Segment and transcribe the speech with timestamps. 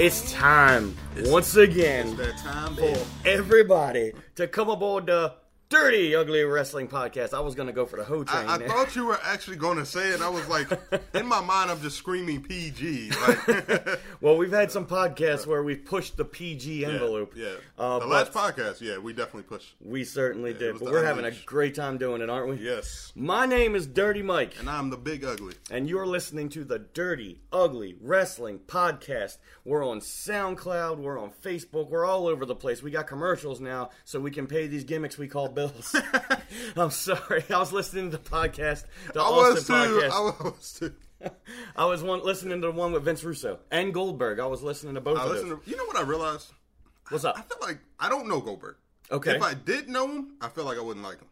[0.00, 5.34] It's time once again That time, for everybody to come aboard the
[5.70, 7.34] Dirty Ugly Wrestling Podcast.
[7.34, 8.48] I was gonna go for the Ho train.
[8.48, 10.22] I, I thought you were actually going to say it.
[10.22, 10.66] I was like,
[11.12, 13.10] in my mind, I'm just screaming PG.
[13.10, 17.34] Like, well, we've had some podcasts where we've pushed the PG envelope.
[17.36, 17.52] Yeah.
[17.78, 19.74] Uh, the last podcast, yeah, we definitely pushed.
[19.84, 20.78] we certainly it did.
[20.78, 22.56] But we're having a great time doing it, aren't we?
[22.64, 23.12] Yes.
[23.14, 24.54] My name is Dirty Mike.
[24.58, 25.54] And I'm the big ugly.
[25.70, 29.36] and you're listening to the Dirty Ugly Wrestling Podcast.
[29.66, 32.82] We're on SoundCloud, we're on Facebook, we're all over the place.
[32.82, 35.96] We got commercials now, so we can pay these gimmicks we call bills.
[36.76, 39.72] I'm sorry, I was listening to the podcast, the I Austin was too.
[39.72, 40.10] podcast.
[40.12, 40.94] I was too.
[41.76, 44.38] I was one listening to the one with Vince Russo and Goldberg.
[44.38, 45.42] I was listening to both I of those.
[45.42, 46.52] to, you know what I realized?
[47.08, 47.36] What's up?
[47.36, 48.76] I feel like I don't know Goldberg.
[49.10, 49.36] Okay.
[49.36, 51.28] If I did know him, I feel like I wouldn't like him.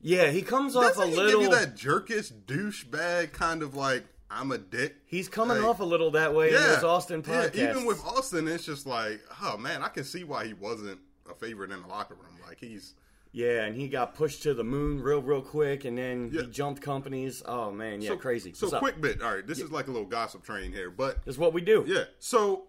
[0.00, 1.40] Yeah, he comes off Doesn't a he little.
[1.42, 4.94] give you that jerkish douchebag kind of like I'm a dick?
[5.06, 8.46] he's coming Like, off a little that way in those Austin yeah, even with Austin,
[8.46, 11.88] it's just like, oh man, I can see why he wasn't a favorite in the
[11.88, 12.38] locker room.
[12.46, 12.94] Like he's
[13.32, 16.42] Yeah, and he got pushed to the moon real, real quick, and then Yeah.
[16.42, 17.42] he jumped companies.
[17.46, 18.52] Oh man, yeah, so crazy.
[18.54, 18.80] So What's up?
[18.80, 19.22] quick bit.
[19.22, 21.84] All right, this is like a little gossip train here, but it's what we do.
[21.86, 22.04] yeah.
[22.18, 22.64] So,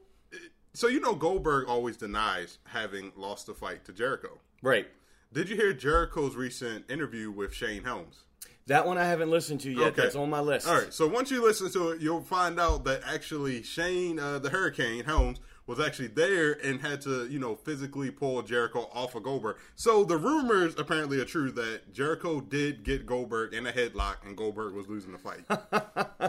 [0.73, 4.39] so you know, Goldberg always denies having lost the fight to Jericho.
[4.61, 4.87] Right.
[5.31, 8.23] Did you hear Jericho's recent interview with Shane Helms?
[8.67, 9.87] That one I haven't listened to yet.
[9.93, 10.01] Okay.
[10.03, 10.67] That's on my list.
[10.67, 14.37] All right, so once you listen to it, you'll find out that actually Shane, uh,
[14.39, 19.13] the Hurricane Helms, was actually there and had to, you know, physically pull Jericho off
[19.13, 19.57] of Goldberg.
[19.75, 24.35] So the rumors apparently are true that Jericho did get Goldberg in a headlock and
[24.35, 25.45] Goldberg was losing the fight.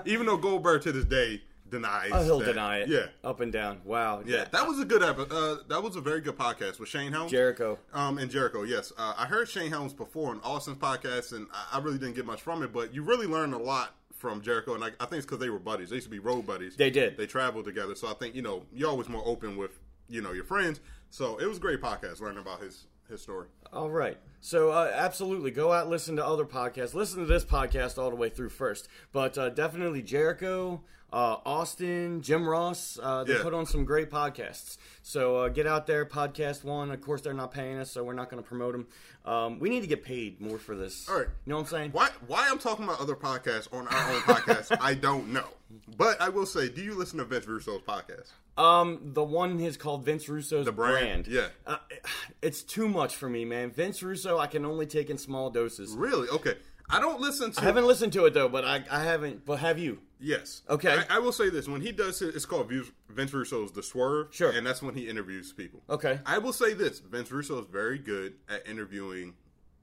[0.07, 2.11] Even though Goldberg to this day denies.
[2.13, 2.47] Oh, he'll that.
[2.47, 2.89] deny it.
[2.89, 3.07] Yeah.
[3.25, 3.81] Up and down.
[3.83, 4.23] Wow.
[4.27, 5.33] Yeah, that was a good episode.
[5.33, 7.31] Uh, that was a very good podcast with Shane Helms.
[7.31, 7.79] Jericho.
[7.95, 8.93] Um, and Jericho, yes.
[8.99, 12.27] Uh, I heard Shane Helms before on Austin's podcast, and I, I really didn't get
[12.27, 15.15] much from it, but you really learn a lot from Jericho, and I, I think
[15.15, 15.89] it's because they were buddies.
[15.89, 16.77] They used to be road buddies.
[16.77, 17.17] They did.
[17.17, 20.33] They traveled together, so I think you know you're always more open with you know
[20.33, 20.81] your friends.
[21.09, 23.49] So it was a great podcast learning about his his story.
[23.73, 24.19] All right.
[24.41, 26.95] So uh, absolutely, go out listen to other podcasts.
[26.95, 28.89] Listen to this podcast all the way through first.
[29.11, 32.99] But uh, definitely Jericho, uh, Austin, Jim Ross.
[33.03, 33.43] Uh, they Yeah.
[33.43, 34.77] put on some great podcasts.
[35.03, 36.93] So uh, get out there, PodcastOne.
[36.93, 38.87] Of course, they're not paying us, so we're not going to promote them.
[39.25, 41.09] Um, we need to get paid more for this.
[41.09, 41.27] All right.
[41.45, 41.91] You know what I'm saying?
[41.93, 45.47] Why why I'm talking about other podcasts on our own podcast, I don't know.
[45.97, 48.29] But I will say, do you listen to Vince Russo's podcast?
[48.57, 51.47] Um, the one is called Vince Russo's The brand, yeah.
[51.67, 51.77] Uh,
[52.43, 53.71] it's too much for me, man.
[53.71, 55.93] Vince Russo, I can only take in small doses.
[55.95, 56.29] Really?
[56.29, 56.55] Okay.
[56.89, 59.47] I don't listen to I haven't listened to it though, but I, I haven't.
[59.47, 60.01] But have you?
[60.21, 60.63] Yes.
[60.69, 61.03] Okay.
[61.09, 62.71] I, I will say this: when he does it, it's called
[63.09, 64.29] Vince Russo's The Swerve.
[64.31, 64.51] Sure.
[64.51, 65.83] And that's when he interviews people.
[65.89, 66.21] Okay.
[66.27, 69.35] I will say this: Vince Russo is very good at interviewing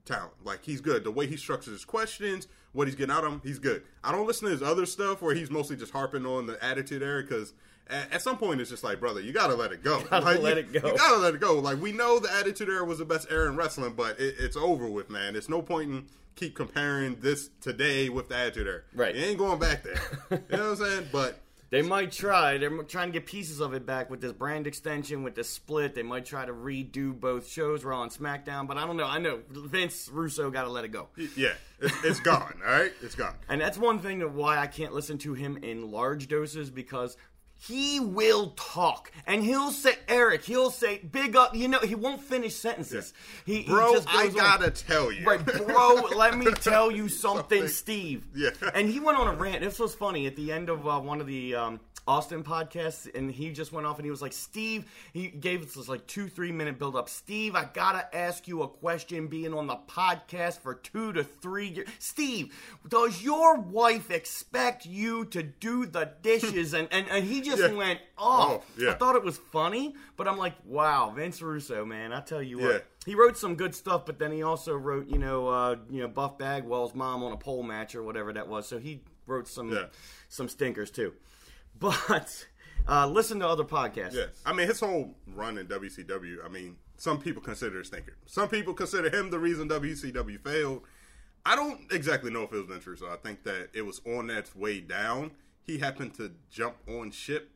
[0.04, 0.32] talent.
[0.44, 1.04] Like he's good.
[1.04, 3.82] The way he structures his questions, what he's getting out of them, he's good.
[4.04, 7.02] I don't listen to his other stuff where he's mostly just harping on the attitude
[7.02, 7.52] era because.
[7.90, 10.00] At at some point, it's just like, brother, you gotta let it go.
[10.10, 10.88] Gotta Like, let you, it go.
[10.92, 11.58] You gotta let it go.
[11.58, 14.56] Like we know the Attitude Era was the best era in wrestling, but it, it's
[14.56, 15.36] over with, man.
[15.36, 16.06] It's no point in
[16.36, 18.82] keep comparing this today with the Attitude Era.
[18.94, 19.14] Right.
[19.14, 20.00] You ain't going back there.
[20.30, 21.08] you know what I'm saying?
[21.12, 21.40] But
[21.70, 22.56] They might try.
[22.56, 25.94] They're trying to get pieces of it back with this brand extension, with this split.
[25.94, 28.66] They might try to redo both shows, Raw and SmackDown.
[28.66, 29.04] But I don't know.
[29.04, 31.08] I know Vince Russo got to let it go.
[31.36, 32.58] yeah, it's, it's gone.
[32.66, 33.34] All right, it's gone.
[33.50, 37.18] And that's one thing that why I can't listen to him in large doses because
[37.60, 41.54] he will talk and he'll say Eric, he'll say big up.
[41.56, 43.12] You know, he won't finish sentences.
[43.44, 44.38] He, he Bro, just I goes on.
[44.40, 45.26] gotta tell you.
[45.26, 47.68] Right, bro, let me tell you something, Something.
[47.68, 48.24] Steve.
[48.34, 48.50] Yeah.
[48.74, 49.60] And he went on a rant.
[49.60, 53.30] This was funny at the end of uh, one of the um, Austin podcast, and
[53.30, 56.26] he just went off and he was like, Steve, he gave us this like two,
[56.26, 57.06] three minute build up.
[57.10, 61.68] Steve, I gotta ask you a question being on the podcast for two to three
[61.68, 61.88] years.
[61.98, 62.54] Steve,
[62.88, 66.72] does your wife expect you to do the dishes?
[66.72, 67.72] and, and, and he just Yeah.
[67.72, 68.64] went off.
[68.78, 68.92] Oh, yeah.
[68.92, 72.58] I thought it was funny, but I'm like, wow, Vince Russo, man, I tell you
[72.58, 72.72] what.
[72.72, 72.78] Yeah.
[73.04, 76.08] He wrote some good stuff, but then he also wrote, you know, uh, you know,
[76.08, 78.66] Buff Bagwell's mom on a pole match or whatever that was.
[78.66, 79.86] So he wrote some Yeah.
[80.30, 81.12] some stinkers too.
[81.78, 82.46] But
[82.88, 84.14] uh, listen to other podcasts.
[84.14, 84.40] Yes.
[84.44, 88.16] I mean, his whole run in WCW, I mean, some people consider it a stinker.
[88.26, 90.82] Some people consider him the reason WCW failed.
[91.46, 94.28] I don't exactly know if it was Vince so I think that it was on
[94.30, 95.30] its way down.
[95.62, 97.50] He happened to jump on ship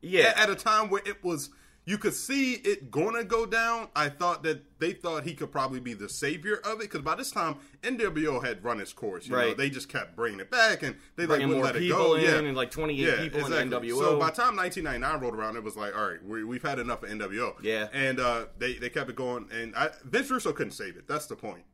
[0.00, 1.50] Yeah, at a time where it was
[1.84, 3.88] you could see it gonna go down.
[3.96, 7.16] I thought that they thought he could probably be the savior of it because by
[7.16, 9.26] this time NWO had run its course.
[9.26, 9.56] You know, Right.
[9.56, 12.14] they just kept bringing it back and they bringing like wouldn't let it go.
[12.14, 13.62] in yeah, and like 28 yeah, people exactly.
[13.62, 13.98] in NWO.
[13.98, 16.78] So by the time 1999 rolled around, it was like, all right, we, we've had
[16.78, 17.54] enough of NWO.
[17.62, 17.88] Yeah.
[17.92, 21.08] and uh, they they kept it going, and I, Vince Russo couldn't save it.
[21.08, 21.64] That's the point.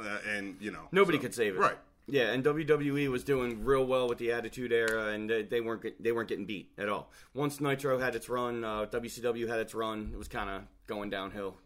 [0.00, 1.58] Uh, and you know, Nobody so- could save it.
[1.58, 1.76] right?
[2.10, 5.82] Yeah, and WWE was doing real well with the Attitude Era, and they, they weren't
[5.82, 7.12] get- they weren't getting beat at all.
[7.34, 10.10] Once Nitro had its run, uh, WCW had its run.
[10.12, 11.56] It was kind of going downhill.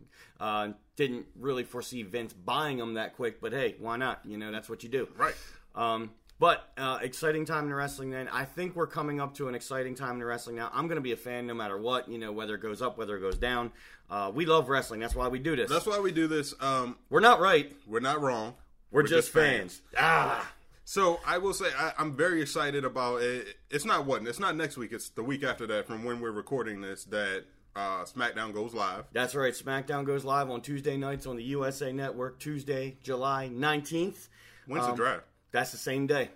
[0.40, 4.20] Uh, didn't really foresee Vince buying them that quick, but hey, why not?
[4.24, 5.08] You know, that's what you do.
[5.16, 5.34] Right.
[5.76, 6.10] Um,
[6.40, 8.10] but uh, exciting time in wrestling.
[8.10, 10.70] Then I think we're coming up to an exciting time in wrestling now.
[10.74, 12.08] I'm going to be a fan no matter what.
[12.08, 13.70] You know, whether it goes up, whether it goes down.
[14.10, 14.98] Uh, we love wrestling.
[14.98, 15.70] That's why we do this.
[15.70, 16.52] That's why we do this.
[16.60, 17.72] Um, we're not right.
[17.86, 18.54] we're not wrong.
[18.92, 19.80] We're, just, fans.
[19.98, 20.52] Ah.
[20.84, 23.56] So I will say I, I'm very excited about it.
[23.70, 24.92] It's not what it's not next week.
[24.92, 27.44] It's the week after that from when we're recording this that
[27.74, 29.04] uh, SmackDown goes live.
[29.12, 29.54] That's right.
[29.54, 32.38] SmackDown goes live on Tuesday nights on the USA Network.
[32.38, 34.28] Tuesday, July 19th.
[34.66, 35.22] When's Um, the draft?
[35.52, 36.30] That's the same day.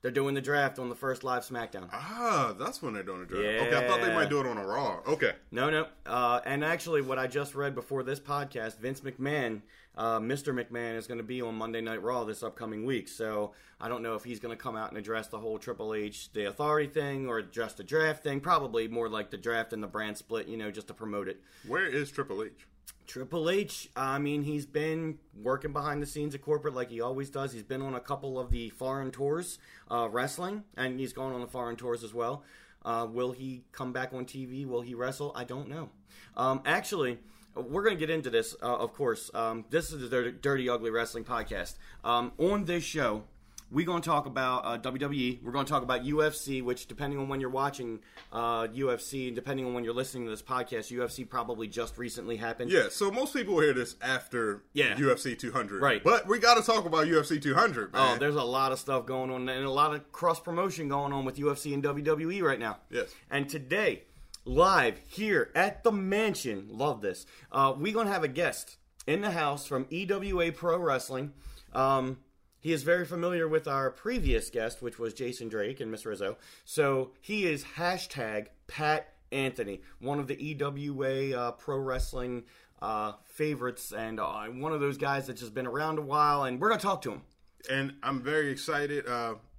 [0.00, 1.88] They're doing the draft on the first live SmackDown.
[1.92, 3.66] Ah, that's when they're doing the draft.
[3.66, 5.00] Okay, I thought they might do it on a Raw.
[5.08, 5.32] Okay.
[5.50, 5.86] No, no.
[6.06, 9.60] Uh, and actually, what I just read before this podcast, Vince McMahon,
[9.98, 10.54] uh, Mr.
[10.54, 13.08] McMahon, is going to be on Monday Night Raw this upcoming week.
[13.08, 15.92] So I don't know if he's going to come out and address the whole Triple
[15.92, 18.40] H, the authority thing, or just the draft thing.
[18.40, 21.42] Probably more like the draft and the brand split, you know, just to promote it.
[21.66, 22.66] Where is Triple H?
[23.08, 27.30] Triple H, I mean, he's been working behind the scenes at corporate like he always
[27.30, 27.52] does.
[27.52, 29.58] He's been on a couple of the foreign tours,
[29.90, 32.44] uh, wrestling, and he's gone on the foreign tours as well.
[32.84, 34.66] Uh, will he come back on TV?
[34.66, 35.32] Will he wrestle?
[35.34, 35.88] I don't know.
[36.36, 37.18] Um, actually,
[37.54, 39.30] we're going to get into this, uh, of course.
[39.34, 41.74] Um, this is the Dirty, Ugly Wrestling Podcast.
[42.04, 43.24] Um, on this show,
[43.70, 45.42] we're going to talk about uh, WWE.
[45.42, 47.98] We're going to talk about UFC, which, depending on when you're watching
[48.32, 52.36] uh, UFC, and depending on when you're listening to this podcast, UFC probably just recently
[52.36, 52.70] happened.
[52.70, 54.94] Yeah, so most people hear this after Yeah.
[54.94, 55.82] UFC 200.
[55.82, 56.02] Right.
[56.02, 58.14] But we got to talk about UFC 200, man.
[58.16, 61.12] Oh, there's a lot of stuff going on and a lot of cross promotion going
[61.12, 62.78] on with UFC and WWE right now.
[62.90, 63.14] Yes.
[63.30, 64.04] And today,
[64.48, 67.26] live here at the mansion, love this.
[67.52, 71.32] Uh, we're gonna have a guest in the house from EWA Pro Wrestling.
[71.74, 72.18] Um,
[72.60, 76.38] he is very familiar with our previous guest, which was Jason Drake and Miss Rizzo.
[76.64, 82.44] So he is hashtag Pat Anthony, one of the EWA uh, Pro Wrestling
[82.80, 86.44] uh, favorites, and uh, one of those guys that's just been around a while.
[86.44, 87.22] And we're gonna talk to him.
[87.70, 89.04] and I'm very excited.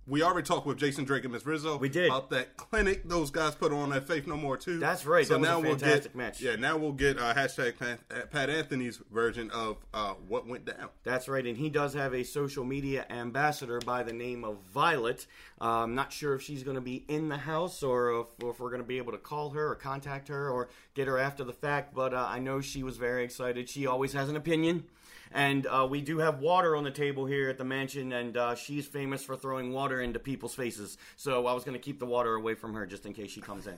[0.10, 1.78] Uh, we already talked with Jason Drake and Miss Rizzo.
[1.78, 2.08] We did.
[2.08, 4.80] about that clinic those guys put on at Faith No More too.
[4.80, 5.26] That's right.
[5.26, 6.42] So That now we'll get match.
[6.42, 6.56] yeah.
[6.56, 10.90] Now we'll get uh, hashtag Pat, Pat Anthony's version of uh, what went down.
[11.04, 15.28] That's right, and he does have a social media ambassador by the name of Violet.
[15.62, 18.52] Uh, I'm not sure if she's going to be in the house or if, or
[18.52, 21.18] if we're going to be able to call her or contact her or get her
[21.18, 23.70] after the fact, but uh, I know she was very excited.
[23.70, 24.86] She always has an opinion.
[25.32, 28.56] And uh, we do have water on the table here at the mansion, and uh,
[28.56, 30.98] she's famous for throwing water into people's faces.
[31.16, 33.42] So I was going to keep the water away from her just in case she
[33.42, 33.78] comes in.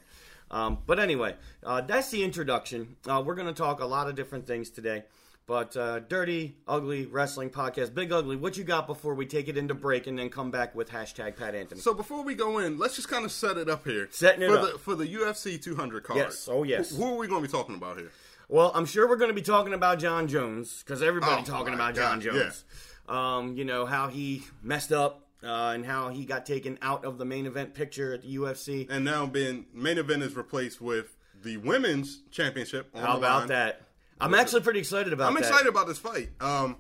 [0.49, 2.95] Um, but anyway, uh, that's the introduction.
[3.07, 5.03] Uh, we're going to talk a lot of different things today.
[5.47, 9.57] But uh, Dirty Ugly Wrestling Podcast, Big Ugly, what you got before we take it
[9.57, 11.81] into break and then come back with hashtag Pat Anthony?
[11.81, 14.07] So before we go in, let's just kind of set it up here.
[14.11, 14.71] Setting it for up.
[14.71, 16.19] the for the UFC 200 card.
[16.19, 16.47] Yes.
[16.49, 16.91] Oh, yes.
[16.91, 18.11] Who, who are we going to be talking about here?
[18.51, 21.73] Well, I'm sure we're going to be talking about Jon Jones because everybody's Oh, talking
[21.73, 22.65] about Jon God, Jones.
[23.07, 27.17] Um, you know how he messed up uh, and how he got taken out of
[27.17, 28.87] the main event picture at the UFC.
[28.89, 32.89] And now being main event is replaced with the women's championship.
[32.93, 33.47] On How about line.
[33.47, 33.83] that?
[34.19, 35.43] I'm actually pretty excited about I'm that.
[35.43, 36.29] excited about this fight.
[36.41, 36.75] Um,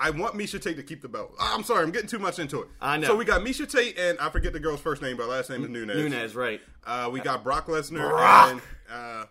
[0.00, 1.32] I want Miesha Tate to keep the belt.
[1.40, 2.68] I'm sorry, I'm getting too much into it.
[2.80, 3.06] I know.
[3.06, 5.62] So we got Miesha Tate and I forget the girl's first name, but last name
[5.62, 5.94] is Nunes.
[5.94, 6.60] Nunes, right?
[6.84, 8.50] Uh, we got Brock Lesnar Brock.
[8.50, 8.60] and
[8.92, 9.24] uh,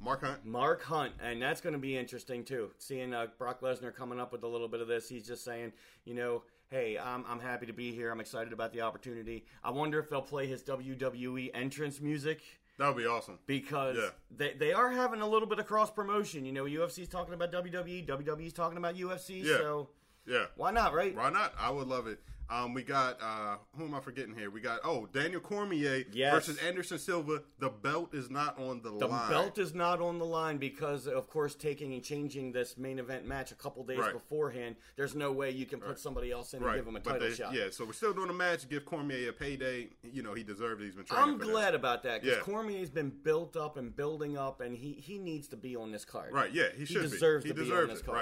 [0.00, 0.44] Mark Hunt.
[0.44, 2.70] Mark Hunt, and that's going to be interesting too.
[2.78, 5.72] Seeing uh, Brock Lesnar coming up with a little bit of this, he's just saying,
[6.04, 8.10] you know, hey, I'm, I'm happy to be here.
[8.10, 9.44] I'm excited about the opportunity.
[9.62, 12.40] I wonder if they'll play his WWE entrance music
[12.78, 13.38] That would be awesome.
[13.46, 14.08] because Yeah.
[14.34, 16.44] they, they are having a little bit of cross promotion.
[16.44, 19.56] You know, UFC's talking about WWE, WWE's talking about UFC, Yeah.
[19.58, 19.88] so
[20.26, 20.46] Yeah.
[20.56, 21.14] why not, right?
[21.14, 21.52] Why not?
[21.58, 22.20] I would love it.
[22.50, 24.50] Um, we got uh, who am I forgetting here?
[24.50, 26.34] We got oh Daniel Cormier Yes.
[26.34, 27.42] versus Anderson Silva.
[27.60, 29.28] The belt is not on the, The line.
[29.28, 32.98] The belt is not on the line because, of course, taking and changing this main
[32.98, 34.12] event match a couple days Right.
[34.12, 37.00] beforehand, there's no way you can put somebody else in and right, give them a
[37.00, 37.54] title they- shot.
[37.54, 38.68] Yeah, so we're still doing a match.
[38.68, 39.90] Give Cormier a payday.
[40.02, 40.86] You know he deserved it.
[40.86, 41.24] He's been training.
[41.34, 41.52] I'm for this.
[41.52, 42.42] glad about that because Yeah.
[42.42, 46.04] Cormier's been built up and building up, and he, he needs to be on this
[46.04, 46.32] card.
[46.32, 46.52] Right?
[46.52, 47.50] Yeah, he should deserves be.
[47.50, 48.06] He to be on deserves this it.
[48.06, 48.16] card.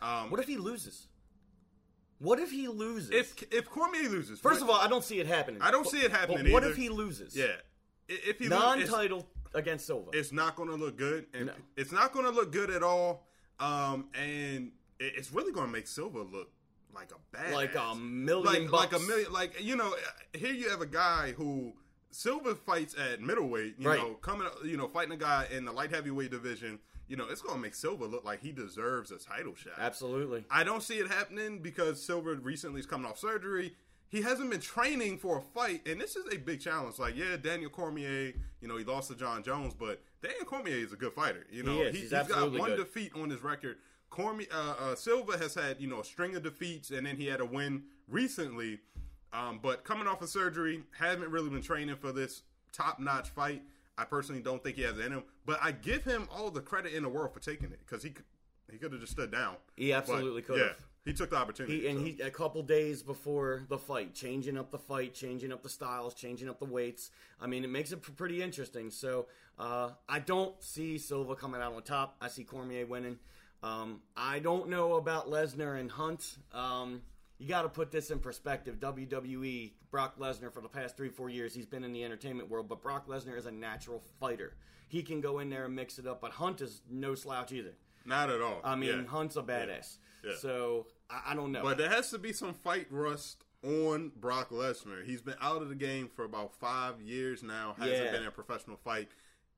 [0.00, 0.22] Right.
[0.22, 1.08] Um, What if he loses?
[2.18, 3.10] What if he loses?
[3.10, 4.40] if if Cormier loses?
[4.40, 5.60] First what- of all, I don't see it happening.
[5.62, 6.72] I don't see it happening But what either.
[6.72, 7.36] if he loses?
[7.36, 7.56] yeah,
[8.08, 10.10] if he non-title against Silva.
[10.12, 11.52] it's not going to look good, and No.
[11.76, 13.26] it's not going to look good at all.
[13.60, 16.50] Um, and it's really going to make Silva look
[16.94, 19.32] like a bad, Like a million like, like a million.
[19.32, 19.94] Like you know,
[20.32, 21.74] here you have a guy who
[22.10, 23.76] Silva fights at middleweight.
[23.78, 23.98] You Right.
[23.98, 26.78] know, coming, you know, fighting a guy in the light heavyweight division.
[27.08, 29.74] You know, it's going to make Silva look like he deserves a title shot.
[29.78, 30.44] Absolutely.
[30.50, 33.74] I don't see it happening because Silva recently is coming off surgery.
[34.08, 36.98] he hasn't been training for a fight, and this is a big challenge.
[36.98, 40.92] Like, yeah, Daniel Cormier, you know, he lost to Jon Jones, but Daniel Cormier is
[40.92, 41.46] a good fighter.
[41.50, 41.96] You know, He is.
[41.96, 42.76] He's has got one good.
[42.78, 43.76] defeat on his record.
[44.10, 47.26] Cormier, uh, uh, Silva has had you know a string of defeats, and then he
[47.26, 48.78] had a win recently.
[49.32, 52.42] Um, but coming off of surgery, hasn't really been training for this
[52.72, 53.62] top notch fight.
[53.96, 56.60] I personally don't think he has it in him, but I give him all the
[56.60, 58.24] credit in the world for taking it because he could,
[58.70, 59.56] he could have just stood down.
[59.76, 60.72] He absolutely could Yeah,
[61.04, 61.82] he took the opportunity.
[61.82, 62.04] He, and so.
[62.04, 66.14] he a couple days before the fight, changing up the fight, changing up the styles,
[66.14, 67.10] changing up the weights.
[67.40, 68.90] I mean, it makes it pretty interesting.
[68.90, 69.26] So
[69.58, 72.16] uh, I don't see Silva coming out on top.
[72.20, 73.18] I see Cormier winning.
[73.62, 76.36] Um, I don't know about Lesnar and Hunt.
[76.52, 77.02] Um,
[77.38, 78.78] you got to put this in perspective.
[78.78, 82.68] WWE, Brock Lesnar, for the past three, four years, he's been in the entertainment world,
[82.68, 84.54] but Brock Lesnar is a natural fighter.
[84.88, 87.74] He can go in there and mix it up, but Hunt is no slouch either.
[88.06, 88.60] Not at all.
[88.62, 89.06] I mean, Yeah.
[89.06, 89.96] Hunt's a badass.
[90.24, 90.32] Yeah.
[90.38, 91.62] So I, I don't know.
[91.62, 95.04] But there has to be some fight rust on Brock Lesnar.
[95.04, 97.74] He's been out of the game for about five years now.
[97.78, 98.12] Hasn't Yeah.
[98.12, 99.08] been in a professional fight.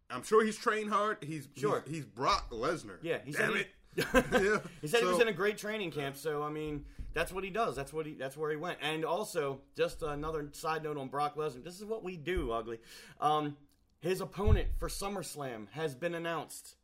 [0.09, 1.19] I'm sure he's trained hard.
[1.23, 1.83] He's Sure.
[1.87, 2.99] He's, he's Brock Lesnar.
[3.03, 3.69] Yeah, he Damn said it.
[3.97, 4.59] He, Yeah.
[4.83, 6.17] he said he was in a great training camp.
[6.17, 6.85] So I mean,
[7.15, 7.75] that's what he does.
[7.75, 8.15] That's what he.
[8.15, 8.79] That's where he went.
[8.83, 11.65] And also, just another side note on Brock Lesnar.
[11.65, 12.79] This is what we do, ugly.
[13.21, 13.57] Um,
[14.01, 16.77] his opponent for SummerSlam has been announced.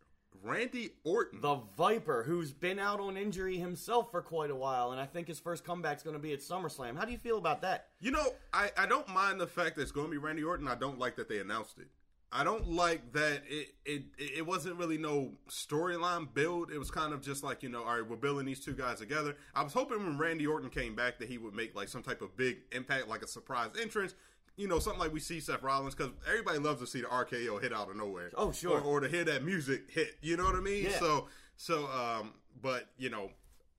[0.42, 1.40] Randy Orton.
[1.40, 5.28] The Viper, who's been out on injury himself for quite a while, and I think
[5.28, 6.96] his first comeback's going to be at SummerSlam.
[6.96, 7.88] How do you feel about that?
[8.00, 10.66] You know, I, I don't mind the fact that it's going to be Randy Orton.
[10.66, 11.88] I don't like that they announced it.
[12.34, 16.70] I don't like that it it, it wasn't really no storyline build.
[16.72, 19.00] It was kind of just like, you know, all right, we're building these two guys
[19.00, 19.36] together.
[19.54, 22.22] I was hoping when Randy Orton came back that he would make like some type
[22.22, 24.14] of big impact, like a surprise entrance.
[24.56, 27.60] You know, something like we see Seth Rollins, because everybody loves to see the RKO
[27.60, 28.30] hit out of nowhere.
[28.34, 28.80] Oh, sure.
[28.80, 30.16] Or, or to hear that music hit.
[30.20, 30.84] You know what I mean?
[30.84, 30.98] Yeah.
[30.98, 33.30] So, so, um, but, you know,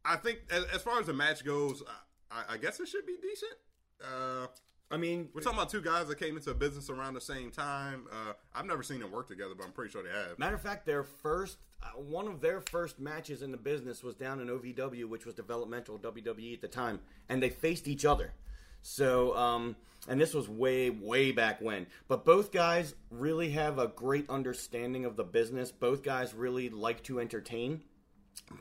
[0.04, 1.84] I think as, as far as the match goes,
[2.32, 3.54] I, I guess it should be decent.
[4.04, 4.48] Uh,
[4.94, 7.50] I mean, we're talking about two guys that came into a business around the same
[7.50, 8.06] time.
[8.12, 10.38] Uh, I've never seen them work together, but I'm pretty sure they have.
[10.38, 14.14] Matter of fact, their first, uh, one of their first matches in the business was
[14.14, 18.34] down in OVW, which was developmental WWE at the time, and they faced each other.
[18.84, 21.88] So, um, and this was way, way back when.
[22.08, 25.72] But both guys really have a great understanding of the business.
[25.72, 27.82] Both guys really like to entertain.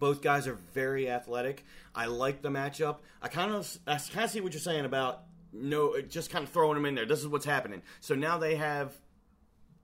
[0.00, 1.66] Both guys are very athletic.
[1.94, 3.00] I like the matchup.
[3.20, 6.50] I kind of, I kind of see what you're saying about no, just kind of
[6.50, 7.06] throwing them in there.
[7.06, 7.82] This is what's happening.
[8.00, 8.94] So now they have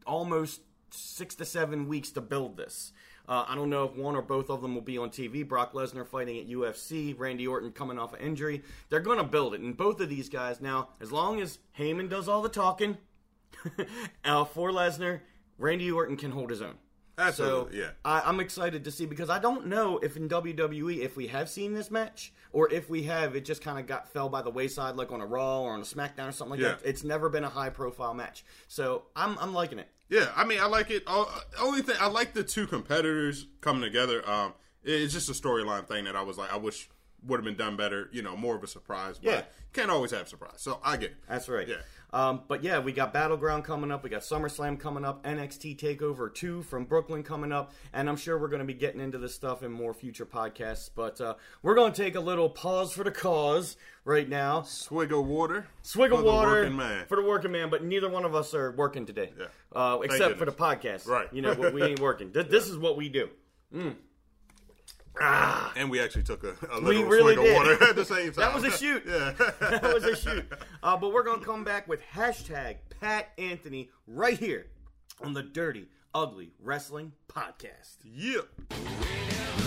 [0.06, 2.92] almost six to seven weeks to build this.
[3.28, 5.46] Uh, I don't know if one or both of them will be on TV.
[5.46, 8.62] Brock Lesnar fighting at UFC, Randy Orton coming off an injury.
[8.88, 12.08] They're going to build it, and both of these guys now, as long as Heyman
[12.08, 12.96] does all the talking
[14.24, 15.20] uh, for Lesnar,
[15.58, 16.76] Randy Orton can hold his own.
[17.18, 17.90] Absolutely, so yeah.
[18.04, 21.48] I, I'm excited to see because I don't know if in WWE if we have
[21.50, 24.50] seen this match or if we have it just kind of got fell by the
[24.50, 26.76] wayside like on a Raw or on a SmackDown or something like Yeah.
[26.76, 26.80] that.
[26.84, 29.88] It's never been a high profile match, so I'm I'm liking it.
[30.08, 31.02] Yeah, I mean, I like it.
[31.06, 34.26] All, only thing I like the two competitors coming together.
[34.28, 36.88] Um, it's just a storyline thing that I was like, I wish
[37.26, 38.08] would have been done better.
[38.12, 39.18] You know, more of a surprise.
[39.18, 39.42] But Yeah.
[39.74, 40.54] can't always have surprise.
[40.58, 41.10] So I get.
[41.10, 41.16] It.
[41.28, 41.68] That's right.
[41.68, 41.76] Yeah.
[42.12, 44.02] Um, but yeah, we got Battleground coming up.
[44.02, 45.22] We got SummerSlam coming up.
[45.24, 47.72] NXT Takeover 2 from Brooklyn coming up.
[47.92, 50.88] And I'm sure we're going to be getting into this stuff in more future podcasts.
[50.94, 54.62] But uh, we're going to take a little pause for the cause right now.
[54.62, 55.66] Swig of water.
[55.82, 57.04] Swig of for the working man.
[57.08, 57.68] for the working man.
[57.68, 59.32] But neither one of us are working today.
[59.38, 59.46] Yeah.
[59.74, 61.06] Uh, except for the podcast.
[61.06, 61.28] Right.
[61.32, 62.32] You know, we ain't working.
[62.32, 63.28] Th- This is what we do.
[65.20, 67.50] And we actually took a, a little really swig did.
[67.50, 68.52] of water at the same time.
[68.52, 69.02] That was a shoot.
[69.06, 69.32] yeah.
[69.60, 70.44] that was a shoot.
[70.82, 74.66] Uh, but we're going to come back with hashtag Pat Anthony right here
[75.22, 77.96] on the Dirty Ugly Wrestling Podcast.
[78.04, 78.40] yeah.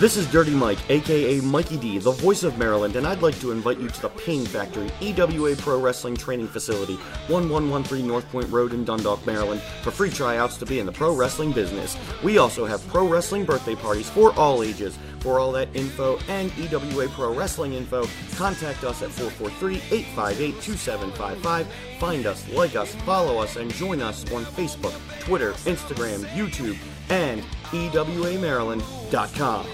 [0.02, 3.52] This is Dirty Mike, aka Mikey D, the voice of Maryland, and I'd like to
[3.52, 6.96] invite you to the Pain Factory EWA Pro Wrestling Training Facility,
[7.28, 11.14] 1113 North Point Road in Dundalk, Maryland, for free tryouts to be in the pro
[11.14, 11.96] wrestling business.
[12.20, 14.98] We also have pro wrestling birthday parties for all ages.
[15.20, 21.68] For all that info and EWA Pro Wrestling info, contact us at 443 858 2755.
[22.00, 26.76] Find us, like us, follow us, and join us on Facebook, Twitter, Instagram, YouTube,
[27.08, 29.66] and EWAMaryland.com.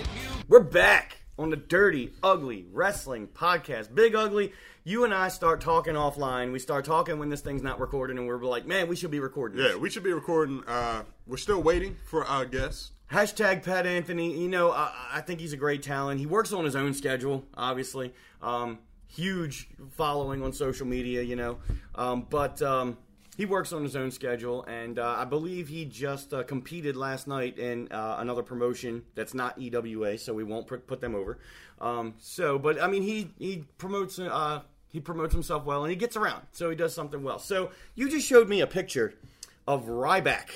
[0.50, 3.94] We're back on the Dirty Ugly Wrestling Podcast.
[3.94, 6.52] Big Ugly, you and I start talking offline.
[6.52, 9.20] We start talking when this thing's not recording, and we're like, man, we should be
[9.20, 9.58] recording.
[9.58, 9.72] this.
[9.72, 10.64] Yeah, we should be recording.
[10.66, 12.92] Uh, we're still waiting for our guest.
[13.12, 14.40] Hashtag Pat Anthony.
[14.40, 16.18] You know, I, I think he's a great talent.
[16.18, 18.14] He works on his own schedule, obviously.
[18.40, 21.58] Um, huge following on social media, you know.
[21.94, 22.96] Um, but um,
[23.38, 27.28] he works on his own schedule, and uh, I believe he just uh, competed last
[27.28, 31.38] night in uh, another promotion that's not EWA, so we won't put put them over.
[31.80, 35.96] Um, so, but I mean, he he promotes uh, He promotes himself well, and he
[35.96, 37.38] gets around, so he does something well.
[37.38, 39.14] So you just showed me a picture
[39.66, 40.48] of Ryback.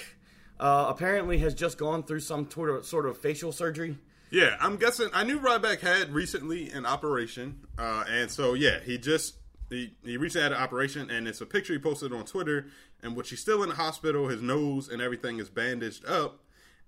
[0.59, 3.99] Uh, apparently, has just gone through some sort of, sort of facial surgery.
[4.31, 5.09] Yeah, I'm guessing.
[5.13, 9.35] I knew Ryback had recently an operation, uh, and so yeah, he just
[9.73, 12.67] he, he recently had an operation, and it's a picture he posted on Twitter,
[13.03, 14.29] and which he's still in the hospital.
[14.29, 16.41] His nose and everything is bandaged up,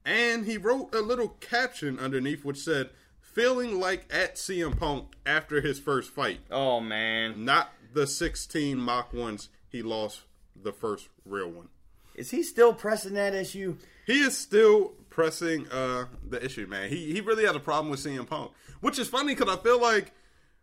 [0.04, 5.60] and he wrote a little caption underneath which said, "Feeling like at CM Punk after
[5.60, 10.22] his first fight, Oh man, not the 16 mock ones he lost
[10.54, 11.68] the first real one."
[12.14, 13.76] is he still pressing that issue?
[14.06, 16.88] He is still pressing uh, the issue, man.
[16.88, 19.80] He he really had a problem with CM Punk, which is funny because I feel
[19.80, 20.12] like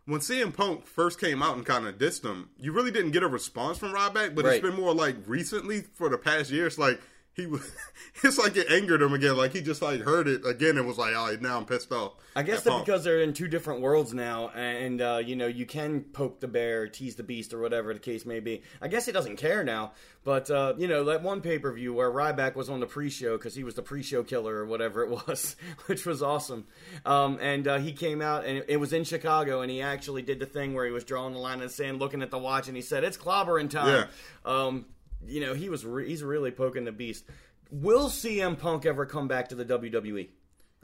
[0.06, 3.22] when CM Punk first came out and kind of dissed him, you really didn't get
[3.22, 4.34] a response from Ryback.
[4.34, 4.54] But Right.
[4.54, 6.66] it's been more like recently for the past year.
[6.66, 7.00] It's like
[7.34, 7.70] he was.
[8.24, 9.36] It's like it angered him again.
[9.36, 11.90] Like he just like heard it again and was like, all right now I'm pissed
[11.90, 15.34] off." I guess that Punk." because they're in two different worlds now, and uh, you
[15.34, 18.62] know you can poke the bear, tease the beast, or whatever the case may be.
[18.80, 19.92] I guess he doesn't care now,
[20.24, 23.38] but uh, you know that one pay per view where Ryback was on the pre-show
[23.38, 26.66] because he was the pre-show killer or whatever it was, which was awesome.
[27.04, 30.38] Um, and uh, he came out and it, was in Chicago, and he actually did
[30.38, 32.68] the thing where he was drawing the line in the sand, looking at the watch,
[32.68, 34.08] and he said, "It's clobbering time."
[34.44, 34.84] Um,
[35.26, 37.24] you know he was re- he's really poking the beast.
[37.70, 40.28] Will CM Punk ever come back to the WWE?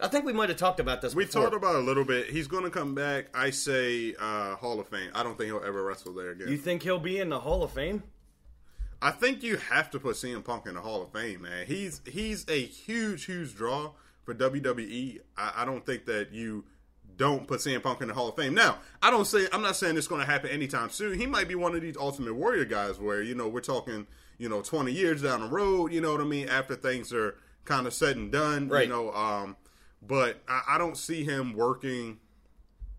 [0.00, 1.14] I think we might have talked about this.
[1.14, 1.42] We before.
[1.42, 2.30] talked about it a little bit.
[2.30, 3.26] He's going to come back.
[3.35, 5.11] I say uh, Hall of Fame.
[5.12, 6.49] I don't think he'll ever wrestle there again.
[6.49, 8.04] You think he'll be in the Hall of Fame?
[9.02, 11.66] I think you have to put CM Punk in the Hall of Fame, man.
[11.66, 13.92] He's he's a huge, huge draw
[14.25, 15.21] for WWE.
[15.37, 16.64] I, I don't think that you
[17.16, 18.54] don't put CM Punk in the Hall of Fame.
[18.54, 21.18] Now, I don't say I'm not saying it's going to happen anytime soon.
[21.18, 24.07] He might be one of these Ultimate Warrior guys where you know we're talking
[24.38, 25.92] you know 20 years down the road.
[25.92, 26.49] You know what I mean?
[26.49, 28.85] After things are kind of said and done, Right.
[28.87, 29.12] you know.
[29.12, 29.57] Um,
[30.00, 32.18] but I, I don't see him working.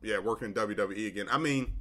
[0.02, 1.28] Yeah, working WWE again.
[1.30, 1.74] I mean,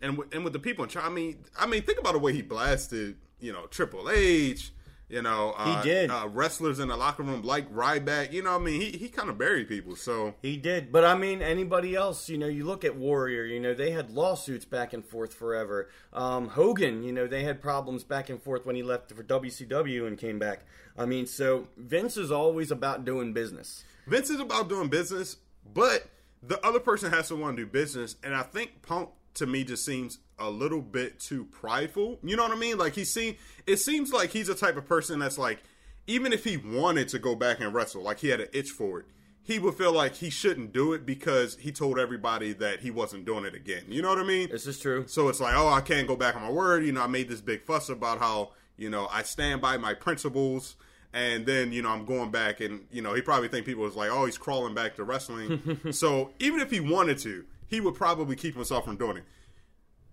[0.00, 2.18] and with, and with the people in charge, I mean, I mean, think about the
[2.18, 4.72] way he blasted, you know, Triple H,
[5.08, 6.10] you know, uh, did.
[6.10, 8.32] uh, wrestlers in the locker room like Ryback.
[8.32, 9.96] You know, I mean, he he kind of buried people.
[9.96, 12.28] So He did, but I mean, anybody else?
[12.28, 13.44] You know, you look at Warrior.
[13.44, 15.88] You know, they had lawsuits back and forth forever.
[16.12, 20.06] Um, Hogan, you know, they had problems back and forth when he left for WCW
[20.06, 20.60] and came back.
[20.96, 23.84] I mean, so Vince is always about doing business.
[24.06, 25.36] Vince is about doing business,
[25.72, 26.06] but
[26.42, 29.64] the other person has to want to do business, and I think Punk to me
[29.64, 32.18] just seems a little bit too prideful.
[32.22, 32.78] You know what I mean?
[32.78, 35.62] Like he seems, it seems like he's the type of person that's like,
[36.06, 39.00] even if he wanted to go back and wrestle, like he had an itch for
[39.00, 39.06] it,
[39.42, 43.26] he would feel like he shouldn't do it because he told everybody that he wasn't
[43.26, 43.84] doing it again.
[43.88, 44.48] You know what I mean?
[44.50, 45.06] This is true.
[45.06, 46.84] So it's like, oh, I can't go back on my word.
[46.84, 49.92] You know, I made this big fuss about how, you know, I stand by my
[49.92, 50.76] principles.
[51.12, 53.94] And then, you know, I'm going back and, you know, he probably think people was
[53.94, 55.78] like, oh, he's crawling back to wrestling.
[55.92, 59.24] so even if he wanted to, he would probably keep himself from doing it.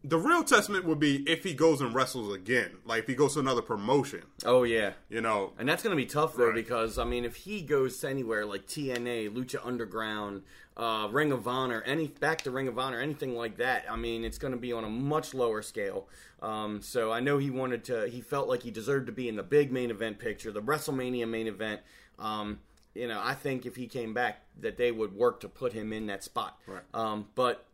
[0.04, 2.72] The real testament would be if he goes and wrestles again.
[2.86, 4.94] Like if he goes to another promotion, Oh yeah.
[5.10, 5.54] you know.
[5.60, 6.56] And that's going to be tough though Right.
[6.56, 10.42] because I mean, if he goes anywhere like TNA, Lucha Underground,
[10.76, 14.26] uh, Ring of Honor, any back to Ring of Honor, anything like that, I mean,
[14.26, 16.08] it's going to be on a much lower scale.
[16.42, 18.08] Um, so I know he wanted to.
[18.08, 21.30] He felt like he deserved to be in the big main event picture, the WrestleMania
[21.30, 21.82] main event.
[22.18, 22.60] Um,
[22.94, 25.94] you know, I think if he came back, that they would work to put him
[25.94, 26.60] in that spot.
[26.68, 26.84] Right.
[26.94, 27.66] Um, but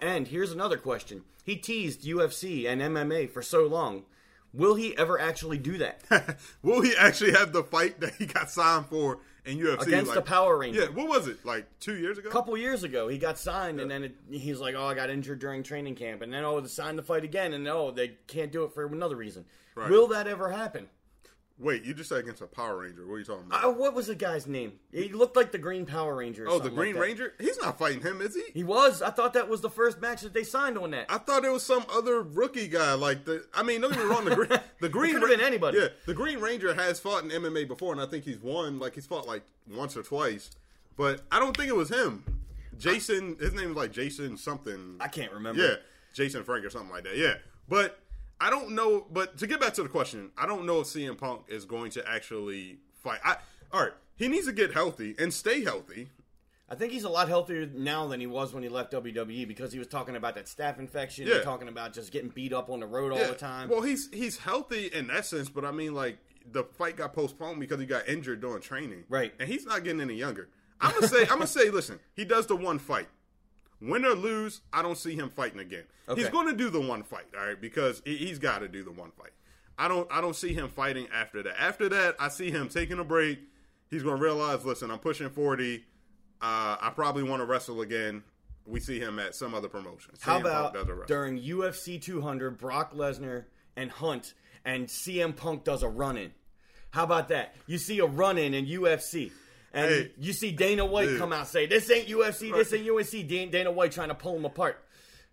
[0.00, 4.04] and here's another question: He teased UFC and MMA for so long.
[4.54, 6.38] Will he ever actually do that?
[6.62, 9.82] Will he actually have the fight that he got signed for in UFC?
[9.82, 10.88] Against like, the Power Rangers.
[10.88, 11.44] Yeah, what was it?
[11.44, 12.28] Like two years ago?
[12.28, 15.10] A couple years ago, he got signed, and then it, he's like, "Oh, I got
[15.10, 18.16] injured during training camp," and then oh, they signed the fight again, and oh, they
[18.26, 19.44] can't do it for another reason.
[19.74, 19.90] Right.
[19.90, 20.88] Will that ever happen?
[21.60, 23.04] Wait, you just said against a Power Ranger.
[23.04, 23.64] What are you talking about?
[23.64, 24.74] Uh, what was the guy's name?
[24.92, 26.44] He looked like the Green Power Ranger.
[26.46, 27.02] or oh, the Green like.
[27.02, 27.34] Ranger?
[27.40, 28.44] He's not fighting him, is he?
[28.54, 29.02] He was.
[29.02, 31.06] I thought that was the first match that they signed on that.
[31.08, 32.94] I thought it was some other rookie guy.
[32.94, 34.24] Like the, I mean, don't get me wrong.
[34.24, 35.78] The green, the green could've been anybody.
[35.78, 38.78] Yeah, the Green Ranger has fought in MMA before, and I think he's won.
[38.78, 40.52] Like he's fought like once or twice,
[40.96, 42.24] but I don't think it was him.
[42.78, 44.96] Jason, his name is like Jason something.
[45.00, 45.60] I can't remember.
[45.60, 45.74] Yeah,
[46.14, 47.16] Jason Frank or something like that.
[47.16, 47.34] Yeah,
[47.68, 47.98] but
[48.40, 49.06] I don't know.
[49.10, 51.90] But to get back to the question, I don't know if CM Punk is going
[51.92, 53.20] to actually fight.
[53.24, 53.36] I,
[53.72, 56.10] all right, he needs to get healthy and stay healthy.
[56.70, 59.72] I think he's a lot healthier now than he was when he left WWE because
[59.72, 61.26] he was talking about that staph infection.
[61.26, 61.36] Yeah.
[61.36, 63.68] and talking about just getting beat up on the road all the time.
[63.70, 66.18] Well, he's he's healthy in that sense, but I mean, like
[66.50, 69.32] the fight got postponed because he got injured during training, Right.
[69.38, 70.48] And he's not getting any younger.
[70.80, 73.08] I'm gonna say, I'm gonna say, listen, he does the one fight,
[73.80, 74.60] win or lose.
[74.72, 75.84] I don't see him fighting again.
[76.14, 78.82] He's going to do the one fight, all right, because he, he's got to do
[78.82, 79.32] the one fight.
[79.76, 81.60] I don't, I don't see him fighting after that.
[81.60, 83.38] After that, I see him taking a break.
[83.90, 85.84] He's going to realize, listen, I'm pushing 40.
[86.40, 88.22] Uh, I probably want to wrestle again
[88.68, 90.14] we see him at some other promotion.
[90.20, 91.06] How about does a wrestle.
[91.06, 96.32] during UFC 200, Brock Lesnar and Hunt, and CM Punk does a run in?
[96.90, 97.54] How about that?
[97.66, 99.32] You see a run in in UFC.
[99.72, 100.12] And Hey.
[100.18, 101.18] you see Dana White Dude.
[101.18, 103.28] come out and say, This ain't UFC, this ain't.
[103.28, 104.82] Dan- Dana White trying to pull him apart.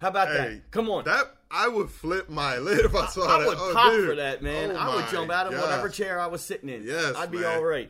[0.02, 0.72] How about Hey, that?
[0.72, 1.06] Come on.
[1.06, 3.48] That I would flip my lid if I saw I that.
[3.48, 4.10] would Oh, pop dude.
[4.10, 4.72] for that, man.
[4.72, 5.62] Oh, I would jump out of gosh.
[5.62, 6.84] whatever chair I was sitting in.
[6.84, 7.58] Yes, I'd be man.
[7.58, 7.90] all right.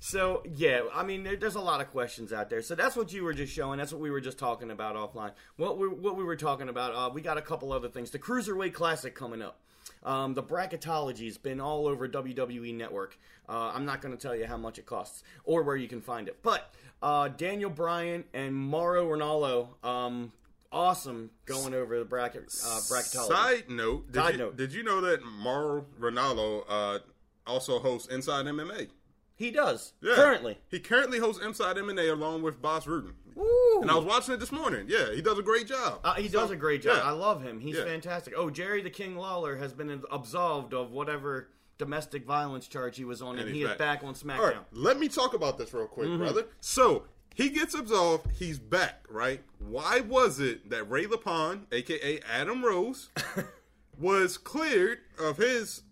[0.00, 2.62] So yeah, I mean, there, there's a lot of questions out there.
[2.62, 3.78] So that's what you were just showing.
[3.78, 5.32] That's what we were just talking about offline.
[5.56, 6.94] What we what we were talking about.
[6.94, 8.10] Uh, we got a couple other things.
[8.10, 9.60] The Cruiserweight Classic coming up.
[10.06, 13.18] Um, the bracketology's been all over WWE Network.
[13.48, 16.00] Uh, I'm not going to tell you how much it costs or where you can
[16.00, 20.32] find it, but uh, Daniel Bryan and Mauro Ranallo, um,
[20.72, 23.28] awesome going over the bracket uh, bracketology.
[23.28, 24.56] Side note, did Side you, note.
[24.56, 26.98] did you know that Mauro Ranallo uh,
[27.46, 28.88] also hosts Inside MMA?
[29.34, 30.14] He does Yeah.
[30.14, 30.58] currently.
[30.70, 33.12] He currently hosts Inside MMA along with Bas Rutten.
[33.36, 33.82] Woo.
[33.82, 34.86] And I was watching it this morning.
[34.88, 36.00] Yeah, he does a great job.
[36.02, 36.96] Uh, he So, does a great job.
[36.96, 37.08] yeah.
[37.08, 37.60] I love him.
[37.60, 37.84] He's Yeah.
[37.84, 38.34] fantastic.
[38.36, 43.20] Oh, Jerry the King Lawler has been absolved of whatever domestic violence charge he was
[43.20, 44.00] on, and, And he he's is back.
[44.00, 44.38] back on SmackDown.
[44.40, 46.46] All right, let me talk about this real quick, brother.
[46.60, 48.26] So he gets absolved.
[48.38, 49.42] He's back, right?
[49.58, 53.10] Why was it that Ray Leppan, aka Adam Rose,
[53.98, 55.82] was cleared of his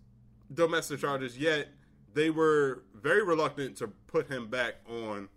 [0.52, 1.37] domestic charges?
[1.37, 1.68] Yet
[2.14, 5.28] they were very reluctant to put him back on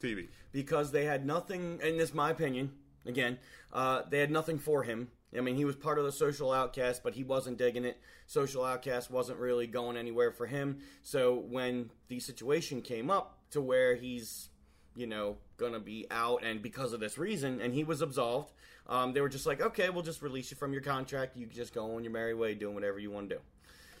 [0.00, 0.28] TV.
[0.52, 2.72] because they had nothing, and this is my opinion,
[3.06, 3.38] again,
[3.72, 5.08] uh, they had nothing for him.
[5.36, 8.00] I mean, he was part of the social outcast, but he wasn't digging it.
[8.26, 10.78] Social outcast wasn't really going anywhere for him.
[11.02, 14.48] So when the situation came up to where he's,
[14.96, 18.52] you know, gonna be out, and because of this reason, and he was absolved,
[18.86, 21.36] um, they were just like, okay, we'll just release you from your contract.
[21.36, 23.40] You can just go on your merry way, doing whatever you want to do.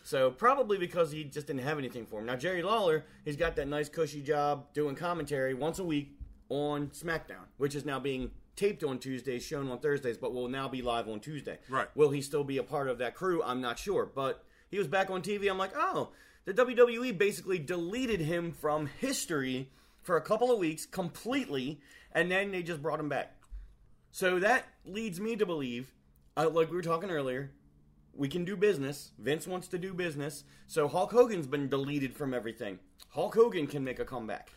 [0.02, 2.26] So probably because he just didn't have anything for him.
[2.26, 6.88] Now Jerry Lawler, he's got that nice cushy job doing commentary once a week on
[6.88, 10.82] SmackDown, which is now being taped on Tuesdays, shown on Thursdays, but will now be
[10.82, 11.58] live on Tuesday.
[11.68, 11.88] Right.
[11.94, 13.42] Will he still be a part of that crew?
[13.42, 15.48] I'm not sure, but he was back on TV.
[15.48, 16.10] I'm like, oh,
[16.44, 19.70] the WWE basically deleted him from history
[20.02, 21.80] for a couple of weeks completely,
[22.12, 23.34] and then they just brought him back.
[24.10, 25.92] So that leads me to believe,
[26.36, 27.52] uh, like we were talking earlier,
[28.18, 29.12] we can do business.
[29.18, 30.44] Vince wants to do business.
[30.66, 32.78] So Hulk Hogan's been deleted from everything.
[33.10, 34.50] Hulk Hogan can make a comeback.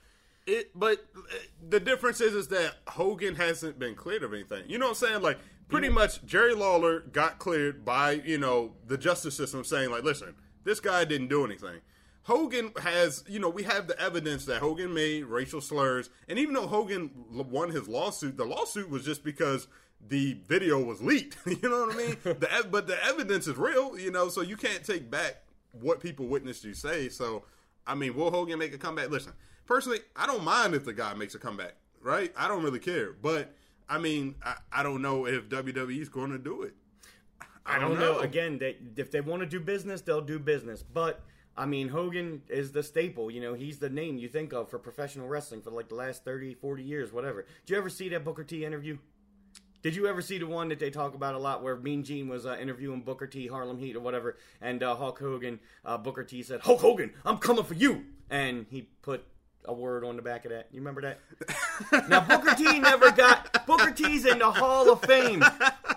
[0.48, 1.22] It, but uh,
[1.70, 4.64] the difference is, is that Hogan hasn't been cleared of anything.
[4.68, 5.22] You know what I'm saying?
[5.22, 5.38] Like,
[5.70, 10.34] pretty much Jerry Lawler got cleared by you know the justice system, saying like, listen,
[10.64, 11.82] this guy didn't do anything.
[12.24, 16.54] Hogan has, you know, we have the evidence that Hogan made racial slurs, and even
[16.54, 19.68] though Hogan won his lawsuit, the lawsuit was just because
[20.08, 21.38] the video was leaked.
[21.46, 22.18] you know what I mean?
[22.24, 26.28] the, but the evidence is real, you know, so you can't take back what people
[26.28, 27.10] witnessed you say.
[27.10, 27.44] So,
[27.88, 29.10] I mean, will Hogan make a comeback?
[29.10, 29.34] Listen,
[29.66, 32.32] personally, I don't mind if the guy makes a comeback, right?
[32.38, 33.14] I don't really care.
[33.14, 33.54] But,
[33.90, 36.74] I mean, I, I don't know if WWE's going to do it.
[37.66, 38.20] I, I don't know.
[38.20, 40.84] Again, they, if they want to do business, they'll do business.
[40.84, 41.22] But
[41.56, 43.30] I mean, Hogan is the staple.
[43.30, 46.24] You know, he's the name you think of for professional wrestling for like the last
[46.24, 47.46] 30, 40 years, whatever.
[47.66, 48.98] Did you ever see that Booker T interview?
[49.82, 52.28] Did you ever see the one that they talk about a lot where Mean Gene
[52.28, 56.24] was uh, interviewing Booker T, Harlem Heat, or whatever, and uh, Hulk Hogan, uh, Booker
[56.24, 58.06] T said, Hulk Hogan, I'm coming for you.
[58.30, 59.26] And he put
[59.66, 60.68] a word on the back of that.
[60.72, 62.10] You remember that?
[62.10, 63.66] now, Booker T never got.
[63.68, 65.44] Booker T's in the Hall of Fame.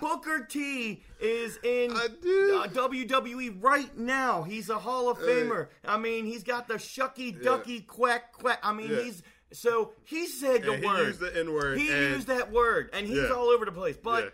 [0.01, 4.43] Booker T is in uh, WWE right now.
[4.43, 5.67] He's a Hall of Famer.
[5.87, 8.59] I mean, he's got the shucky ducky quack quack.
[8.61, 9.01] I mean, Yeah.
[9.03, 9.23] he's
[9.55, 11.07] so he said the he word.
[11.07, 13.29] used the N-word, He used that word, and he's Yeah.
[13.29, 13.97] all over the place.
[13.97, 14.33] But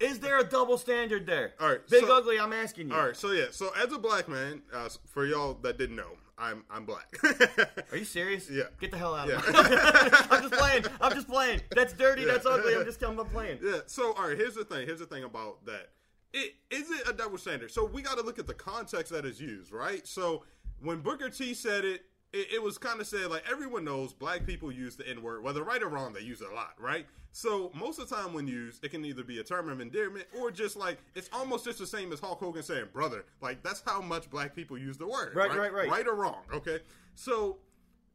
[0.00, 0.08] Yeah.
[0.10, 1.54] is there a double standard there?
[1.60, 2.38] All right, Big so- Ugly.
[2.38, 2.94] I'm asking you.
[2.94, 6.16] All right, so yeah, so as a black man, uh, for y'all that didn't know,
[6.38, 7.06] I'm I'm black.
[7.92, 8.50] Are you serious?
[8.50, 8.64] Yeah.
[8.80, 9.54] Get the hell out of here.
[10.30, 10.84] I'm just playing.
[11.00, 11.60] I'm just playing.
[11.70, 12.24] That's dirty.
[12.24, 12.74] That's ugly.
[12.74, 13.58] I'm just telling I'm playing.
[13.62, 13.80] Yeah.
[13.86, 14.36] So, all right.
[14.36, 14.86] Here's the thing.
[14.86, 15.90] Here's the thing about that.
[16.32, 17.70] It is it a double standard.
[17.70, 20.04] So we got to look at the context that is used, right?
[20.06, 20.44] So
[20.80, 24.46] when Booker T said it, it, it was kind of said like everyone knows black
[24.46, 27.06] people use the N word, whether right or wrong, they use it a lot, right?
[27.34, 30.26] So most of the time when used, it can either be a term of endearment
[30.38, 33.24] or just like it's almost just the same as Hulk Hogan saying brother.
[33.40, 35.88] Like that's how much black people use the word, Right, right, right, right.
[35.90, 36.42] right or wrong.
[36.52, 36.80] Okay.
[37.14, 37.58] So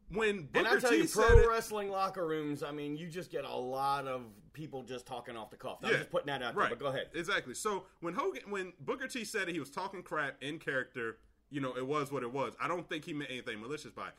[0.09, 2.63] when Booker And I tell T you, pro it, wrestling locker rooms.
[2.63, 4.21] I mean, you just get a lot of
[4.53, 5.79] people just talking off the cuff.
[5.83, 5.97] I'm Yeah.
[5.97, 6.69] just putting that out right.
[6.69, 6.77] there.
[6.77, 7.09] But go ahead.
[7.13, 7.53] Exactly.
[7.53, 11.17] So when Hogan, when Booker T said it, he was talking crap in character.
[11.49, 12.53] You know, it was what it was.
[12.59, 14.13] I don't think he meant anything malicious by it.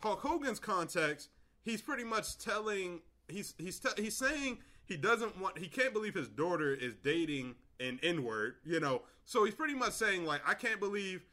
[0.00, 1.30] Hulk Hogan's context,
[1.62, 6.14] he's pretty much telling he's he's te- he's saying he doesn't want he can't believe
[6.14, 8.56] his daughter is dating an N word.
[8.64, 11.24] You know, so he's pretty much saying like I can't believe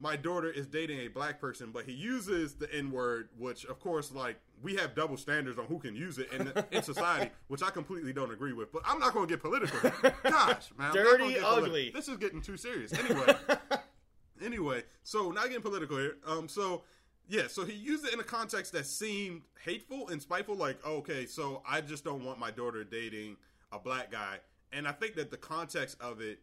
[0.00, 3.78] my daughter is dating a black person, but he uses the N word, which of
[3.80, 7.62] course, like we have double standards on who can use it in in society, which
[7.62, 8.72] I completely don't agree with.
[8.72, 9.90] But I'm not going to get political.
[10.22, 11.90] Gosh, man, Dirty ugly.
[11.94, 12.92] This is getting too serious.
[12.92, 13.34] Anyway,
[14.42, 16.16] anyway, so not getting political here.
[16.26, 16.82] Um, so
[17.28, 20.56] yeah, so he used it in a context that seemed hateful and spiteful.
[20.56, 23.36] Like, okay, so I just don't want my daughter dating
[23.72, 24.38] a black guy,
[24.72, 26.24] and I think that the context of it.
[26.24, 26.38] it-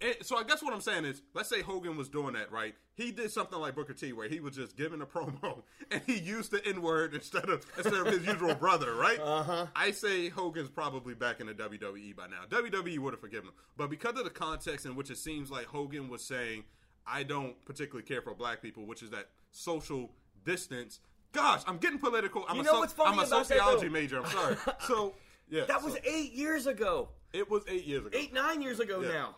[0.00, 2.74] it- so I guess what I'm saying is, let's say Hogan was doing that, right?
[2.94, 6.18] He did something like Booker T, where he was just giving a promo and he
[6.18, 9.18] used the N word instead of instead of his usual brother, right?
[9.20, 9.66] Uh huh.
[9.76, 12.42] I say Hogan's probably back in the WWE by now.
[12.48, 15.66] WWE would have forgiven him, but because of the context in which it seems like
[15.66, 16.64] Hogan was saying,
[17.06, 20.10] "I don't particularly care for black people," which is that social
[20.44, 21.00] distance.
[21.32, 22.44] Gosh, I'm getting political.
[22.48, 24.18] I'm You a know what's funny I'm a sociology major.
[24.24, 24.56] I'm sorry.
[24.86, 25.14] So
[25.50, 27.10] yeah, That was so- eight years ago.
[27.32, 28.16] it was eight years ago.
[28.18, 29.08] Eight, nine years ago Yeah.
[29.08, 29.36] now.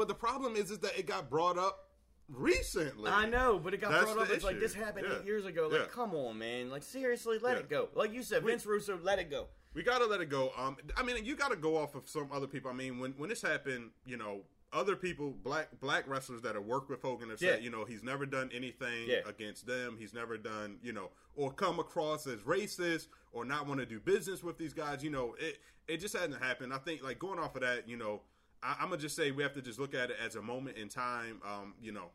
[0.00, 1.90] But the problem is, is that it got brought up
[2.26, 3.10] recently.
[3.10, 4.30] I know, but it got That's brought up.
[4.34, 5.18] It's like this happened Yeah.
[5.18, 5.68] eight years ago.
[5.70, 5.86] Like, Yeah.
[5.88, 6.70] come on, man.
[6.70, 7.64] Like, seriously, let Yeah.
[7.64, 7.90] it go.
[7.94, 9.48] Like you said, Vince Russo, let it go.
[9.74, 10.54] We gotta let it go.
[10.56, 12.70] Um, I mean, you gotta go off of some other people.
[12.70, 16.64] I mean, when when this happened, you know, other people, black black wrestlers that have
[16.64, 19.98] worked with Hogan have said, you know, he's never done anything against them.
[19.98, 24.00] He's never done, you know, or come across as racist or not want to do
[24.00, 25.04] business with these guys.
[25.04, 26.72] You know, it it just hasn't happened.
[26.72, 28.22] I think like going off of that, you know,
[28.62, 30.76] I, I'm gonna just say we have to just look at it as a moment
[30.76, 31.40] in time.
[31.44, 32.06] Um, you know,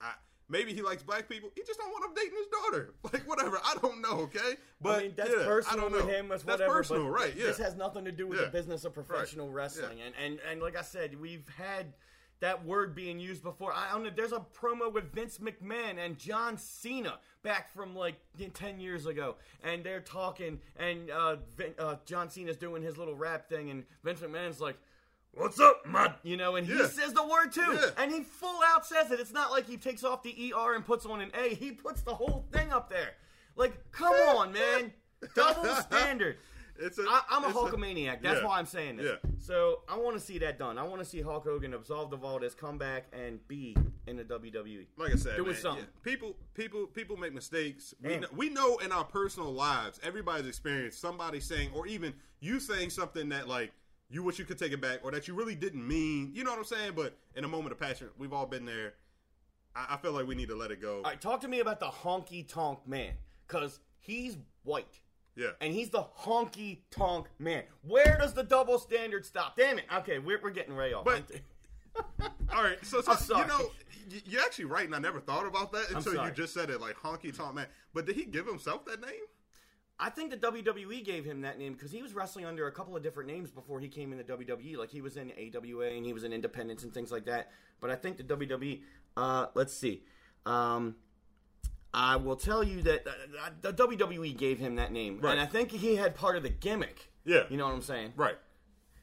[0.00, 0.12] I.
[0.48, 1.50] Maybe he likes black people.
[1.54, 2.92] He just don't want him dating his daughter.
[3.12, 3.58] Like whatever.
[3.64, 4.18] I don't know.
[4.24, 6.12] Okay, but I mean, that's yeah, personal I don't with know.
[6.12, 6.28] him.
[6.28, 6.76] That's, That's whatever.
[6.78, 7.32] personal, right?
[7.34, 7.46] Yeah.
[7.46, 8.46] This has nothing to do with Yeah.
[8.46, 9.54] the business of professional Right.
[9.62, 9.98] wrestling.
[9.98, 10.04] Yeah.
[10.06, 11.94] And, and and like I said, we've had
[12.40, 13.72] that word being used before.
[13.72, 14.10] I don't know.
[14.14, 18.16] There's a promo with Vince McMahon and John Cena back from like
[18.52, 23.14] ten years ago, and they're talking, and uh, Vin, uh, John Cena's doing his little
[23.14, 24.76] rap thing, and Vince McMahon's like.
[25.34, 26.14] What's up, man?
[26.22, 26.88] You know, and he Yeah.
[26.88, 27.90] says the word too, Yeah.
[27.96, 29.18] and he full out says it.
[29.18, 31.54] It's not like he takes off the er and puts on an a.
[31.54, 33.14] He puts the whole thing up there.
[33.56, 34.92] Like, come on, man,
[35.34, 36.36] double standard.
[36.80, 38.22] It's a, I, I'm a Hulkamaniac.
[38.22, 38.46] That's yeah.
[38.46, 39.06] why I'm saying this.
[39.06, 39.30] Yeah.
[39.38, 40.78] So I want to see that done.
[40.78, 44.16] I want to see Hulk Hogan absolved of all this, come back and be in
[44.16, 44.86] the WWE.
[44.96, 45.84] Like I said, Doing man, something.
[45.84, 46.00] yeah.
[46.02, 47.94] people, people, people make mistakes.
[48.02, 52.58] We know, we know in our personal lives, everybody's experienced somebody saying, or even you
[52.58, 53.70] saying something that like
[54.12, 56.30] you wish you could take it back, or that you really didn't mean.
[56.34, 56.92] You know what I'm saying?
[56.94, 58.94] But in a moment of passion, we've all been there.
[59.74, 60.96] I, I feel like we need to let it go.
[60.98, 63.14] All right, talk to me about the honky tonk man,
[63.48, 65.00] because he's white.
[65.34, 65.48] yeah.
[65.60, 67.62] And he's the honky tonk man.
[67.82, 69.56] Where does the double standard stop?
[69.56, 69.86] Damn it.
[69.98, 71.04] Okay, we're, we're getting way off.
[71.04, 71.24] But-
[72.54, 73.70] all right, so, so you know,
[74.24, 76.96] you're actually right, and I never thought about that until you just said it, like
[76.96, 77.66] honky tonk man.
[77.92, 79.20] But did he give himself that name?
[79.98, 82.96] I think the WWE gave him that name because he was wrestling under a couple
[82.96, 84.76] of different names before he came into the WWE.
[84.76, 87.50] Like he was in AWA and he was in Independence and things like that.
[87.80, 88.80] But I think the WWE.
[89.16, 90.02] Uh, let's see.
[90.46, 90.96] Um,
[91.94, 95.32] I will tell you that uh, the WWE gave him that name, Right.
[95.32, 97.10] and I think he had part of the gimmick.
[97.24, 97.42] Yeah.
[97.50, 98.14] you know what I'm saying.
[98.16, 98.36] Right.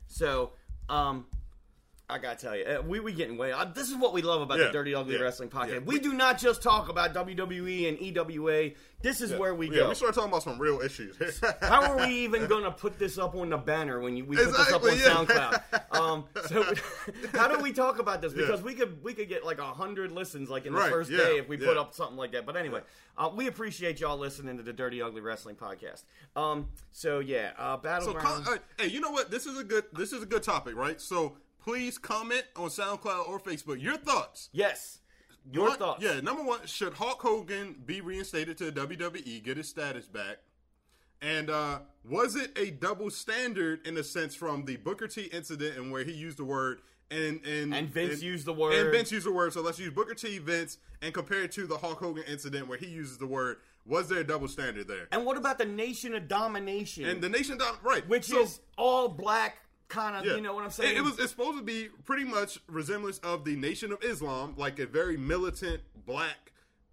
[0.07, 0.51] So,
[0.89, 1.27] um,
[2.11, 3.51] I gotta tell you, uh, we we getting way.
[3.51, 5.69] Uh, this is what we love about Yeah, the Dirty Ugly yeah, Wrestling podcast.
[5.73, 5.79] yeah.
[5.79, 8.71] We do not just talk about WWE and EWA.
[9.01, 9.89] This is where we yeah, go.
[9.89, 11.15] we start talking about some real issues.
[11.61, 14.35] How are we even going to put this up on the banner when you, we
[14.35, 14.89] put this up on.
[14.89, 15.95] SoundCloud?
[15.97, 16.63] Um, so
[17.33, 18.33] how do we talk about this?
[18.33, 21.11] Because we could we could get like a hundred listens like in the Right, first
[21.11, 22.45] day if we put up something like that.
[22.45, 22.81] But anyway,
[23.17, 26.03] uh, we appreciate y'all listening to the Dirty Ugly Wrestling podcast.
[26.35, 28.47] Um, so yeah, uh, So, battleground.
[28.47, 29.29] uh, hey, you know what?
[29.31, 29.85] This is a good.
[29.93, 30.99] This is a good topic, right?
[30.99, 34.49] So, please comment on SoundCloud or Facebook your thoughts.
[34.51, 34.99] yes,
[35.51, 36.03] your One- thoughts.
[36.03, 40.37] Yeah, number one, should Hulk Hogan be reinstated to the WWE, get his status back?
[41.21, 45.77] And uh, was it a double standard in a sense from the Booker T incident
[45.77, 46.79] and where he used the word
[47.11, 48.91] and and And Vince used the word and.
[48.91, 49.51] Vince used the word.
[49.51, 52.77] So let's use Booker T, Vince, and compare it to the Hulk Hogan incident where
[52.77, 53.57] he uses the word.
[53.85, 55.07] Was there a double standard there?
[55.11, 58.07] And what about the Nation of Domination, And the nation, dom- right?
[58.07, 59.57] which so- is all black
[59.89, 60.25] kind of?
[60.25, 60.35] Yeah.
[60.35, 60.97] You know what I'm It- saying?
[60.97, 64.79] It, was it's supposed to be pretty much resemblance of the Nation of Islam, like
[64.79, 66.51] a very militant black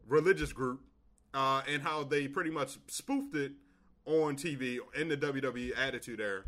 [0.08, 0.80] religious group,
[1.34, 3.52] uh, and how they pretty much spoofed it
[4.06, 6.42] on TV in the WWE Attitude Era.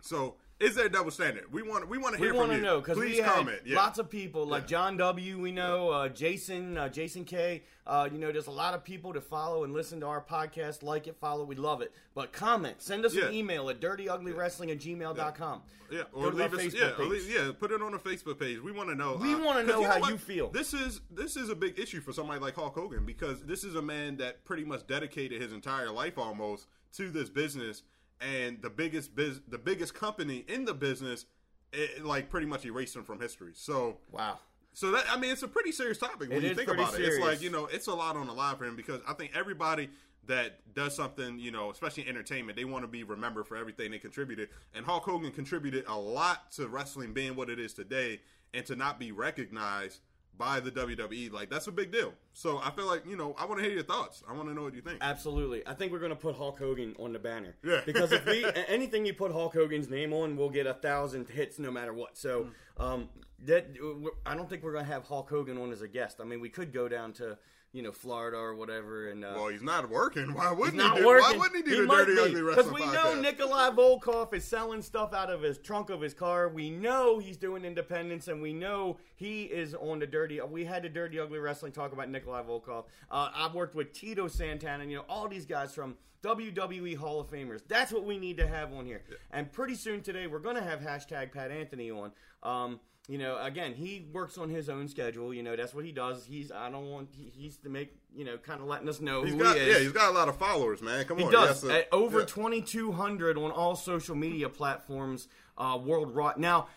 [0.00, 1.52] So, is there a double standard?
[1.52, 2.62] We want we want to We hear want from to you.
[2.62, 3.60] know because Please we comment.
[3.64, 3.76] Yeah.
[3.76, 4.68] lots of people like Yeah.
[4.68, 5.38] John W.
[5.40, 7.62] We know uh, Jason, uh, Jason K.
[7.86, 10.82] Uh, you know, there's a lot of people to follow and listen to our podcast,
[10.84, 11.44] like it, follow.
[11.44, 11.92] We love it.
[12.14, 13.26] But comment, send us Yeah.
[13.26, 15.62] an email at dirtyuglywrestling at gmail.com.
[15.90, 16.60] Yeah, or leave us.
[16.60, 17.52] Facebook Yeah, leave, yeah.
[17.58, 18.60] Put it on the Facebook page.
[18.60, 19.16] We want to know.
[19.20, 20.10] We uh, wanna 'cause know how what?
[20.10, 20.48] you feel.
[20.50, 23.74] This is this is a big issue for somebody like Hulk Hogan because this is
[23.74, 27.82] a man that pretty much dedicated his entire life almost to this business,
[28.22, 31.26] and the biggest biz, the biggest company in the business,
[31.72, 33.52] it, like pretty much erased him from history.
[33.54, 34.38] So Wow.
[34.74, 37.00] So that I mean, it's a pretty serious topic when It you think about it.
[37.00, 39.32] It's like you know, it's a lot on the line for him because I think
[39.34, 39.90] everybody
[40.26, 43.90] that does something, you know, especially in entertainment, they want to be remembered for everything
[43.90, 44.48] they contributed.
[44.74, 48.20] And Hulk Hogan contributed a lot to wrestling being what it is today,
[48.54, 50.00] and to not be recognized
[50.36, 52.14] by the WWE, like that's a big deal.
[52.32, 54.22] So I feel like you know, I want to hear your thoughts.
[54.28, 54.98] I want to know what you think.
[55.00, 55.66] Absolutely.
[55.66, 57.54] I think we're going to put Hulk Hogan on the banner.
[57.62, 57.80] Yeah.
[57.86, 61.58] Because if we anything you put Hulk Hogan's name on, we'll get a thousand hits
[61.58, 62.16] no matter what.
[62.16, 63.08] So um,
[63.44, 63.66] that
[64.24, 66.20] I don't think we're going to have Hulk Hogan on as a guest.
[66.20, 67.38] I mean, we could go down to
[67.72, 70.34] you know Florida or whatever, and uh, Well, he's not working.
[70.34, 71.00] Why wouldn't he?
[71.00, 71.24] Do, working.
[71.24, 73.14] Why wouldn't he do He the Dirty be, Ugly Wrestling Because we podcast?
[73.14, 76.48] know Nikolai Volkov is selling stuff out of his trunk of his car.
[76.48, 80.40] We know he's doing independence, and we know he is on the Dirty.
[80.40, 82.84] We had the Dirty Ugly Wrestling talk about Nikolai Volkov.
[83.10, 87.20] Uh, I've worked with Tito Santana, and you know all these guys from WWE Hall
[87.20, 87.62] of Famers.
[87.66, 89.02] That's what we need to have on here.
[89.32, 92.12] And pretty soon today, we're going to have hashtag Pat Anthony on.
[92.42, 95.34] Um, you know, again, he works on his own schedule.
[95.34, 96.24] You know, that's what he does.
[96.24, 99.24] He's I don't want he, he's to make you know kind of letting us know
[99.24, 99.74] He's who got he is.
[99.76, 101.04] yeah, he's got a lot of followers, man.
[101.04, 102.26] Come He on, does at over yeah.
[102.26, 106.38] 2,200 on all social media platforms uh, worldwide.
[106.38, 106.68] Now,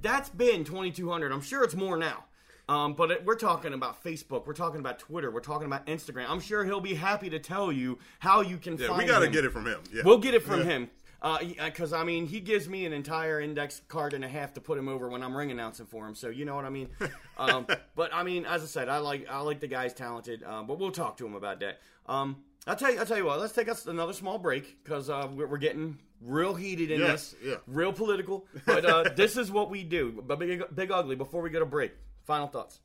[0.00, 1.30] that's been 2,200.
[1.32, 2.24] I'm sure it's more now.
[2.68, 4.46] Um, but it, we're talking about Facebook.
[4.46, 5.30] We're talking about Twitter.
[5.30, 6.26] We're talking about Instagram.
[6.28, 9.20] I'm sure he'll be happy to tell you how you can Yeah, find we got
[9.20, 9.80] to get it from him.
[9.90, 10.02] Yeah.
[10.04, 10.66] We'll get it from Yeah.
[10.66, 10.90] him.
[11.20, 14.78] Because, I mean, he gives me an entire index card and a half to put
[14.78, 16.14] him over when I'm ring announcing for him.
[16.14, 16.88] So, you know what I mean?
[17.38, 20.42] um, but, I mean, as I said, I like I like the guy's talented.
[20.44, 21.80] Um, but we'll talk to him about that.
[22.06, 22.98] Um, I'll tell you.
[22.98, 23.40] I'll tell you what.
[23.40, 27.30] Let's take us another small break because uh, we're, we're getting real heated in Yes,
[27.30, 27.54] this, yeah.
[27.66, 28.46] real political.
[28.66, 30.22] But uh, this is what we do.
[30.26, 31.16] But big, big ugly.
[31.16, 31.92] Before we go to break,
[32.24, 32.80] final thoughts.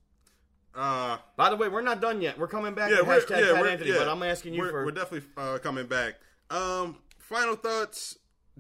[0.76, 2.38] Uh, By the way, we're not done yet.
[2.40, 3.92] We're coming back yeah, we're, hashtag yeah, Pat Anthony.
[3.92, 4.00] yeah.
[4.00, 6.16] But I'm asking you we're, for We're definitely uh, coming back.
[6.50, 8.18] Um, final thoughts.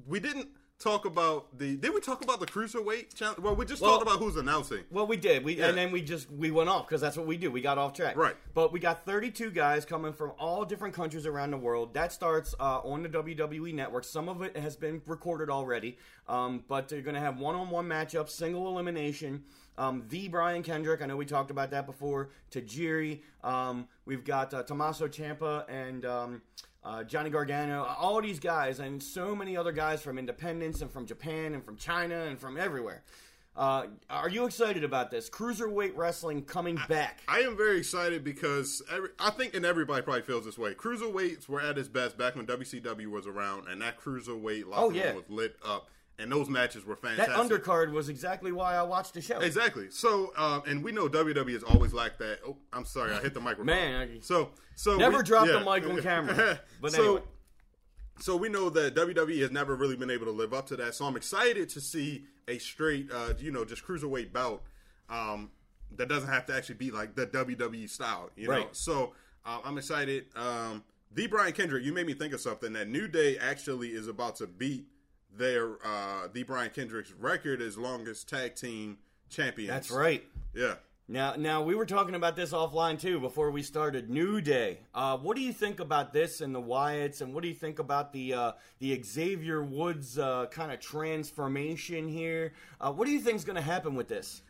[0.08, 1.78] We didn't talk about the.
[1.78, 3.40] Did we talk about the cruiserweight challenge?
[3.40, 4.84] Well, we just Well- talked about who's announcing.
[4.92, 5.44] Well, we did.
[5.44, 5.68] We Yeah.
[5.70, 7.52] and then we just we went off because that's what we do.
[7.52, 8.18] We got off track.
[8.18, 8.36] Right.
[8.54, 11.94] But we got 32 guys coming from all different countries around the world.
[11.94, 14.04] That starts uh, on the WWE network.
[14.04, 15.98] Some of it has been recorded already.
[16.28, 19.44] Um, but they're going to have one-on-one matchups, single elimination.
[19.78, 21.02] Um, the Brian Kendrick.
[21.02, 22.30] I know we talked about that before.
[22.52, 23.22] Tajiri.
[23.44, 26.06] Um, we've got uh, Tommaso Ciampa and.
[26.86, 31.06] Uh, Johnny Gargano, all these guys, and so many other guys from Independence and from
[31.06, 33.04] Japan and from China and from everywhere.
[33.56, 37.22] Uh, are you excited about this cruiserweight wrestling coming back?
[37.28, 40.74] I am very excited because every, I think, and everybody probably feels this way.
[40.74, 44.90] Cruiserweights were at its best back when WCW was around, and that cruiserweight locker Oh,
[44.90, 45.88] room was lit up,
[46.20, 47.34] and those matches were fantastic.
[47.36, 49.40] that undercard was exactly why I watched the show.
[49.40, 49.90] Exactly.
[49.90, 52.40] So, um, and we know WWE is always like that.
[52.48, 53.66] Oh, I'm sorry, I hit the microphone.
[53.68, 56.60] Man, so so Never we, drop the mic on camera.
[56.82, 57.22] But so, anyway.
[58.20, 60.96] so we know that WWE has never really been able to live up to that.
[60.96, 64.64] So I'm excited to see a straight, uh, you know, just cruiserweight bout
[65.10, 65.52] um,
[65.96, 68.30] that doesn't have to actually be like the WWE style.
[68.36, 68.76] You know, Right.
[68.76, 69.14] so
[69.46, 70.26] uh, I'm excited.
[70.36, 72.74] Um, the Brian Kendrick, you made me think of something.
[72.74, 74.86] That New Day actually is about to beat
[75.38, 78.98] their uh, the Brian Kendrick's record as longest tag team
[79.30, 79.70] champions.
[79.70, 80.24] That's right.
[80.54, 80.76] Yeah.
[81.10, 84.10] Now, now we were talking about this offline too before we started.
[84.10, 84.80] New Day.
[84.96, 87.80] Uh, what do you think about this and the Wyatts, and what do you think
[87.80, 92.54] about the uh, the Xavier Woods uh, kind of transformation here?
[92.80, 94.42] Uh, what do you think is going to happen with this?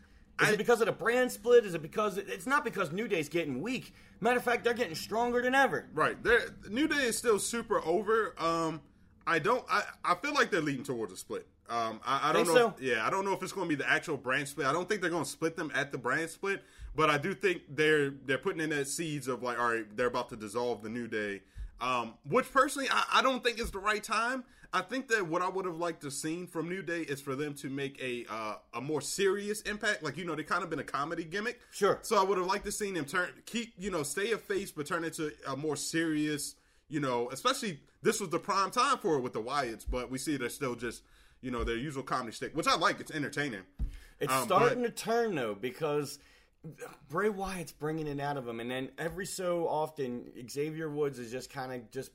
[0.41, 1.65] Is I- it because of the brand split?
[1.65, 3.93] Is it because it's not because New Day's getting weak?
[4.19, 5.88] Matter of fact, they're getting stronger than ever.
[5.93, 6.22] Right.
[6.24, 8.34] They're, New Day is still super over.
[8.38, 8.82] Um,
[9.26, 9.64] I don't.
[9.70, 11.48] I, I feel like they're leading towards a split.
[11.70, 12.54] Um, I, I don't know.
[12.54, 12.74] so?
[12.80, 14.68] Yeah, I don't know if it's going to be the actual brand split.
[14.68, 16.62] I don't think they're going to split them at the brand split,
[16.96, 20.08] but I do think they're they're putting in that seeds of like, all right, they're
[20.08, 21.42] about to dissolve the New Day.
[21.82, 24.44] Um, which personally, I, I don't think is the right time.
[24.76, 27.36] I think that what I would have liked to seen from New Day is for
[27.36, 30.02] them to make a uh, a more serious impact.
[30.04, 31.62] Like you know, they kind of been a comedy gimmick.
[31.72, 32.00] Sure.
[32.02, 34.72] So I would have liked to seen them turn, keep you know, stay a face,
[34.72, 36.56] but turn into a more serious.
[36.93, 40.19] You know, especially this was the prime time for it with the Wyatts, but we
[40.19, 41.01] see they're still just
[41.41, 42.99] you know their usual comedy stick, which I like.
[42.99, 43.62] It's entertaining.
[44.19, 46.19] It's Um, starting but- to turn though because
[47.10, 51.31] Bray Wyatt's bringing it out of him, and then every so often Xavier Woods is
[51.31, 52.12] just kind of just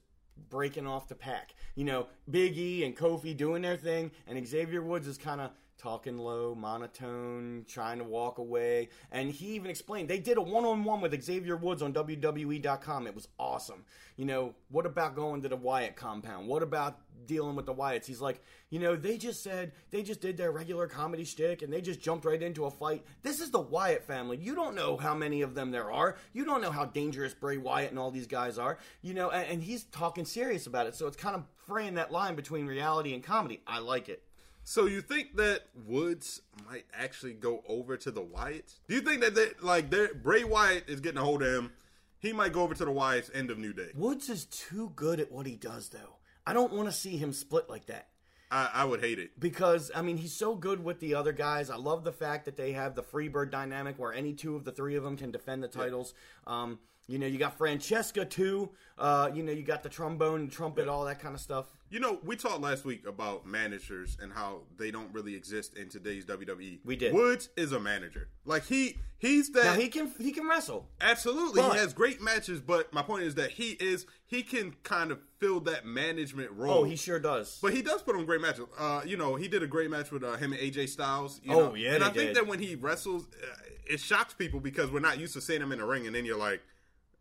[0.48, 1.56] breaking off the pack.
[1.74, 5.50] You know, Big E and Kofi doing their thing, and Xavier Woods is kind of
[5.78, 8.88] talking low, monotone, trying to walk away.
[9.12, 13.06] And he even explained they did a one-on-one with Xavier Woods on WWE.com.
[13.06, 13.84] It was awesome.
[14.16, 16.48] You know, what about going to the Wyatt compound?
[16.48, 18.06] What about dealing with the Wyatts?
[18.06, 21.72] He's like, you know, they just said they just did their regular comedy shtick and
[21.72, 23.04] they just jumped right into a fight.
[23.22, 24.36] This is the Wyatt family.
[24.36, 26.16] You don't know how many of them there are.
[26.32, 28.78] You don't know how dangerous Bray Wyatt and all these guys are.
[29.02, 30.96] You know, and, and he's talking serious about it.
[30.96, 33.62] So it's kind of fraying that line between reality and comedy.
[33.66, 34.22] I like it.
[34.68, 38.80] So you think that Woods might actually go over to the Wyatts?
[38.86, 39.88] Do you think that they, like
[40.22, 41.72] Bray Wyatt is getting a hold of him?
[42.18, 43.92] He might go over to the Wyatts end of New Day.
[43.94, 46.18] Woods is too good at what he does, though.
[46.46, 48.08] I don't want to see him split like that.
[48.50, 49.40] I, I would hate it.
[49.40, 51.70] because I mean he's so good with the other guys.
[51.70, 54.72] I love the fact that they have the Freebird dynamic where any two of the
[54.72, 56.12] three of them can defend the titles.
[56.46, 56.78] Um,
[57.08, 58.70] you know, you got Francesca too.
[58.98, 61.66] Uh, you know, you got the trombone, trumpet, all that kind of stuff.
[61.90, 65.88] You know, we talked last week about managers and how they don't really exist in
[65.88, 66.80] today's WWE.
[66.84, 67.14] We did.
[67.14, 68.28] Woods is a manager.
[68.44, 69.64] Like he, he's that.
[69.64, 70.86] Now he can he can wrestle.
[71.00, 72.60] Absolutely, But- he has great matches.
[72.60, 76.78] But my point is that he is he can kind of fill that management role.
[76.80, 77.58] Oh, he sure does.
[77.62, 78.64] But he does put on great matches.
[78.76, 81.40] Uh, you know, he did a great match with uh, him and AJ Styles.
[81.44, 81.74] You Oh, know?
[81.74, 82.36] yeah, and I think did.
[82.36, 83.46] that when he wrestles, uh,
[83.88, 86.26] it shocks people because we're not used to seeing him in the ring, and then
[86.26, 86.60] you're like,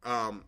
[0.07, 0.45] um,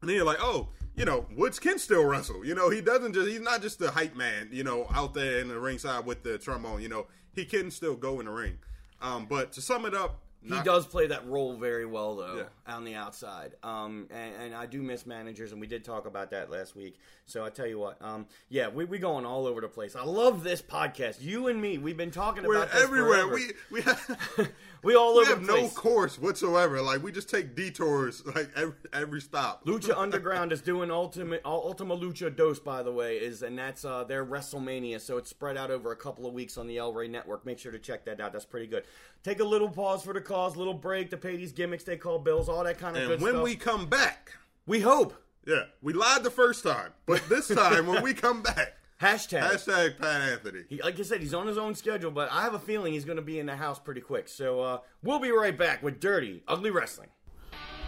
[0.00, 2.44] and then you're like, oh, you know, Woods can still wrestle.
[2.44, 4.48] You know, he doesn't just he's not just the hype man.
[4.52, 6.80] You know, out there in the ringside with the trombone.
[6.80, 8.58] You know, he can still go in the ring.
[9.02, 12.36] Um, but to sum it up, He not- does play that role very well, though,
[12.66, 12.74] Yeah.
[12.74, 13.56] on the outside.
[13.62, 16.98] Um, and, and I do miss managers, and we did talk about that last week.
[17.26, 19.94] So I tell you what, um, yeah, we we going all over the place.
[19.94, 21.20] I love this podcast.
[21.20, 23.28] You and me, we've been talking We're about this everywhere.
[23.28, 23.34] forever.
[23.34, 24.18] We we have,
[24.82, 25.72] we all we over have the no place.
[25.74, 26.80] course whatsoever.
[26.82, 29.64] Like we just take detours like every every stop.
[29.64, 34.02] Lucha Underground is doing Ultimate Ultima Lucha Dos, by the way, is and that's uh,
[34.04, 37.06] their WrestleMania, so it's spread out over a couple of weeks on the El Rey
[37.06, 37.46] Network.
[37.46, 38.32] Make sure to check that out.
[38.32, 38.82] That's pretty good.
[39.22, 42.18] Take a little pause for the cause, little break to pay these gimmicks they call
[42.18, 43.44] bills, all that kind of And good when stuff.
[43.44, 44.32] we come back,
[44.66, 45.14] we hope
[45.46, 49.40] yeah, we lied the first time, but this time when we come back, hashtag.
[49.42, 50.64] hashtag Pat Anthony.
[50.68, 53.06] He, like I said, he's on his own schedule, but I have a feeling he's
[53.06, 54.28] going to be in the house pretty quick.
[54.28, 57.08] So uh, we'll be right back with Dirty Ugly Wrestling.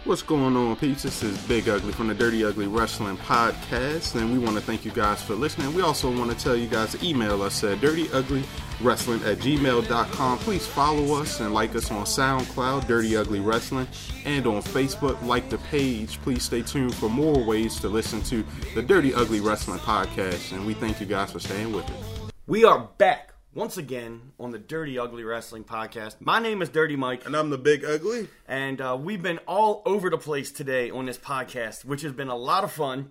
[0.05, 1.03] What's going on, peeps?
[1.03, 4.83] This is Big Ugly from the Dirty Ugly Wrestling Podcast, and we want to thank
[4.83, 5.73] you guys for listening.
[5.73, 10.37] We also want to tell you guys to email us at dirtyuglywrestling at gmail.com.
[10.39, 13.87] Please follow us and like us on SoundCloud, Dirty Ugly Wrestling,
[14.25, 15.23] and on Facebook.
[15.25, 16.21] Like the page.
[16.21, 18.43] Please stay tuned for more ways to listen to
[18.75, 22.31] the Dirty Ugly Wrestling Podcast, and we thank you guys for staying with us.
[22.45, 26.15] We are back once again on the Dirty Ugly Wrestling Podcast.
[26.19, 27.25] My name is Dirty Mike.
[27.25, 28.27] And I'm the Big Ugly.
[28.47, 32.29] and uh, we've been all over the place today on this podcast, which has been
[32.29, 33.09] a lot of fun.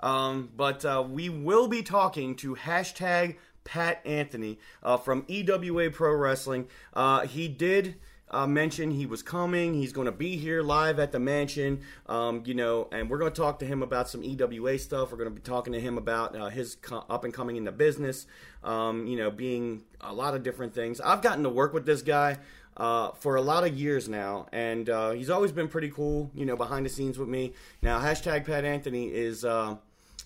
[0.00, 6.14] Um, but uh, we will be talking to hashtag Pat Anthony uh, from EWA Pro
[6.14, 6.66] Wrestling.
[6.92, 7.96] Uh, he did.
[8.32, 9.74] Uh, mention he was coming.
[9.74, 13.30] He's going to be here live at the mansion, um, you know, and we're going
[13.30, 15.12] to talk to him about some EWA stuff.
[15.12, 17.64] We're going to be talking to him about uh, his co- up and coming in
[17.64, 18.26] the business,
[18.64, 21.00] um, you know, being a lot of different things.
[21.00, 22.38] I've gotten to work with this guy
[22.76, 26.46] uh, for a lot of years now, and uh, he's always been pretty cool, you
[26.46, 27.52] know, behind the scenes with me.
[27.82, 29.76] Now, hashtag Pat Anthony is uh,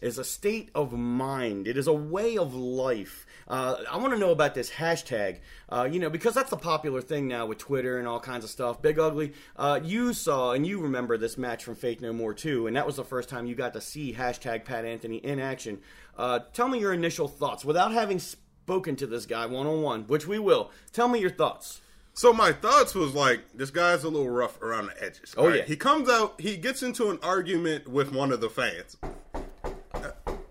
[0.00, 1.66] is a state of mind.
[1.66, 3.25] It is a way of life.
[3.48, 5.38] Uh, I want to know about this hashtag,
[5.68, 8.50] uh, you know, because that's a popular thing now with Twitter and all kinds of
[8.50, 8.82] stuff.
[8.82, 12.66] Big Ugly, uh, you saw and you remember this match from Faith No More too,
[12.66, 15.78] and that was the first time you got to see hashtag Pat Anthony in action.
[16.16, 20.02] Uh, tell me your initial thoughts without having spoken to this guy one on one,
[20.08, 20.70] which we will.
[20.92, 21.80] Tell me your thoughts.
[22.14, 25.34] So my thoughts was like, this guy's a little rough around the edges.
[25.36, 25.58] Oh, right?
[25.58, 25.64] yeah.
[25.64, 28.96] He comes out, he gets into an argument with one of the fans.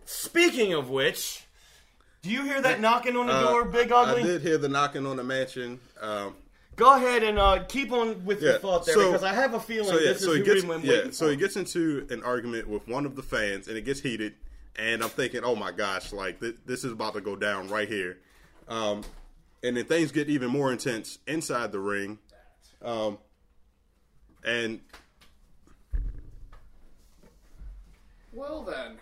[0.05, 1.47] Speaking of which,
[2.25, 4.23] do you hear that knocking on the Uh, door, Big Ugly?
[4.23, 5.79] I did hear the knocking on the mansion.
[6.01, 6.35] Um,
[6.75, 9.53] Go ahead and uh, keep on with your Yeah, thought there so- because I have
[9.53, 11.35] a feeling so yeah, this is so he who gets we yeah, waiting so he
[11.35, 14.33] gets into an argument with one of the fans, and it gets heated.
[14.75, 17.87] And I'm thinking, oh my gosh, like th- this is about to go down right
[17.87, 18.17] here.
[18.67, 19.03] Um,
[19.63, 22.17] and then things get even more intense inside the ring.
[22.81, 23.19] Um,
[24.43, 24.81] and
[28.33, 28.97] Well then,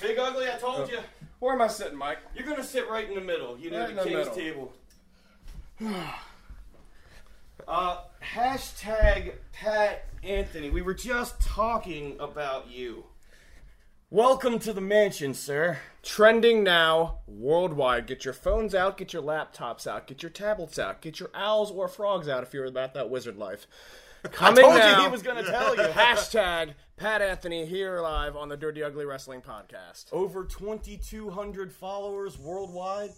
[0.00, 0.98] Big Ugly, I told you.
[1.44, 2.20] Where am I sitting, Mike?
[2.34, 4.34] You're to sit right in the middle, you know, Right the king's middle.
[4.34, 4.72] table.
[7.68, 7.98] uh,
[8.34, 10.70] hashtag Pat Anthony.
[10.70, 13.04] We were just talking about you.
[14.08, 15.80] Welcome to the mansion, sir.
[16.02, 18.06] Trending now worldwide.
[18.06, 21.70] Get your phones out, get your laptops out, get your tablets out, get your owls
[21.70, 23.66] or frogs out if you're about that wizard life.
[24.32, 25.82] Coming Told now, you he was going to tell you.
[25.92, 30.06] hashtag Pat Anthony here live on the Dirty Ugly Wrestling Podcast.
[30.12, 33.10] Over 2,200 followers worldwide.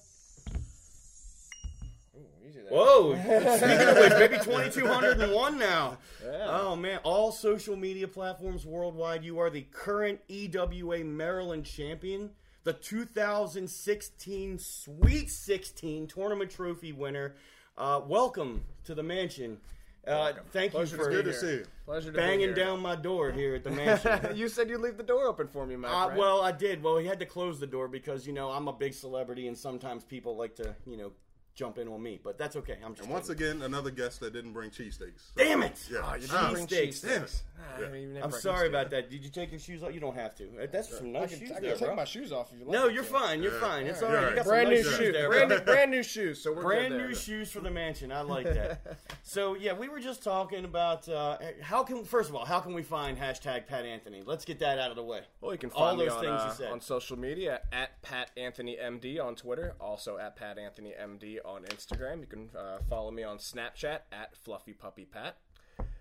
[2.71, 3.15] Whoa!
[3.57, 5.99] Speaking of which, maybe 2,201 now.
[6.47, 7.01] Oh man!
[7.03, 9.23] All social media platforms worldwide.
[9.23, 12.31] You are the current EWA Maryland champion,
[12.65, 17.35] the 2016 Sweet 16 tournament trophy winner.
[17.77, 19.59] Uh, welcome to the mansion.
[20.07, 21.41] Uh, thank you Pleasure to for be Good to here.
[21.41, 21.65] see you.
[21.85, 22.55] Pleasure to be banging here.
[22.55, 24.37] down my door here at the mansion.
[24.37, 26.19] you said you'd leave the door open for me, my Uh, friend.
[26.21, 26.83] well, I did.
[26.83, 29.57] Well, he had to close the door because you know I'm a big celebrity, and
[29.59, 31.13] sometimes people like to you know
[31.57, 32.21] jump in on me.
[32.23, 32.77] But that's okay.
[32.85, 33.49] I'm just And once kidding.
[33.49, 35.33] again, another guest that didn't bring cheesesteaks.
[35.37, 35.89] Damn it!
[35.91, 35.99] Yeah.
[36.05, 37.01] Oh, you Ah, didn't bring steaks.
[37.01, 37.43] cheese Damn sticks.
[37.59, 39.11] Ah, I haven't even had I'm sorry about that.
[39.11, 39.93] Did you take your shoes off?
[39.95, 40.45] You don't have to.
[40.71, 41.97] That's some I nice can, shoes I can there, take bro.
[41.97, 42.73] my shoes off if you like.
[42.73, 43.09] No, you're to.
[43.09, 43.43] fine.
[43.43, 43.87] You're fine.
[43.87, 44.31] It's all You're right.
[44.31, 44.97] You got Brand new nice shoes.
[44.99, 46.43] shoes there, brand, new, brand new shoes.
[46.43, 47.09] So we're Brand good there.
[47.09, 48.13] new shoes for the mansion.
[48.13, 48.99] I like that.
[49.23, 52.75] so yeah, we were just talking about uh, how can first of all how can
[52.75, 54.23] we find hashtag Pat Anthony?
[54.25, 55.23] Let's get that out of the way.
[55.41, 56.73] Well, you can All find me those on, things uh, you said.
[56.73, 61.63] on social media at Pat Anthony MD on Twitter, also at Pat Anthony MD on
[61.63, 62.21] Instagram.
[62.21, 65.37] You can uh, follow me on Snapchat at Fluffy Puppy Pat.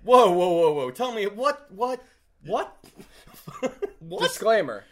[0.04, 0.92] Whoa, whoa, whoa, whoa!
[0.92, 2.04] Tell me what, what,
[2.44, 2.78] what,
[4.00, 4.22] what?
[4.22, 4.86] Disclaimer: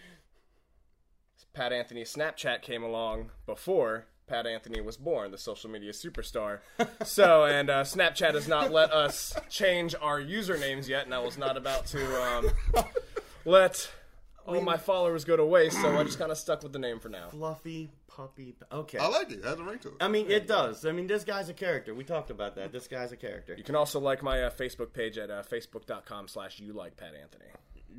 [1.53, 6.59] Pat Anthony's Snapchat came along before Pat Anthony was born, the social media superstar.
[7.03, 11.37] so, and uh, Snapchat has not let us change our usernames yet, and I was
[11.37, 12.49] not about to um,
[13.45, 13.89] let
[14.45, 15.79] all my followers go to waste.
[15.81, 17.29] So I just kind of stuck with the name for now.
[17.29, 18.55] Fluffy puppy.
[18.72, 18.97] Okay.
[18.97, 19.39] I like it.
[19.39, 19.93] It has a ring to it.
[20.01, 20.86] I mean, it does.
[20.86, 21.93] I mean, this guy's a character.
[21.93, 22.72] We talked about that.
[22.72, 23.55] This guy's a character.
[23.57, 27.14] You can also like my uh, Facebook page at uh, facebook.com slash you like Pat
[27.20, 27.45] Anthony.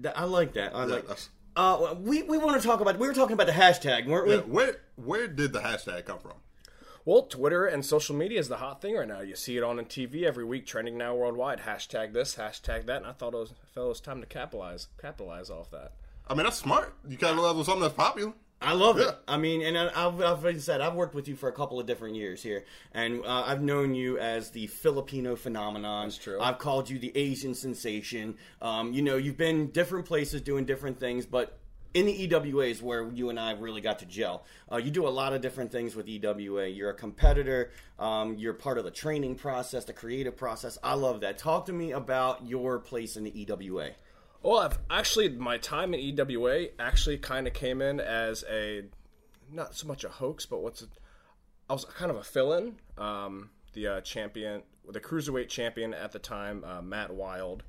[0.03, 0.75] Th- I like that.
[0.75, 1.03] I like.
[1.03, 2.99] that's- Uh, we we want to talk about.
[2.99, 4.35] We were talking about the hashtag, weren't we?
[4.35, 6.33] Yeah, where where did the hashtag come from?
[7.05, 9.21] Well, Twitter and social media is the hot thing right now.
[9.21, 11.61] You see it on the TV every week, trending now worldwide.
[11.61, 14.27] Hashtag this, hashtag that, and I thought it was, I felt it was time to
[14.27, 15.93] capitalize capitalize off that.
[16.27, 16.95] I mean, that's smart.
[17.07, 18.33] You capitalize on something that's popular.
[18.61, 19.14] I love it.
[19.28, 21.86] I mean, and I- I've, I've said I've worked with you for a couple of
[21.86, 26.07] different years here, and uh, I've known you as the Filipino phenomenon.
[26.07, 26.40] That's true.
[26.40, 28.36] I've called you the Asian sensation.
[28.62, 31.59] Um, you know, you've been different places doing different things, but
[31.92, 34.44] in the EWA is where you and I really got to gel.
[34.70, 36.66] Uh, you do a lot of different things with EWA.
[36.66, 37.70] You're a competitor.
[37.98, 40.76] Um, you're part of the training process, the creative process.
[40.82, 41.38] I love that.
[41.38, 43.90] Talk to me about your place in the EWA.
[44.45, 48.84] Well, I've actually my time in EWA actually kind of came in as a
[49.51, 50.86] not so much a hoax, but what's a,
[51.70, 52.76] I was kind of a fill-in.
[52.99, 57.62] Um, the uh, champion, the cruiserweight champion at the time, uh, Matt Wild.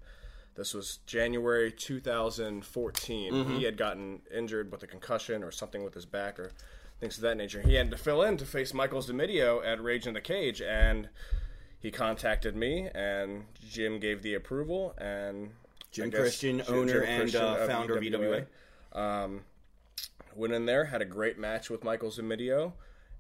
[0.56, 3.34] This was January 2014.
[3.58, 6.52] He had gotten injured with a concussion or something with his back or
[7.00, 7.62] things of that nature.
[7.62, 11.08] He had to fill in to face Michaels Domidio at Rage in the Cage, and
[11.80, 15.52] he contacted me, and Jim gave the approval, and
[15.96, 18.46] Jim guess Christian, Jim- owner Jim and Christian uh, founder of EWA.
[18.94, 19.42] Um,
[20.36, 22.74] went in there, had a great match with Michael Zumidio,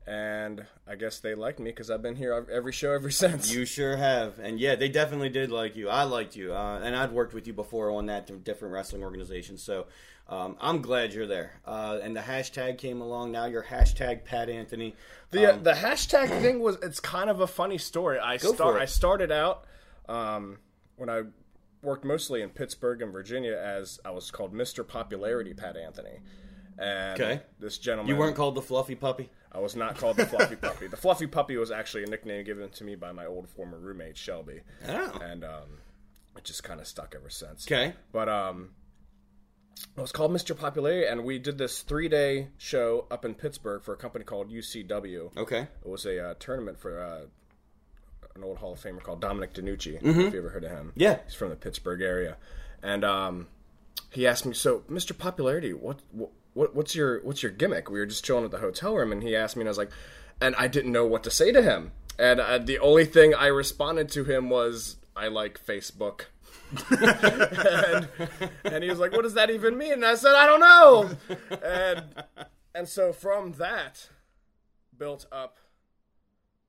[0.08, 3.54] and I guess they liked me because I've been here every show ever since.
[3.54, 5.90] You sure have, and yeah, they definitely did like you.
[5.90, 9.04] I liked you, uh, and I'd worked with you before on that through different wrestling
[9.04, 9.64] organizations.
[9.64, 9.88] So
[10.28, 11.60] um, I'm glad you're there.
[11.66, 13.32] Uh, and the hashtag came along.
[13.32, 14.96] Now you're hashtag Pat Anthony.
[15.32, 18.20] The uh, the hashtag thing was it's kind of a funny story.
[18.20, 18.82] I start.
[18.82, 19.66] I started out
[20.08, 20.58] um,
[20.98, 21.24] when I
[21.86, 24.86] worked mostly in Pittsburgh and Virginia as I was called Mr.
[24.88, 26.20] Popularity Pat Anthony.
[26.78, 27.42] And Okay.
[27.60, 29.30] this gentleman You weren't called the fluffy puppy.
[29.52, 30.88] I was not called the Fluffy Puppy.
[30.88, 34.18] The Fluffy Puppy was actually a nickname given to me by my old former roommate
[34.18, 34.60] Shelby.
[34.86, 35.20] Oh.
[35.24, 35.80] And um,
[36.36, 37.66] it just kind of stuck ever since.
[37.66, 37.94] Okay.
[38.12, 38.72] But um,
[39.98, 40.58] it was called Mr.
[40.58, 44.52] Popularity, and we did this three day show up in Pittsburgh for a company called
[44.52, 45.38] UCW.
[45.38, 45.62] Okay.
[45.62, 47.22] It was a uh, tournament for uh,
[48.36, 50.02] an old Hall of Famer called Dominic DeNucci.
[50.02, 50.20] Mm-hmm.
[50.20, 51.20] If you ever heard of him, Yeah.
[51.26, 52.36] he's from the Pittsburgh area,
[52.84, 53.48] and um,
[54.12, 55.18] he asked me, "So, Mr.
[55.18, 56.00] Popularity, what,
[56.54, 59.24] what what's your what's your gimmick?" We were just chilling at the hotel room, and
[59.24, 59.92] he asked me, and I was like,
[60.42, 63.48] and I didn't know what to say to him, and uh, the only thing I
[63.48, 66.26] responded to him was, "I like Facebook."
[66.92, 68.08] and,
[68.66, 71.10] and he was like, "What does that even mean?" And I said, "I don't know."
[71.64, 72.04] And
[72.74, 74.10] and so from that
[74.98, 75.58] built up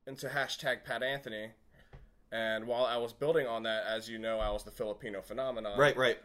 [0.06, 1.50] into hashtag Pat Anthony.
[2.32, 5.78] And while I was building on that, as you know, I was the Filipino phenomenon.
[5.78, 6.18] Right, right.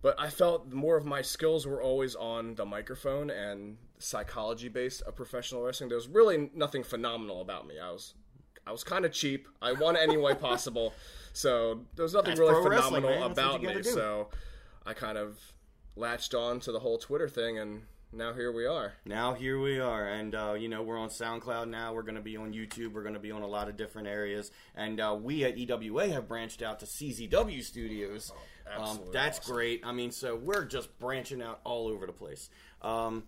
[0.00, 5.02] But I felt more of my skills were always on the microphone and psychology based
[5.02, 5.88] of professional wrestling.
[5.88, 7.78] There was really nothing phenomenal about me.
[7.78, 8.14] I was
[8.66, 9.48] I was kind of cheap.
[9.60, 10.92] I won any way possible.
[11.34, 13.20] So there was nothing That's really phenomenal man.
[13.32, 13.82] That's what about me.
[13.82, 14.28] So
[14.84, 15.38] I kind of
[15.96, 18.92] latched on to the whole Twitter thing and now here we are.
[19.06, 21.94] Now here we are, and uh, you know we're on SoundCloud now.
[21.94, 22.92] We're going to be on YouTube.
[22.92, 26.08] We're going to be on a lot of different areas, and uh, we at EWA
[26.08, 28.32] have branched out to CZW Studios.
[28.66, 29.54] um, absolutely that's awesome.
[29.54, 29.80] great.
[29.84, 32.50] I mean, so we're just branching out all over the place.
[32.82, 33.24] Um,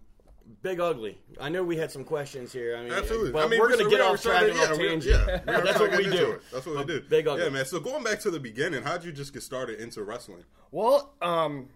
[0.60, 1.18] Big Ugly.
[1.40, 2.76] I know we had some questions here.
[2.76, 3.32] I mean, Absolutely.
[3.32, 4.76] but I mean, we're going so to get we- we off track started- yeah, off
[4.78, 5.26] we- tangent.
[5.26, 6.30] yeah, we That's what we do.
[6.32, 6.42] it.
[6.52, 7.00] That's what we do.
[7.00, 7.44] Big Ugly.
[7.44, 7.64] Yeah, man.
[7.64, 10.44] So going back to the beginning, how'd you just get started into wrestling?
[10.70, 11.68] Well, um,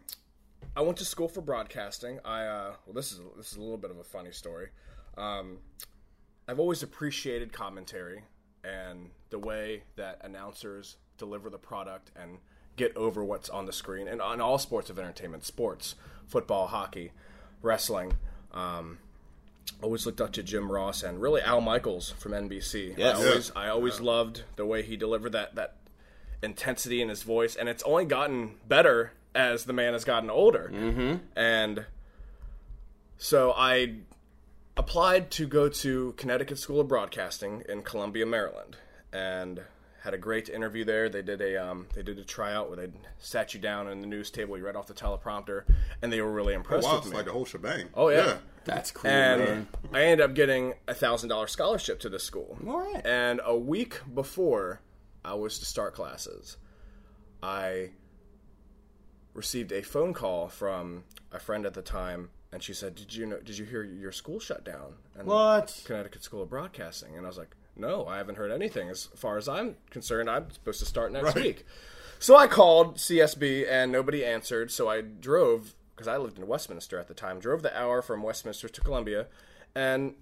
[0.79, 2.21] I went to school for broadcasting.
[2.25, 4.69] I uh, well, this is this is a little bit of a funny story.
[5.17, 5.59] Um,
[6.47, 8.23] I've always appreciated commentary
[8.63, 12.39] and the way that announcers deliver the product and
[12.77, 15.97] get over what's on the screen and on all sports of entertainment sports
[16.29, 17.11] football hockey
[17.61, 18.17] wrestling
[18.53, 18.99] um,
[19.83, 22.97] always looked up to Jim Ross and really Al Michaels from NBC.
[22.97, 23.17] Yes.
[23.17, 25.75] I always I always loved the way he delivered that that
[26.41, 30.71] intensity in his voice, and it's only gotten better as the man has gotten older.
[30.73, 31.17] Mm-hmm.
[31.37, 31.87] And
[33.17, 33.97] so I
[34.77, 38.77] applied to go to Connecticut School of Broadcasting in Columbia, Maryland,
[39.13, 39.63] and
[40.03, 41.09] had a great interview there.
[41.09, 44.07] They did a um, they did a tryout where they sat you down in the
[44.07, 45.65] news table, you read off the teleprompter,
[46.03, 47.17] and they were really impressed Wow, with it's me.
[47.17, 47.89] like a whole shebang.
[47.95, 48.37] Oh yeah.
[48.65, 49.69] That's cool, And man.
[49.95, 52.59] I ended up getting a thousand dollar scholarship to this school.
[52.67, 53.05] All right.
[53.05, 54.83] And a week before
[55.25, 56.59] I was to start classes,
[57.43, 57.91] I
[59.39, 63.25] received a phone call from a friend at the time, and she said, "Did you
[63.25, 63.39] know?
[63.41, 65.81] Did you hear your school shut down?" And What?
[65.87, 68.91] Connecticut School of Broadcasting, and I was like, "No, I haven't heard anything.
[68.91, 71.45] As far as I'm concerned, I'm supposed to start next Right.
[71.45, 71.67] week."
[72.19, 74.71] So I called CSB, and nobody answered.
[74.73, 77.39] So I drove because I lived in Westminster at the time.
[77.41, 79.27] Drove the hour from Westminster to Columbia,
[79.75, 80.15] and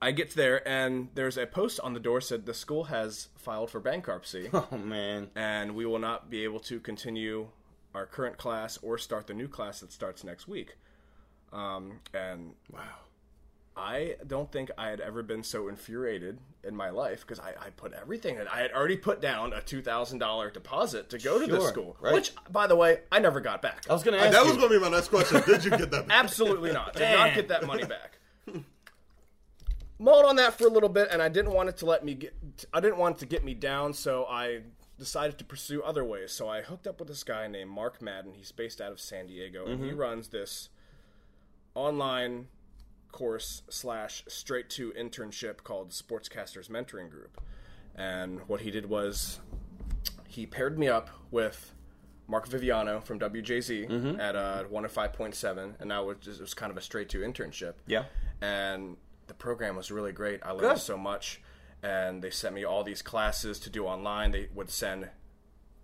[0.00, 3.70] I get there, and there's a post on the door said the school has filed
[3.70, 5.30] for bankruptcy, Oh man.
[5.34, 7.48] and we will not be able to continue
[7.94, 10.76] our current class or start the new class that starts next week.
[11.52, 12.80] Um, and Wow.
[13.76, 17.70] I don't think I had ever been so infuriated in my life because I, I
[17.70, 18.48] put everything in.
[18.48, 21.96] I had already put down a two thousand dollar deposit to go to this school,
[22.00, 22.12] right.
[22.12, 23.84] which, by the way, I never got back.
[23.88, 24.48] I was gonna ask That you.
[24.48, 25.42] was going to be my next question.
[25.46, 26.06] Did you get that?
[26.08, 26.18] back?
[26.24, 26.94] Absolutely not.
[26.94, 27.18] Did Damn.
[27.28, 28.18] not get that money back.
[30.00, 32.14] Mulled on that for a little bit, and I didn't want it to let me
[32.14, 32.34] get.
[32.72, 34.62] I didn't want it to get me down, so I
[34.98, 36.32] decided to pursue other ways.
[36.32, 38.34] So I hooked up with this guy named Mark Madden.
[38.34, 40.68] He's based out of San Diego, and he runs this
[41.74, 42.48] online
[43.12, 47.40] course slash straight to internship called Sportscasters Mentoring Group.
[47.94, 49.40] And what he did was
[50.26, 51.72] he paired me up with
[52.26, 56.76] Mark Viviano from WJZ at uh, 105.7, and that was just, it was kind of
[56.76, 57.74] a straight to internship.
[57.86, 58.04] Yeah.
[58.40, 58.96] And
[59.26, 60.40] the program was really great.
[60.42, 60.78] I learned Good.
[60.78, 61.40] so much,
[61.82, 64.30] and they sent me all these classes to do online.
[64.32, 65.08] They would send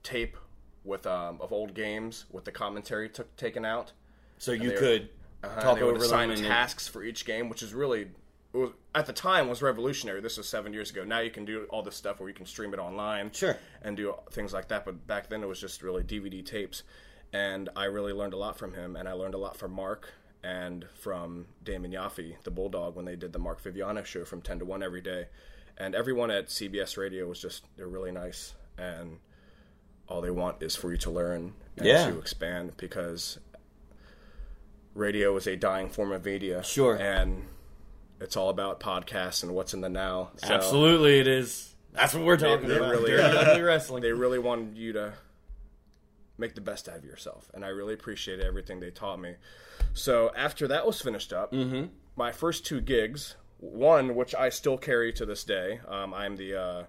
[0.02, 0.36] tape
[0.84, 3.92] with um, of old games with the commentary took taken out.
[4.38, 5.08] So you could
[5.42, 7.72] Uh, talk they would over assign them and then- tasks for each game, which is
[7.74, 8.10] really
[8.52, 10.20] it was, at the time was revolutionary.
[10.20, 11.02] This was seven years ago.
[11.04, 13.56] Now you can do all this stuff where you can stream it online, Sure.
[13.82, 14.84] and do things like that.
[14.84, 16.84] But back then it was just really DVD tapes,
[17.32, 20.12] and I really learned a lot from him, and I learned a lot from Mark
[20.44, 24.60] and from Damon Yaffe, the Bulldog, when they did the Mark Viviano show from ten
[24.60, 25.26] to one every day,
[25.78, 29.18] and everyone at CBS Radio was just they're really nice, and
[30.08, 32.10] all they want is for you to learn and Yeah.
[32.10, 33.38] to expand because
[34.94, 36.62] radio is a dying form of media.
[36.62, 36.94] Sure.
[36.96, 37.46] And
[38.20, 40.30] it's all about podcasts and what's in the now.
[40.36, 41.74] So Absolutely, it is.
[41.92, 42.90] That's what we're talking they about.
[42.90, 44.02] really- Dirty wrestling.
[44.02, 45.14] They really wanted you to
[46.38, 47.50] make the best out of yourself.
[47.54, 49.36] And I really appreciated everything they taught me.
[49.92, 51.86] So after that was finished up, Mm-hmm.
[52.16, 53.36] my first two gigs,
[53.72, 56.82] one which I still carry to this day, um, I'm the uh,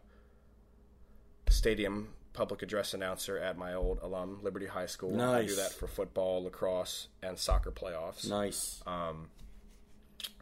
[1.49, 5.11] stadium public address announcer at my old alum Liberty High School.
[5.11, 5.43] Nice.
[5.43, 8.29] I do that for football, lacrosse, and soccer playoffs.
[8.29, 8.83] nice.
[8.85, 9.29] Um,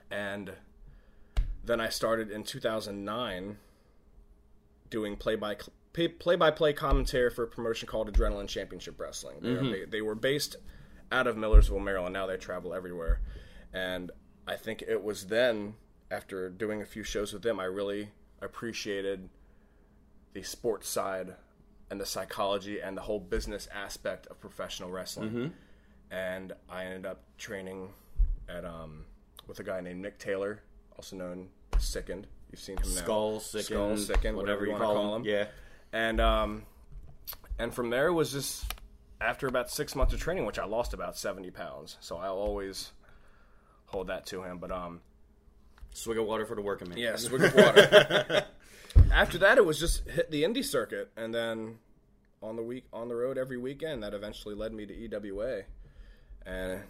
[0.09, 0.51] and
[1.63, 3.57] then I started in 2009
[4.89, 5.55] doing play by
[6.19, 9.37] play by play commentary for a promotion called Adrenaline Championship Wrestling.
[9.41, 10.55] They, are, they, they were based
[11.11, 12.13] out of Millersville, Maryland.
[12.13, 13.21] Now they travel everywhere,
[13.71, 14.11] and
[14.47, 15.75] I think it was then
[16.13, 18.09] after doing a few shows with them, I really
[18.41, 19.29] appreciated
[20.33, 21.33] the sports side
[21.89, 25.53] and the psychology and the whole business aspect of professional wrestling.
[26.11, 27.89] And I ended up training
[28.47, 29.05] at um,
[29.47, 30.61] with a guy named Nick Taylor,
[30.95, 32.27] also known as Sickened.
[32.51, 33.01] You've seen him now.
[33.01, 35.25] Skull, Sickened, Skull, Sickened, whatever, you want to call him.
[35.25, 35.47] Yeah.
[35.91, 36.63] And um,
[37.57, 38.65] and from there was just
[39.19, 41.97] after about six months of training, which I lost about seventy pounds.
[41.99, 42.91] So I'll always
[43.85, 44.59] hold that to him.
[44.59, 45.01] But um,
[45.93, 46.97] Swig of water for the working man.
[46.97, 48.45] yeah, swig of water.
[49.11, 51.77] After that, it was just hit the indie circuit, and then
[52.41, 54.03] on the week on the road every weekend.
[54.03, 55.61] That eventually led me to EWA,
[56.45, 56.81] and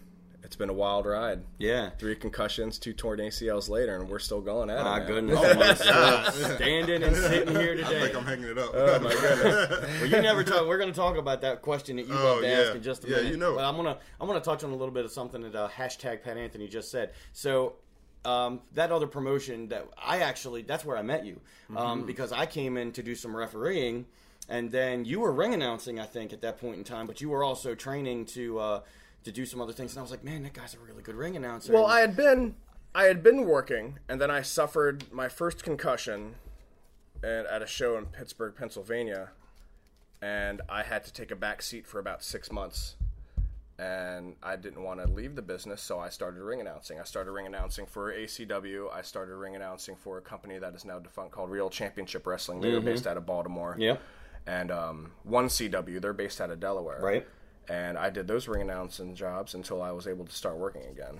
[0.42, 1.40] it's been a wild ride.
[1.58, 1.90] Yeah.
[1.98, 4.84] Three concussions, two torn ACLs later, and we're still going at it.
[4.84, 5.06] My man.
[5.08, 5.38] goodness.
[5.42, 6.34] Oh my God.
[6.56, 7.86] Standing and sitting here today.
[7.86, 8.00] I today.
[8.06, 8.70] think I'm hanging it up.
[8.74, 9.90] Oh my goodness.
[10.00, 10.66] Well, you never talk.
[10.66, 12.58] We're going to talk about that question that you Oh, love to yeah.
[12.58, 13.30] ask in just a Yeah, minute.
[13.32, 13.54] you know.
[13.54, 16.22] But I'm gonna I'm gonna touch on a little bit of something that uh, hashtag
[16.22, 17.12] Pat Anthony just said.
[17.32, 17.74] So.
[18.24, 21.40] Um, that other promotion that I actually that's where I met you
[21.76, 22.06] um, Mm-hmm.
[22.06, 24.06] because I came in to do some refereeing
[24.48, 27.28] and then you were ring announcing I think at that point in time but you
[27.28, 28.80] were also training to uh,
[29.24, 31.16] to do some other things and I was like man that guy's a really good
[31.16, 32.54] ring announcer Well, I had been
[32.94, 36.36] I had been working, and then I suffered my first concussion
[37.24, 39.30] at, at a show in Pittsburgh, Pennsylvania,
[40.22, 42.94] and I had to take a back seat for about six months.
[43.76, 47.00] And I didn't want to leave the business, so I started ring announcing.
[47.00, 48.92] I started ring announcing for ACW.
[48.92, 52.60] I started ring announcing for a company that is now defunct called Real Championship Wrestling.
[52.60, 53.74] They were based out of Baltimore.
[53.76, 53.96] Yeah.
[54.46, 57.00] And um, One CW, they're based out of Delaware.
[57.00, 57.26] Right.
[57.68, 61.18] And I did those ring announcing jobs until I was able to start working again.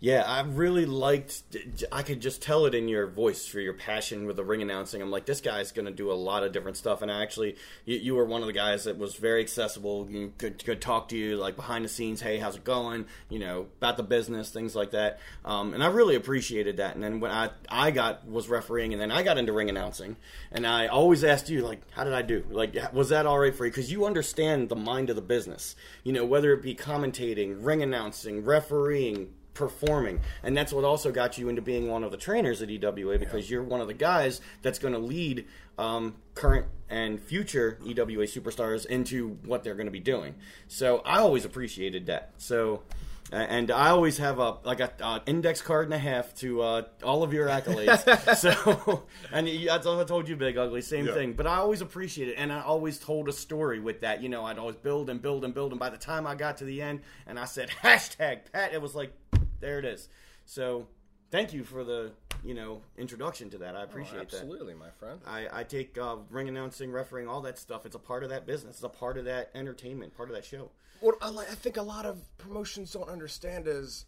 [0.00, 1.42] Yeah, I really liked.
[1.90, 5.02] I could just tell it in your voice for your passion with the ring announcing.
[5.02, 7.02] I'm like, this guy's going to do a lot of different stuff.
[7.02, 10.06] And I actually, you, you, were one of the guys that was very accessible.
[10.08, 12.20] You could, could talk to you like behind the scenes.
[12.20, 13.06] Hey, how's it going?
[13.28, 15.18] You know about the business, things like that.
[15.44, 16.94] Um, and I really appreciated that.
[16.94, 20.16] And then when I I got was refereeing, and then I got into ring announcing,
[20.52, 22.44] and I always asked you like, how did I do?
[22.48, 23.72] Like, was that all right for you?
[23.72, 25.74] Because you understand the mind of the business.
[26.04, 30.20] You know, whether it be commentating, ring announcing, refereeing performing.
[30.44, 33.50] And that's what also got you into being one of the trainers at EWA because
[33.50, 33.54] yeah.
[33.54, 35.46] you're one of the guys that's going to lead
[35.76, 40.36] um, current and future EWA superstars into what they're going to be doing.
[40.68, 42.30] So I always appreciated that.
[42.38, 42.84] So.
[43.30, 46.82] And I always have a like a uh, index card and a half to uh,
[47.04, 48.36] all of your accolades.
[48.38, 51.12] so, and that's all I told you, Big Ugly, same yeah.
[51.12, 51.34] thing.
[51.34, 54.22] But I always appreciate it, and I always told a story with that.
[54.22, 56.56] You know, I'd always build and build and build, and by the time I got
[56.56, 59.12] to the end, and I said hashtag Pat, it was like
[59.60, 60.08] there it is.
[60.44, 60.86] So
[61.30, 62.12] thank you for the
[62.44, 63.76] you know introduction to that.
[63.76, 64.78] I appreciate oh, absolutely, that.
[64.78, 65.20] my friend.
[65.26, 67.86] I, I take uh, ring announcing, refereeing, all that stuff.
[67.86, 68.76] It's a part of that business.
[68.76, 70.70] It's a part of that entertainment, part of that show.
[71.00, 74.06] What I, I think a lot of promotions don't understand is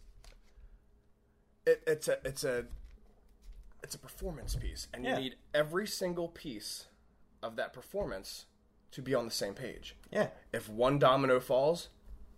[1.65, 2.65] it, it's a it's a
[3.83, 6.85] it's a performance piece, and you need every single piece
[7.41, 8.45] of that performance
[8.91, 9.95] to be on the same page.
[10.11, 10.27] Yeah.
[10.53, 11.89] If one domino falls,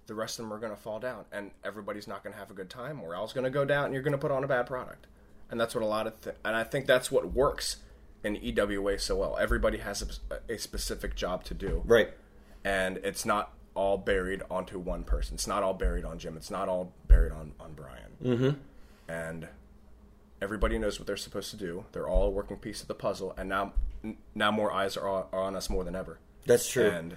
[0.07, 2.51] the rest of them are going to fall down and everybody's not going to have
[2.51, 4.47] a good time morale's going to go down and you're going to put on a
[4.47, 5.07] bad product.
[5.49, 7.77] And that's what a lot of th- and i think that's what works
[8.23, 9.37] in ewa so well.
[9.37, 11.83] Everybody has a, a, specific job to do.
[11.85, 12.11] Right.
[12.63, 15.35] And it's not all buried onto one person.
[15.35, 16.37] It's not all buried on jim.
[16.37, 17.99] It's not all buried on, on brian.
[18.23, 19.11] Mm-hmm.
[19.11, 19.49] and
[20.41, 21.85] everybody knows what they're supposed to do.
[21.91, 23.33] They're all a working piece of the puzzle.
[23.37, 23.73] And now
[24.35, 26.19] now more eyes are on, are on us more than ever.
[26.45, 26.87] That's true.
[26.87, 27.15] And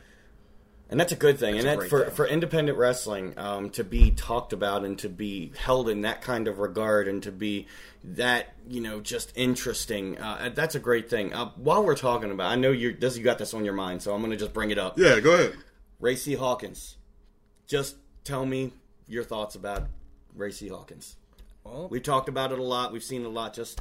[0.89, 1.55] and that's a good thing.
[1.55, 2.14] That's and that for, thing.
[2.14, 6.47] for independent wrestling um, to be talked about and to be held in that kind
[6.47, 7.66] of regard and to be
[8.05, 11.34] that you know just interesting, uh, that's a great thing.
[11.34, 14.03] Uh, while we're talking about, I know you this you got this on your mind,
[14.03, 14.99] so I'm going to just bring it up.
[14.99, 15.55] Yeah, go ahead.
[15.99, 16.34] Ray C.
[16.34, 16.97] Hawkins,
[17.66, 18.72] just tell me
[19.09, 19.89] your thoughts about
[20.34, 20.68] Ray C.
[20.68, 21.16] Hawkins.
[21.64, 22.93] Well, we've talked about it a lot.
[22.93, 23.55] We've seen a lot.
[23.55, 23.80] Just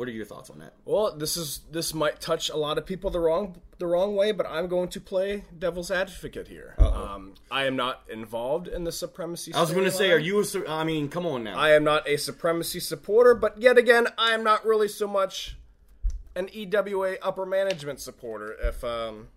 [0.00, 0.72] what are your thoughts on that?
[0.86, 4.32] Well, this is this might touch a lot of people the wrong the wrong way,
[4.32, 6.74] but I'm going to play devil's advocate here.
[6.78, 9.52] Um, I am not involved in the supremacy.
[9.52, 10.40] I was going to say, are you?
[10.40, 11.58] A, I mean, come on now.
[11.58, 15.58] I am not a supremacy supporter, but yet again, I am not really so much
[16.34, 18.56] an EWA upper management supporter.
[18.58, 19.28] If um,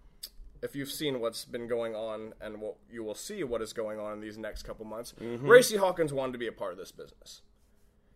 [0.62, 4.00] if you've seen what's been going on and what you will see what is going
[4.00, 5.46] on in these next couple months, mm-hmm.
[5.46, 5.76] Ray C.
[5.76, 7.42] Hawkins wanted to be a part of this business.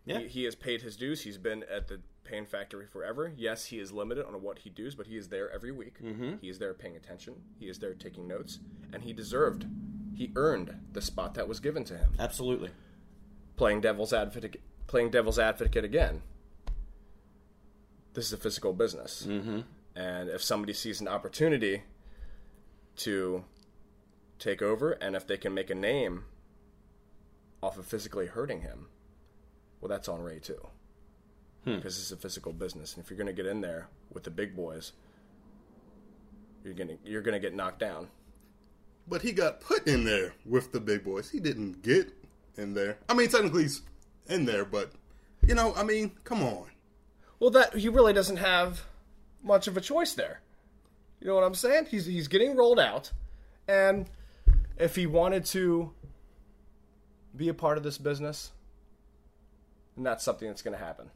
[0.08, 0.20] Yeah.
[0.20, 1.22] He, he, has paid his dues.
[1.22, 3.32] He's been at the Pain Factory forever.
[3.36, 6.04] Yes, he is limited on what he does, but he is there every week.
[6.04, 6.36] Mm-hmm.
[6.42, 7.36] He is there paying attention.
[7.60, 8.60] He is there taking notes,
[8.94, 9.66] and he deserved,
[10.14, 12.14] he earned the spot that was given to him.
[12.20, 12.70] Absolutely.
[13.56, 16.22] Playing devil's advocate, playing devil's advocate again.
[18.14, 19.62] This is a physical business, mm-hmm.
[19.96, 21.84] and if somebody sees an opportunity
[22.98, 23.44] to
[24.40, 26.26] take over, and if they can make a name
[27.62, 28.88] off of physically hurting him
[29.80, 30.68] well, that's on Ray too,
[31.68, 31.76] hmm.
[31.76, 34.32] because it's a physical business, and if you're going to get in there with the
[34.32, 34.94] big boys,
[36.64, 38.08] you're gonna you're gonna get knocked down.
[39.08, 41.30] But he got put in there with the big boys.
[41.30, 42.14] He didn't get
[42.58, 42.98] in there.
[43.08, 43.82] I mean, technically he's
[44.28, 44.92] in there, but
[45.48, 46.68] you know, I mean, come on.
[47.40, 48.82] Well, that he really doesn't have
[49.44, 50.42] much of a choice there.
[51.22, 51.88] You know what I'm saying?
[51.90, 53.12] He's he's getting rolled out,
[53.68, 54.10] and
[54.78, 55.94] if he wanted to
[57.36, 58.52] be a part of this business,
[59.96, 61.10] and that's something that's going to happen.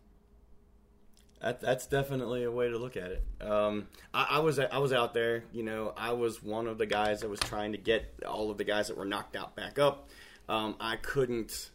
[1.42, 3.24] That, that's definitely a way to look at it.
[3.42, 5.44] Um, I, I, was I was out there.
[5.52, 8.58] You know, I was one of the guys that was trying to get all of
[8.58, 10.10] the guys that were knocked out back up.
[10.48, 11.72] Um, I couldn't.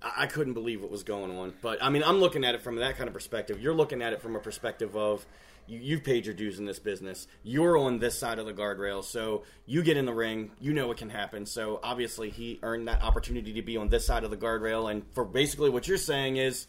[0.00, 1.54] I couldn't believe what was going on.
[1.62, 3.60] But I mean, I'm looking at it from that kind of perspective.
[3.60, 5.24] You're looking at it from a perspective of
[5.66, 7.26] you, have paid your dues in this business.
[7.42, 10.50] You're on this side of the guardrail, so you get in the ring.
[10.60, 11.46] You know what can happen.
[11.46, 14.90] So obviously, he earned that opportunity to be on this side of the guardrail.
[14.90, 16.66] And for basically what you're saying is,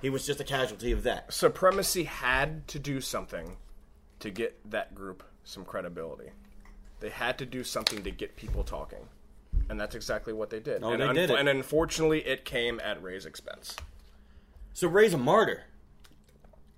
[0.00, 1.32] he was just a casualty of that.
[1.32, 3.56] Supremacy had to do something
[4.20, 6.30] to get that group some credibility.
[7.00, 9.06] They had to do something to get people talking,
[9.68, 10.82] and that's exactly what they did.
[10.82, 11.38] Oh, and they did it.
[11.38, 13.76] And unfortunately, it came at Ray's expense.
[14.72, 15.64] So Ray's a martyr.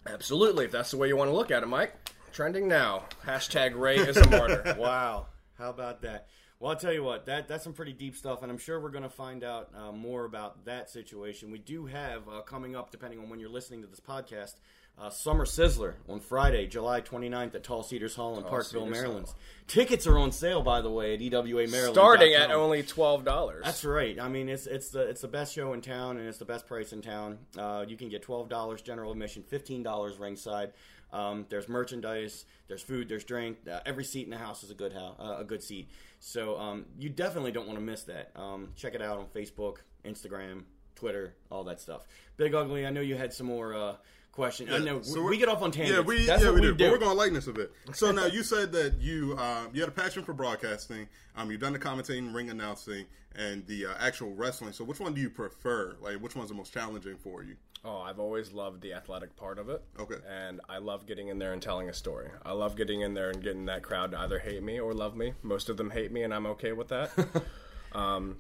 [0.07, 1.95] Absolutely, if that's the way you want to look at it, Mike.
[2.33, 3.05] Trending now.
[3.27, 4.77] Hashtag Ray is a martyr.
[4.79, 5.27] Wow,
[5.59, 6.29] how about that?
[6.61, 8.91] Well, I'll tell you what, that that's some pretty deep stuff, and I'm sure we're
[8.91, 11.51] going to find out uh, more about that situation.
[11.51, 14.57] We do have uh, coming up, depending on when you're listening to this podcast,
[14.99, 19.27] uh, Summer Sizzler on Friday, July 29th at Tall Cedars Hall in Parkville, Cedars Maryland.
[19.27, 19.39] Hall.
[19.69, 21.95] Tickets are on sale, by the way, at EWA Maryland.
[21.95, 23.65] Starting at only twelve dollars.
[23.65, 24.21] That's right.
[24.21, 26.67] I mean, it's it's the it's the best show in town, and it's the best
[26.67, 27.39] price in town.
[27.57, 30.73] Uh, you can get twelve dollars general admission, fifteen dollars ringside.
[31.13, 33.59] Um, there's merchandise, there's food, there's drink.
[33.71, 35.89] Uh, every seat in the house is a good house, uh, a good seat.
[36.21, 38.31] So um, you definitely don't want to miss that.
[38.37, 40.65] Um, check it out on Facebook, Instagram,
[40.95, 42.07] Twitter, all that stuff.
[42.37, 43.97] Big Ugly, I know you had some more uh,
[44.33, 44.71] questions.
[44.73, 45.99] I know So we, get off on tangents.
[45.99, 46.75] Yeah, we That's yeah what we, we do.
[46.75, 46.85] do.
[46.85, 47.73] But we're going to lighten this a bit.
[47.93, 51.09] So now you said that you uh, you had a passion for broadcasting.
[51.37, 54.73] Um, you've done the commentating, ring announcing, and the uh, actual wrestling.
[54.73, 55.97] So which one do you prefer?
[56.01, 57.57] Like which one's the most challenging for you?
[57.83, 59.83] Oh, I've always loved the athletic part of it.
[59.99, 60.17] Okay.
[60.29, 62.29] And I love getting in there and telling a story.
[62.45, 65.17] I love getting in there and getting that crowd to either hate me or love
[65.17, 65.33] me.
[65.43, 67.11] Most of them hate me, and I'm okay with that.
[67.93, 68.37] um,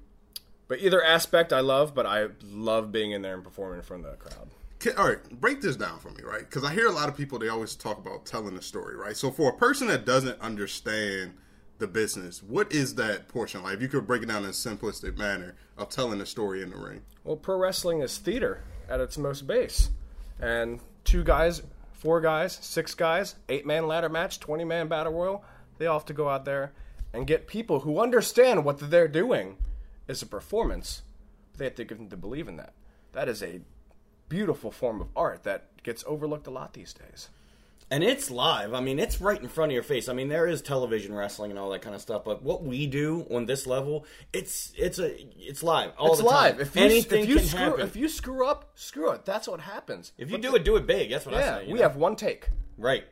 [0.69, 4.05] but either aspect I love, but I love being in there and performing in front
[4.05, 4.51] of the crowd.
[4.83, 6.41] Okay, all right, break this down for me, right?
[6.41, 9.15] Because I hear a lot of people they always talk about telling the story, right?
[9.15, 11.35] So for a person that doesn't understand
[11.77, 13.75] the business, what is that portion like?
[13.75, 16.71] If you could break it down in a simplistic manner of telling a story in
[16.71, 17.03] the ring.
[17.25, 19.91] Well, pro wrestling is theater at its most base.
[20.41, 21.61] And two guys,
[21.93, 25.45] four guys, six guys, eight man ladder match, 20 man battle royal,
[25.77, 26.73] they all have to go out there
[27.13, 29.59] and get people who understand what they're doing
[30.09, 31.03] is a performance.
[31.59, 32.73] They have to get them to believe in that.
[33.13, 33.61] That is a
[34.31, 37.29] beautiful form of art that gets overlooked a lot these days.
[37.93, 38.73] And it's live.
[38.73, 40.09] I mean, it's right in front of your face.
[40.09, 42.87] I mean, there is television wrestling and all that kind of stuff, but what we
[42.87, 46.57] do on this level, it's it's a it's live all it's the time.
[46.57, 46.61] live.
[46.61, 47.81] If you, Anything if you can screw happen.
[47.81, 49.25] if you screw up, screw it.
[49.25, 50.13] That's what happens.
[50.17, 51.11] If you But do the- it, do it big.
[51.11, 51.67] That's what I say.
[51.67, 51.83] we know?
[51.83, 52.49] have one take.
[52.79, 53.03] right,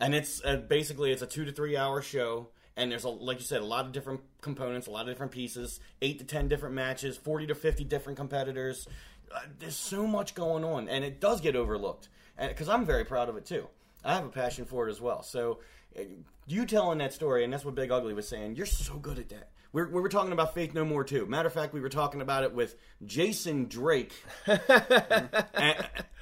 [0.00, 3.38] and it's uh, basically it's a two to three hour show, and there's a like
[3.38, 6.48] you said, a lot of different components, a lot of different pieces, eight to ten
[6.48, 8.88] different matches, forty to fifty different competitors.
[9.34, 12.08] Uh, there's so much going on, and it does get overlooked,
[12.38, 13.66] because I'm very proud of it too.
[14.04, 15.22] I have a passion for it as well.
[15.22, 15.58] So
[15.98, 16.02] uh,
[16.46, 18.56] you telling that story, and that's what Big Ugly was saying.
[18.56, 19.50] You're so good at that.
[19.72, 21.26] We're, we were talking about Faith No More too.
[21.26, 24.12] Matter of fact, we were talking about it with Jason Drake.
[24.46, 25.28] And,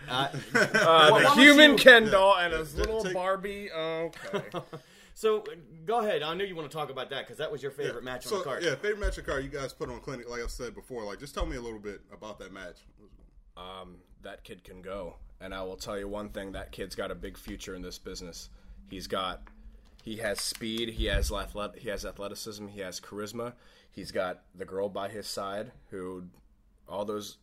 [0.09, 3.71] uh, Uh, why the human you- Ken doll and his little take- Barbie.
[3.73, 4.43] Okay.
[5.17, 5.55] So uh,
[5.87, 6.23] go ahead.
[6.23, 8.33] I know you want to talk about that because that was your favorite match on
[8.33, 8.63] so, the card.
[8.63, 10.29] Yeah, favorite match of the card you guys put on clinic.
[10.29, 12.81] Like I said before, like just tell me a little bit about that match.
[13.57, 15.17] um, that kid can go.
[15.41, 17.99] And I will tell you one thing: that kid's got a big future in this
[17.99, 18.51] business.
[18.91, 19.41] He's got,
[20.03, 23.55] he has speed, he has athlet, he has athleticism, he has charisma.
[23.91, 26.25] He's got the girl by his side who,
[26.87, 27.39] all those,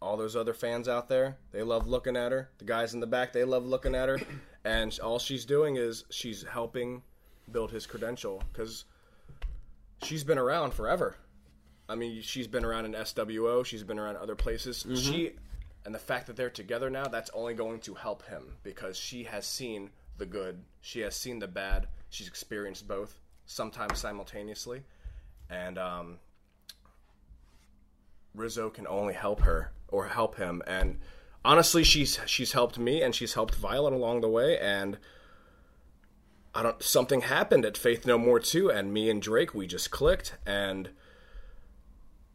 [0.00, 2.50] all those other fans out there, they love looking at her.
[2.58, 4.20] The guys in the back, they love looking at her,
[4.64, 7.02] and all she's doing is she's helping
[7.50, 8.84] build his credential because
[10.02, 11.16] she's been around forever.
[11.88, 13.64] I mean, she's been around in SWO.
[13.64, 14.84] She's been around other places.
[14.96, 15.32] She,
[15.84, 19.24] and the fact that they're together now, that's only going to help him because she
[19.24, 21.86] has seen the good, she has seen the bad.
[22.10, 24.82] She's experienced both, sometimes simultaneously,
[25.48, 26.18] and um,
[28.34, 30.62] Rizzo can only help her or help him.
[30.66, 30.98] And
[31.44, 34.58] honestly, she's she's helped me and she's helped Violet along the way.
[34.58, 34.98] And
[36.56, 36.82] I don't.
[36.82, 40.88] Something happened at Faith No More too, and me and Drake we just clicked and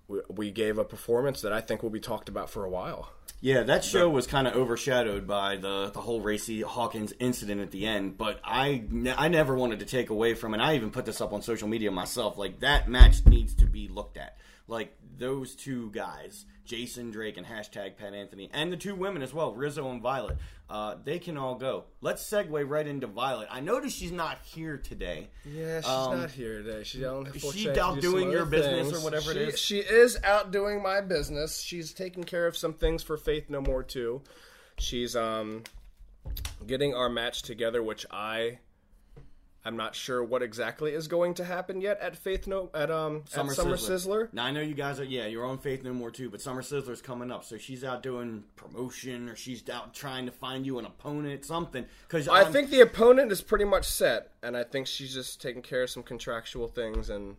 [0.07, 3.09] we, we gave a performance that I think will be talked about for a while.
[3.43, 6.61] Yeah, that show was kind of overshadowed by the the whole Ray C.
[6.61, 8.15] Hawkins incident at the end.
[8.15, 10.59] But I ne- I never wanted to take away from it.
[10.59, 12.37] I even put this up on social media myself.
[12.37, 14.37] Like that match needs to be looked at.
[14.67, 19.33] Like those two guys, Jason Drake and hashtag Pat Anthony, and the two women as
[19.33, 20.37] well, Rizzo and Violet.
[20.69, 21.83] Uh, they can all go.
[21.99, 23.49] Let's segue right into Violet.
[23.51, 25.27] I noticed she's not here today.
[25.43, 26.83] Yeah, she's Um, not here today.
[26.85, 27.35] She's out.
[27.35, 29.59] Is she out doing your business or whatever it she, is?
[29.59, 31.59] She is out doing my business.
[31.59, 34.21] She's taking care of some things for Faith No More too.
[34.79, 35.63] She's um
[36.65, 38.59] getting our match together, which I
[39.63, 43.23] I'm not sure what exactly is going to happen yet at Faith No at um
[43.27, 43.89] Summer, at Summer Sizzler.
[44.27, 44.33] Sizzler.
[44.33, 46.61] Now I know you guys are yeah, you're on Faith No More too, but Summer
[46.61, 50.79] Sizzler's coming up, so she's out doing promotion or she's out trying to find you
[50.79, 51.85] an opponent, something.
[52.07, 55.61] Because I think the opponent is pretty much set, and I think she's just taking
[55.61, 57.35] care of some contractual things and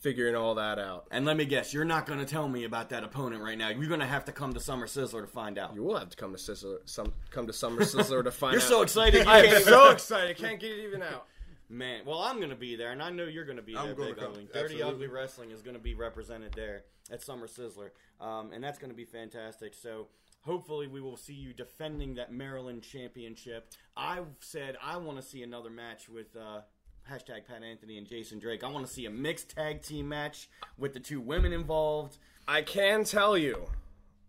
[0.00, 1.08] figuring all that out.
[1.10, 3.70] And let me guess, you're not going to tell me about that opponent right now.
[3.70, 5.74] You're going to have to come to Summer Sizzler to find out.
[5.74, 8.60] You will have to come to Sizzler, some come to Summer Sizzler to find out.
[8.60, 8.68] You're out.
[8.68, 9.26] so excited.
[9.26, 10.36] I am so excited.
[10.36, 11.26] Can't get it even out.
[11.68, 13.86] Man, well, I'm going to be there, and I know you're going to be I'm
[13.86, 14.30] there, gonna Big come.
[14.32, 14.48] Ugly.
[14.52, 14.82] Dirty Absolutely.
[14.82, 17.90] Ugly Wrestling is going to be represented there at Summer Sizzler,
[18.20, 19.74] um, and that's going to be fantastic.
[19.74, 20.06] So
[20.42, 23.68] hopefully we will see you defending that Maryland championship.
[23.96, 26.36] I've said I want to see another match with.
[26.36, 26.60] Uh,
[27.08, 28.64] Hashtag Pat Anthony and Jason Drake.
[28.64, 32.18] I want to see a mixed tag team match with the two women involved.
[32.48, 33.66] I can tell you,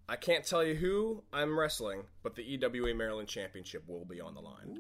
[0.08, 4.36] I can't tell you who I'm wrestling, but the EWA Maryland Championship will be on
[4.36, 4.80] the line.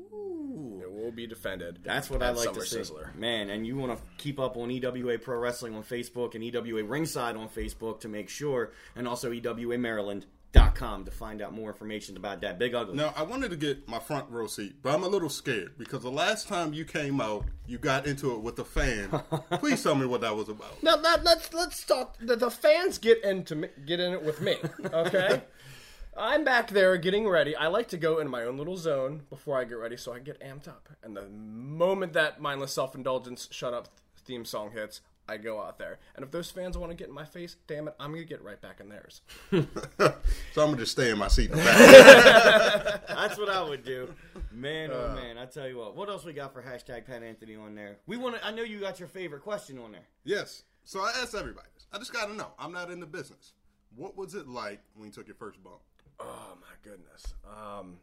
[0.81, 1.79] It will be defended.
[1.83, 3.15] That's what I like Summer to see, Sizzler.
[3.15, 3.49] man.
[3.49, 7.35] And you want to keep up on EWA Pro Wrestling on Facebook and EWA Ringside
[7.35, 12.57] on Facebook to make sure, and also EWAMaryland.com to find out more information about that
[12.57, 12.95] big ugly.
[12.95, 16.01] Now, I wanted to get my front row seat, but I'm a little scared because
[16.01, 19.09] the last time you came out, you got into it with a fan.
[19.59, 20.81] Please tell me what that was about.
[20.81, 22.17] Now that, let's let's talk.
[22.19, 24.55] The, the fans get into me, get in it with me.
[24.91, 25.41] Okay,
[26.19, 27.55] I'm back there getting ready.
[27.55, 30.19] I like to go in my own little zone before I get ready, so I
[30.19, 30.89] get amped up.
[31.03, 33.87] And the moment that mindless self indulgence shut up
[34.25, 35.99] theme song hits, I go out there.
[36.15, 38.41] And if those fans want to get in my face, damn it, I'm gonna get
[38.41, 39.21] right back in theirs.
[40.53, 41.57] So I'm gonna just stay in my seat in.
[41.57, 44.11] That's what I would do,
[44.51, 44.89] man.
[44.91, 45.15] Oh uh.
[45.15, 45.95] man, I tell you what.
[45.95, 47.97] What else we got for hashtag Pat Anthony on there?
[48.07, 48.45] We want to.
[48.45, 50.07] I know you got your favorite question on there.
[50.23, 50.63] yes.
[50.83, 51.85] So I asked everybody this.
[51.91, 52.47] I just gotta know.
[52.57, 53.53] I'm not in the business.
[53.95, 55.81] What was it like when you took your first bump?
[56.19, 57.33] Oh my goodness.
[57.45, 57.97] Um,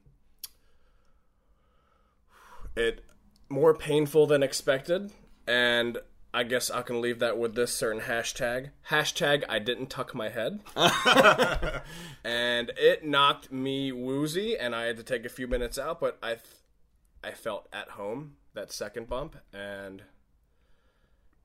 [2.77, 3.05] it
[3.49, 5.11] more painful than expected,
[5.47, 5.99] and
[6.33, 8.71] I guess I can leave that with this certain hashtag.
[8.91, 10.61] Hashtag I didn't tuck my head,
[12.25, 16.01] and it knocked me woozy, and I had to take a few minutes out.
[16.01, 16.41] But I, th-
[17.23, 20.03] I felt at home that second bump, and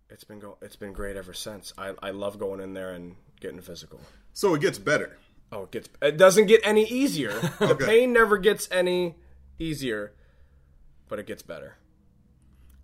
[0.09, 1.73] it's been go- it's been great ever since.
[1.77, 4.01] I I love going in there and getting physical.
[4.33, 5.17] So it gets better.
[5.51, 5.89] Oh, it gets.
[6.01, 7.31] It doesn't get any easier.
[7.59, 9.15] The pain never gets any
[9.57, 10.13] easier,
[11.07, 11.75] but it gets better.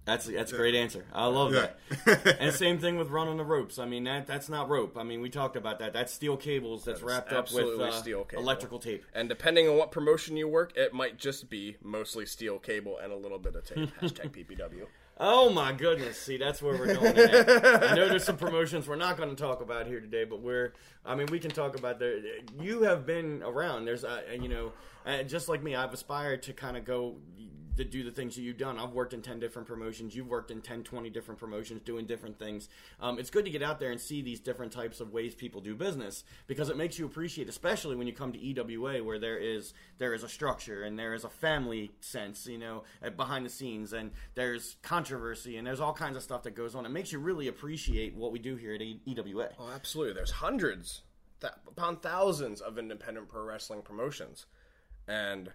[0.06, 1.06] That's that's a great answer.
[1.14, 1.70] I love Yeah.
[2.06, 2.38] that.
[2.40, 3.80] and same thing with running the ropes.
[3.80, 4.98] I mean that that's not rope.
[5.00, 5.94] I mean we talked about that.
[5.94, 8.44] That's steel cables that's wrapped up with uh, steel cable.
[8.44, 9.04] electrical tape.
[9.16, 13.12] And depending on what promotion you work, it might just be mostly steel cable and
[13.12, 13.90] a little bit of tape.
[14.02, 14.86] Hashtag PPW.
[15.18, 16.20] Oh my goodness!
[16.20, 17.18] See, that's where we're going.
[17.18, 17.84] At.
[17.84, 20.74] I know there's some promotions we're not going to talk about here today, but we're.
[21.06, 22.42] I mean, we can talk about the.
[22.60, 23.86] You have been around.
[23.86, 24.74] There's, uh, you know,
[25.06, 27.16] uh, just like me, I've aspired to kind of go
[27.78, 28.78] to do the things that you've done.
[28.80, 30.16] I've worked in 10 different promotions.
[30.16, 32.70] You've worked in 10, 20 different promotions doing different things.
[33.00, 35.62] Um, it's good to get out there and see these different types of ways people
[35.62, 39.38] do business because it makes you appreciate, especially when you come to EWA where there
[39.38, 42.84] is there is a structure and there is a family sense, you know,
[43.16, 46.86] behind the scenes and there's controversy and there's all kinds of stuff that goes on.
[46.86, 49.50] It makes you really appreciate what we do here at EWA.
[49.60, 50.14] Oh, absolutely.
[50.14, 51.02] There's hundreds,
[51.42, 54.46] th- upon thousands of independent pro wrestling promotions,
[55.08, 55.52] and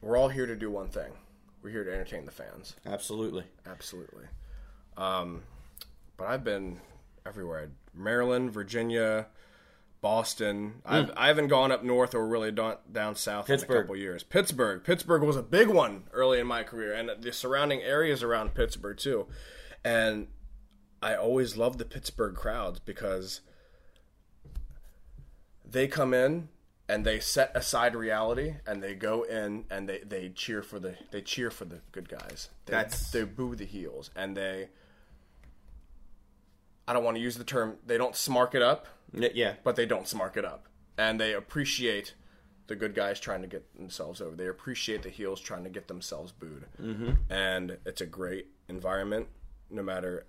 [0.00, 1.12] we're all here to do one thing.
[1.62, 2.76] We're here to entertain the fans.
[2.86, 3.44] Absolutely.
[3.66, 4.24] Absolutely.
[4.96, 5.42] Um,
[6.16, 6.80] but I've been
[7.26, 9.26] everywhere: Maryland, Virginia,
[10.00, 10.82] Boston.
[10.86, 14.22] I've, I haven't gone up north or really down, down south in a couple years.
[14.22, 14.84] Pittsburgh.
[14.84, 18.96] Pittsburgh was a big one early in my career, and the surrounding areas around Pittsburgh
[18.96, 19.26] too.
[19.84, 20.28] And
[21.02, 23.40] I always love the Pittsburgh crowds because
[25.64, 26.48] they come in
[26.88, 30.96] and they set aside reality and they go in and they, they cheer for the
[31.10, 32.48] they cheer for the good guys.
[32.66, 34.68] They, That's- they boo the heels and they
[36.86, 39.54] I don't want to use the term they don't smark it up, Yeah.
[39.62, 40.66] but they don't smark it up.
[40.96, 42.14] And they appreciate
[42.66, 44.34] the good guys trying to get themselves over.
[44.34, 46.64] They appreciate the heels trying to get themselves booed.
[46.80, 47.12] Mm-hmm.
[47.32, 49.28] And it's a great environment.
[49.70, 50.26] No matter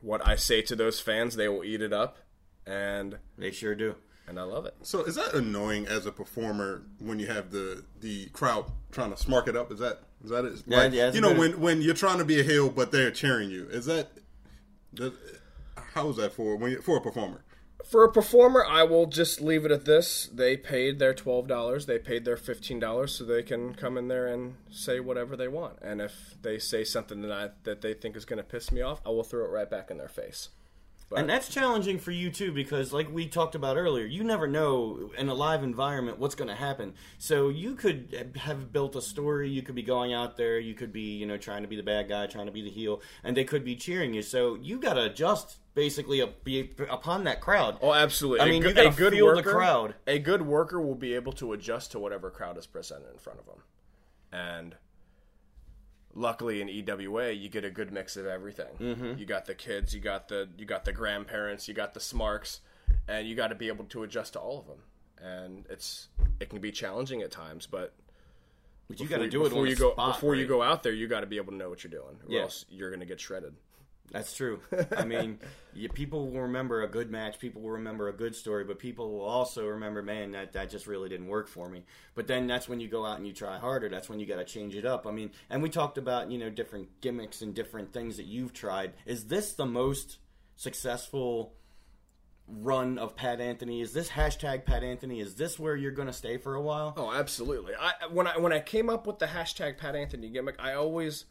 [0.00, 2.18] what I say to those fans, they will eat it up.
[2.66, 3.94] And They sure do.
[4.28, 4.74] And I love it.
[4.82, 9.16] So is that annoying as a performer when you have the the crowd trying to
[9.16, 9.72] smark it up?
[9.72, 10.62] Is that is that it?
[10.66, 11.38] Yeah, Like, yeah, it's you know good.
[11.38, 13.66] when when you're trying to be a heel but they're cheering you.
[13.70, 14.10] Is that
[14.94, 15.12] does,
[15.94, 17.44] how is that for when you, for a performer?
[17.88, 20.28] For a performer, I will just leave it at this.
[20.32, 21.86] They paid their twelve dollars.
[21.86, 25.48] They paid their fifteen dollars, so they can come in there and say whatever they
[25.48, 25.78] want.
[25.80, 28.82] And if they say something that I, that they think is going to piss me
[28.82, 30.50] off, I will throw it right back in their face.
[31.16, 35.10] And that's challenging for you too, because like we talked about earlier, you never know
[35.16, 36.92] in a live environment what's going to happen.
[37.16, 39.48] So you could have built a story.
[39.48, 40.58] You could be going out there.
[40.58, 42.68] You could be, you know, trying to be the bad guy, trying to be the
[42.70, 44.20] heel, and they could be cheering you.
[44.20, 47.78] So you got to adjust basically up- be upon that crowd.
[47.80, 48.40] Oh, absolutely.
[48.40, 49.94] I A mean, good- you gotta a good feel the crowd.
[50.06, 53.38] A good worker will be able to adjust to whatever crowd is presented in front
[53.38, 53.62] of them.
[54.30, 54.76] And
[56.18, 58.74] luckily in EWA, you get a good mix of everything.
[58.80, 59.18] Mm-hmm.
[59.18, 62.60] You got the kids, you got the you got the grandparents, you got the smarks,
[63.06, 64.78] and you got to be able to adjust to all of them.
[65.20, 66.08] And it's
[66.40, 67.94] it can be challenging at times, but
[68.88, 70.92] But you got to do it before you go spot, before you go out there.
[70.92, 72.42] You got to be able to know what you're doing, or Yeah.
[72.42, 73.54] else you're going to get shredded.
[74.10, 74.60] That's true.
[74.96, 75.38] I mean,
[75.74, 77.38] you, people will remember a good match.
[77.38, 80.86] People will remember a good story, but people will also remember, man, that that just
[80.86, 81.84] really didn't work for me.
[82.14, 83.88] But then that's when you go out and you try harder.
[83.88, 85.06] That's when you got to change it up.
[85.06, 88.52] I mean, and we talked about you know different gimmicks and different things that you've
[88.52, 88.94] tried.
[89.06, 90.18] Is this the most
[90.56, 91.54] successful?
[92.50, 95.20] Run of Pat Anthony is this hashtag Pat Anthony?
[95.20, 96.94] Is this where you're going to stay for a while?
[96.96, 97.74] Oh, absolutely.
[97.78, 101.26] I when I when I came up with the hashtag Pat Anthony gimmick, I always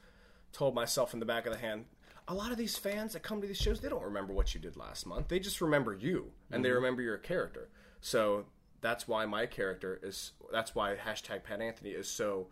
[0.53, 1.85] told myself in the back of the hand,
[2.27, 4.59] a lot of these fans that come to these shows, they don't remember what you
[4.59, 5.29] did last month.
[5.29, 6.75] They just remember you and they mm-hmm.
[6.75, 7.69] remember your character.
[8.01, 8.45] So
[8.81, 12.47] that's why my character is that's why hashtag Pat Anthony is so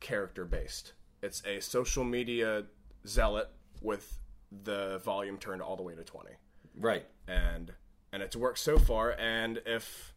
[0.00, 0.92] character based.
[1.22, 2.64] It's a social media
[3.06, 3.48] zealot
[3.80, 4.18] with
[4.62, 6.32] the volume turned all the way to twenty
[6.78, 7.06] Right.
[7.26, 7.72] and
[8.12, 10.14] and it's worked so far and if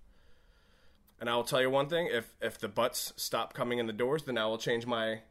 [1.20, 3.94] and I will tell you one thing if if the butts stop coming in the
[3.94, 5.22] doors then I will change my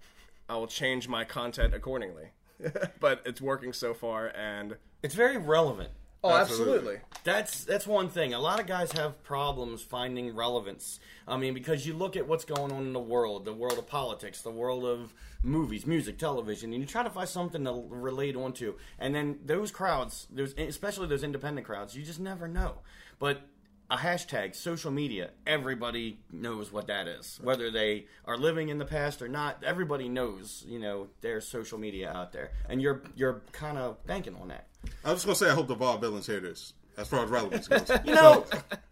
[0.49, 2.31] I will change my content accordingly
[3.01, 5.91] but it's working so far and It's very relevant.
[6.25, 6.99] oh Absolutely.
[7.25, 8.35] That's that's one thing.
[8.35, 11.01] A lot of guys have problems finding relevance.
[11.27, 13.87] I mean, because you look at what's going on in the world, the world of
[13.89, 18.37] politics, the world of movies, music, television, and you try to find something to relate
[18.37, 18.75] onto.
[18.99, 22.79] And then those crowds, those especially those independent crowds, you just never know.
[23.19, 23.43] But
[23.91, 27.39] a hashtag, social media, everybody knows what that is.
[27.43, 31.79] Whether they are living in the past or not, everybody knows, you know, there's social
[31.79, 32.53] media out there.
[32.69, 34.67] And you're you're kind of banking on that.
[35.05, 37.69] I was just gonna say I hope the Vaudevillains hear this as far as relevance
[37.69, 37.91] goes.
[38.05, 38.45] You know,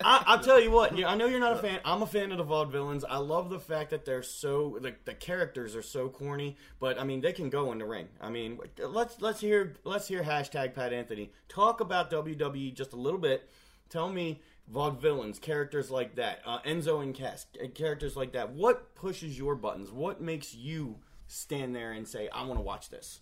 [0.02, 0.92] I, I'll tell you what.
[0.92, 1.80] I know you're not a fan.
[1.84, 3.04] I'm a fan of the vaudevillains.
[3.08, 7.04] I love the fact that they're so the, the characters are so corny, but I
[7.04, 8.08] mean they can go in the ring.
[8.20, 12.96] I mean, let's let's hear let's hear hashtag Pat Anthony talk about WWE just a
[12.96, 13.48] little bit.
[13.88, 14.40] Tell me
[14.72, 18.50] vaudevillains, characters like that, uh, Enzo and Cass, uh, characters like that.
[18.50, 19.90] What pushes your buttons?
[19.90, 23.20] What makes you stand there and say, "I want to watch this"?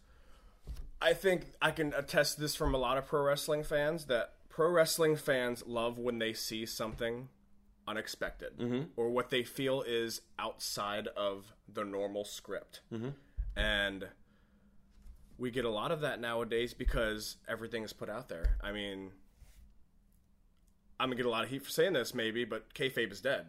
[1.01, 4.69] I think I can attest this from a lot of pro wrestling fans that pro
[4.71, 7.29] wrestling fans love when they see something
[7.89, 8.53] unexpected
[8.97, 12.81] or what they feel is outside of the normal script.
[13.57, 14.09] And
[15.39, 18.57] we get a lot of that nowadays because everything is put out there.
[18.63, 19.11] I mean,
[21.01, 23.47] I'm gonna get a lot of heat for saying this, maybe, but kayfabe is dead.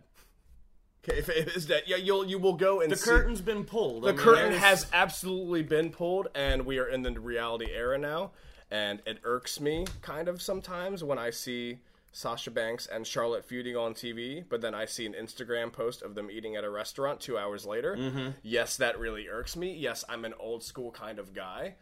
[1.03, 1.83] Kayfabe is dead.
[1.85, 4.05] Yeah, you'll you will go and The see- curtain's been pulled.
[4.05, 7.67] I the mean, curtain there's- has absolutely been pulled, and we are in the reality
[7.71, 8.31] era now.
[8.71, 11.79] And it irks me kind of sometimes when I see
[12.11, 16.15] Sasha Banks and Charlotte feuding on TV, but then I see an Instagram post of
[16.15, 17.95] them eating at a restaurant two hours later.
[17.95, 18.29] Mm-hmm.
[18.41, 19.73] Yes, that really irks me.
[19.75, 21.75] Yes, I'm an old school kind of guy,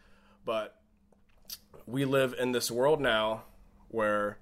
[0.44, 0.80] but
[1.86, 3.44] we live in this world now
[3.88, 4.38] where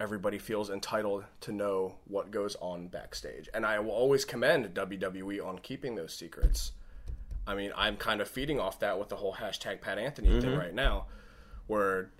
[0.00, 3.48] everybody feels entitled to know what goes on backstage.
[3.52, 6.72] And I will always commend WWE on keeping those secrets.
[7.46, 10.50] I mean, I'm kind of feeding off that with the whole hashtag Pat Anthony thing
[10.50, 10.58] mm-hmm.
[10.58, 11.06] right now,
[11.66, 12.10] where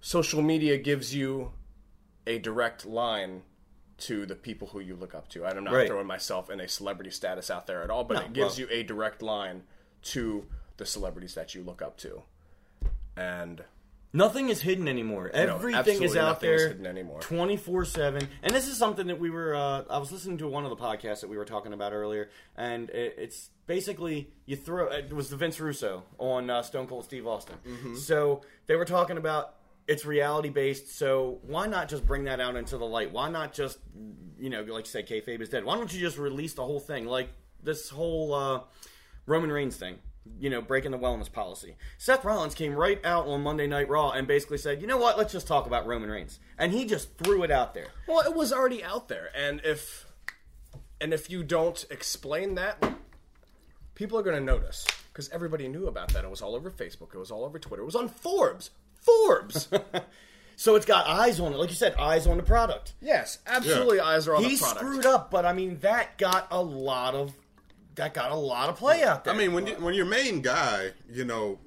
[0.00, 1.52] social media gives you
[2.26, 3.42] a direct line
[3.98, 5.44] to the people who you look up to.
[5.44, 5.88] And I'm not Right.
[5.88, 8.68] throwing myself in a celebrity status out there at all, but No, it gives well-
[8.68, 9.64] you a direct line
[10.02, 10.46] to
[10.76, 12.22] the celebrities that you look up to.
[13.16, 13.64] And
[14.12, 15.30] Nothing is hidden anymore.
[15.34, 17.20] Everything is out nothing is there hidden anymore.
[17.20, 18.28] 24 7.
[18.42, 20.76] And this is something that we were, uh, I was listening to one of the
[20.76, 22.30] podcasts that we were talking about earlier.
[22.56, 27.04] And it, it's basically, you throw, it was the Vince Russo on uh, Stone Cold
[27.04, 27.56] Steve Austin.
[27.66, 27.96] Mm-hmm.
[27.96, 29.56] So they were talking about
[29.86, 30.96] it's reality based.
[30.96, 33.12] So why not just bring that out into the light?
[33.12, 33.78] Why not just,
[34.38, 35.64] you know, like you say, kayfabe is dead?
[35.64, 37.06] Why don't you just release the whole thing?
[37.06, 37.28] Like
[37.62, 38.60] this whole uh,
[39.26, 39.98] Roman Reigns thing
[40.38, 41.76] you know, breaking the wellness policy.
[41.98, 45.18] Seth Rollins came right out on Monday Night Raw and basically said, "You know what?
[45.18, 47.88] Let's just talk about Roman Reigns." And he just threw it out there.
[48.06, 50.06] Well, it was already out there, and if
[51.00, 52.82] and if you don't explain that,
[53.94, 56.24] people are going to notice because everybody knew about that.
[56.24, 57.14] It was all over Facebook.
[57.14, 57.82] It was all over Twitter.
[57.82, 58.70] It was on Forbes.
[59.00, 59.68] Forbes.
[60.60, 62.94] So it's got eyes on it, like you said, eyes on the product.
[63.00, 64.00] yes, absolutely.
[64.00, 64.80] Eyes are on He the product.
[64.80, 67.32] He screwed up, but I mean that got a lot of
[67.98, 69.34] that got a lot of play out there.
[69.34, 71.58] I mean, when you, when your main guy, you know,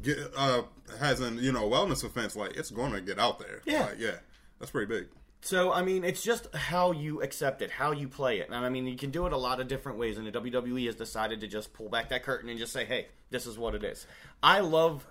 [0.00, 0.62] get, uh,
[0.98, 3.60] has an you know wellness offense, like it's going to get out there.
[3.64, 3.86] Yeah.
[3.86, 4.16] Like, yeah,
[4.58, 5.08] that's pretty big.
[5.42, 8.68] So I mean, it's just how you accept it, how you play it, and I
[8.68, 10.16] mean, you can do it a lot of different ways.
[10.16, 13.08] And the WWE has decided to just pull back that curtain and just say, "Hey,
[13.30, 14.06] this is what it is."
[14.42, 15.04] I love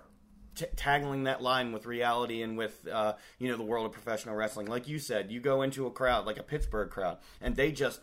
[0.56, 4.36] t- tagging that line with reality and with uh, you know the world of professional
[4.36, 4.68] wrestling.
[4.68, 8.00] Like you said, you go into a crowd like a Pittsburgh crowd, and they just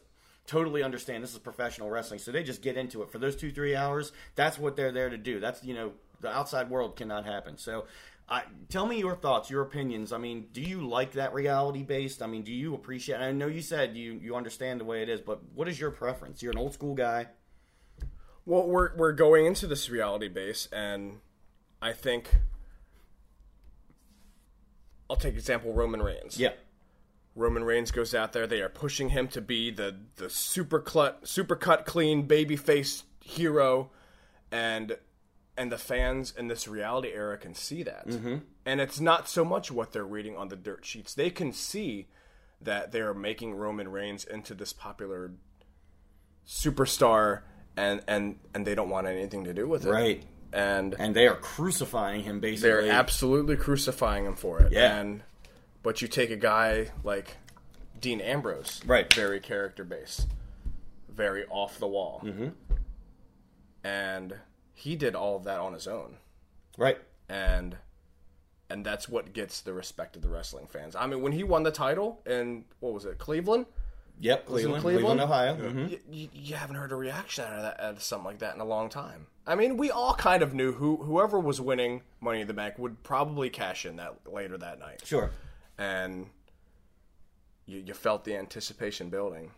[0.49, 3.53] totally understand this is professional wrestling, so they just get into it for those two
[3.53, 4.11] three hours.
[4.35, 5.39] That's what they're there to do.
[5.39, 7.57] That's you know the outside world cannot happen.
[7.57, 7.87] So.
[8.31, 10.13] I, tell me your thoughts, your opinions.
[10.13, 12.21] I mean, do you like that reality based?
[12.21, 13.23] I mean, do you appreciate?
[13.23, 15.91] I know you said you you understand the way it is, but what is your
[15.91, 16.43] preference?
[16.43, 17.29] You're an old school guy.
[18.45, 21.21] Well, we're we're going into this reality base, and
[21.81, 22.29] I think
[25.09, 26.39] I'll take example Roman Reigns.
[26.39, 26.53] Yeah.
[27.39, 28.47] Roman Reigns goes out there.
[28.47, 33.91] They are pushing him to be the the super cut, super cut, clean babyface hero,
[34.51, 34.97] and
[35.57, 38.09] and the fans in this reality era can see that.
[38.09, 38.37] Mm-hmm.
[38.67, 42.09] And it's not so much what they're reading on the dirt sheets; they can see
[42.61, 45.31] that they are making Roman Reigns into this popular
[46.47, 47.43] superstar,
[47.77, 49.91] and and and they don't want anything to do with it.
[49.91, 50.25] Right.
[50.53, 52.71] And And they are crucifying him basically.
[52.71, 54.73] they're absolutely crucifying him for it.
[54.73, 54.97] Yeah.
[54.97, 55.23] And
[55.83, 57.37] but you take a guy like
[58.01, 59.13] Dean Ambrose, Right.
[59.13, 60.29] Very character based,
[61.09, 62.49] very off the wall, mm-hmm.
[63.85, 64.35] and
[64.75, 66.17] he did all of that on his own,
[66.77, 66.99] right.
[67.29, 67.77] and
[68.71, 70.95] and that's what gets the respect of the wrestling fans.
[70.95, 73.67] I mean, when he won the title in what was it, Cleveland?
[74.21, 75.19] Yep, Cleveland, Cleveland?
[75.19, 75.55] Cleveland, Ohio.
[75.57, 75.91] Mhm.
[75.91, 78.55] You, you, you haven't heard a reaction out of that out of something like that
[78.55, 79.27] in a long time.
[79.47, 82.79] I mean, we all kind of knew who whoever was winning Money in the Bank
[82.79, 85.31] would probably cash in that later that night, Sure.
[85.79, 86.27] And
[87.67, 89.53] you, you felt the anticipation building.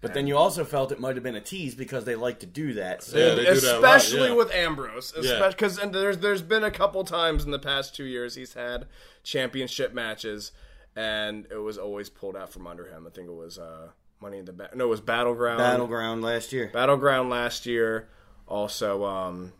[0.00, 2.46] But then you also felt it might have been a tease because they like to
[2.46, 3.02] do that.
[3.02, 3.18] So.
[3.18, 4.34] Yeah, they do that a lot, especially yeah.
[4.34, 5.48] with Ambrose, Yeah.
[5.48, 8.86] because and there's there's been a couple times in the past two years he's had
[9.22, 10.52] championship matches,
[10.94, 13.06] and it was always pulled out from under him.
[13.06, 13.88] I think it was uh,
[14.20, 14.76] Money in the Bank.
[14.76, 15.58] No, it was Battleground.
[15.58, 16.70] Battleground last year.
[16.72, 18.08] Battleground last year,
[18.46, 19.52] also um,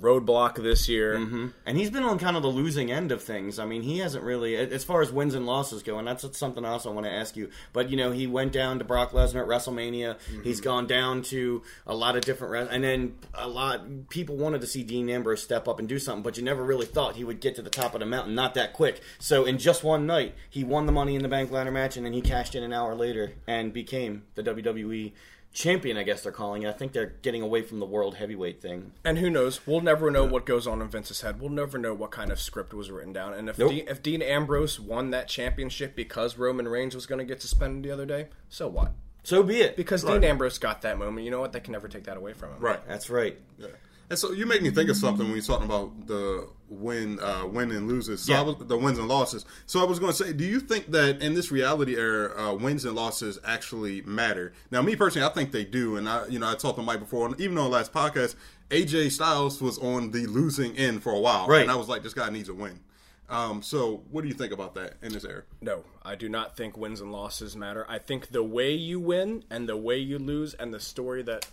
[0.00, 1.16] Roadblock this year.
[1.16, 1.48] Mm-hmm.
[1.66, 3.58] And he's been on kind of the losing end of things.
[3.58, 6.64] I mean, he hasn't really, as far as wins and losses go, and that's something
[6.64, 7.50] else I want to ask you.
[7.72, 10.16] But, you know, he went down to Brock Lesnar at WrestleMania.
[10.16, 10.42] Mm-hmm.
[10.42, 14.60] He's gone down to a lot of different, res- and then a lot, people wanted
[14.60, 17.24] to see Dean Ambrose step up and do something, but you never really thought he
[17.24, 19.00] would get to the top of the mountain, not that quick.
[19.18, 22.06] So in just one night, he won the Money in the Bank ladder match, and
[22.06, 25.12] then he cashed in an hour later and became the WWE
[25.58, 26.68] champion, I guess they're calling it.
[26.68, 28.92] I think they're getting away from the world heavyweight thing.
[29.04, 29.66] And who knows?
[29.66, 31.40] We'll never know what goes on in Vince's head.
[31.40, 33.34] We'll never know what kind of script was written down.
[33.34, 33.70] And if Nope.
[33.70, 37.82] Dean, if Dean Ambrose won that championship because Roman Reigns was going to get suspended
[37.82, 38.92] the other day, so what?
[39.24, 39.76] So be it.
[39.76, 41.24] Because Dean Ambrose got that moment.
[41.24, 41.52] You know what?
[41.52, 42.60] They can never take that away from him.
[42.60, 42.86] Right.
[42.86, 43.36] That's right.
[43.58, 43.66] Yeah.
[44.10, 47.46] And so you make me think of something when you're talking about the win, uh,
[47.46, 48.22] win and loses.
[48.22, 48.40] So Yeah.
[48.40, 49.44] I was, the wins and losses.
[49.66, 52.54] So I was going to say, do you think that in this reality era, uh,
[52.54, 54.52] wins and losses actually matter?
[54.70, 55.96] Now, me personally, I think they do.
[55.96, 58.34] And I, you know, I talked to Mike before, and even on the last podcast,
[58.70, 61.62] AJ Styles was on the losing end for a while, Right.
[61.62, 62.80] And I was like, this guy needs a win.
[63.30, 65.42] Um, so what do you think about that in this era?
[65.60, 67.84] No, I do not think wins and losses matter.
[67.86, 71.46] I think the way you win and the way you lose and the story that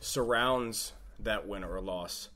[0.00, 0.92] surrounds
[1.24, 2.28] that win or loss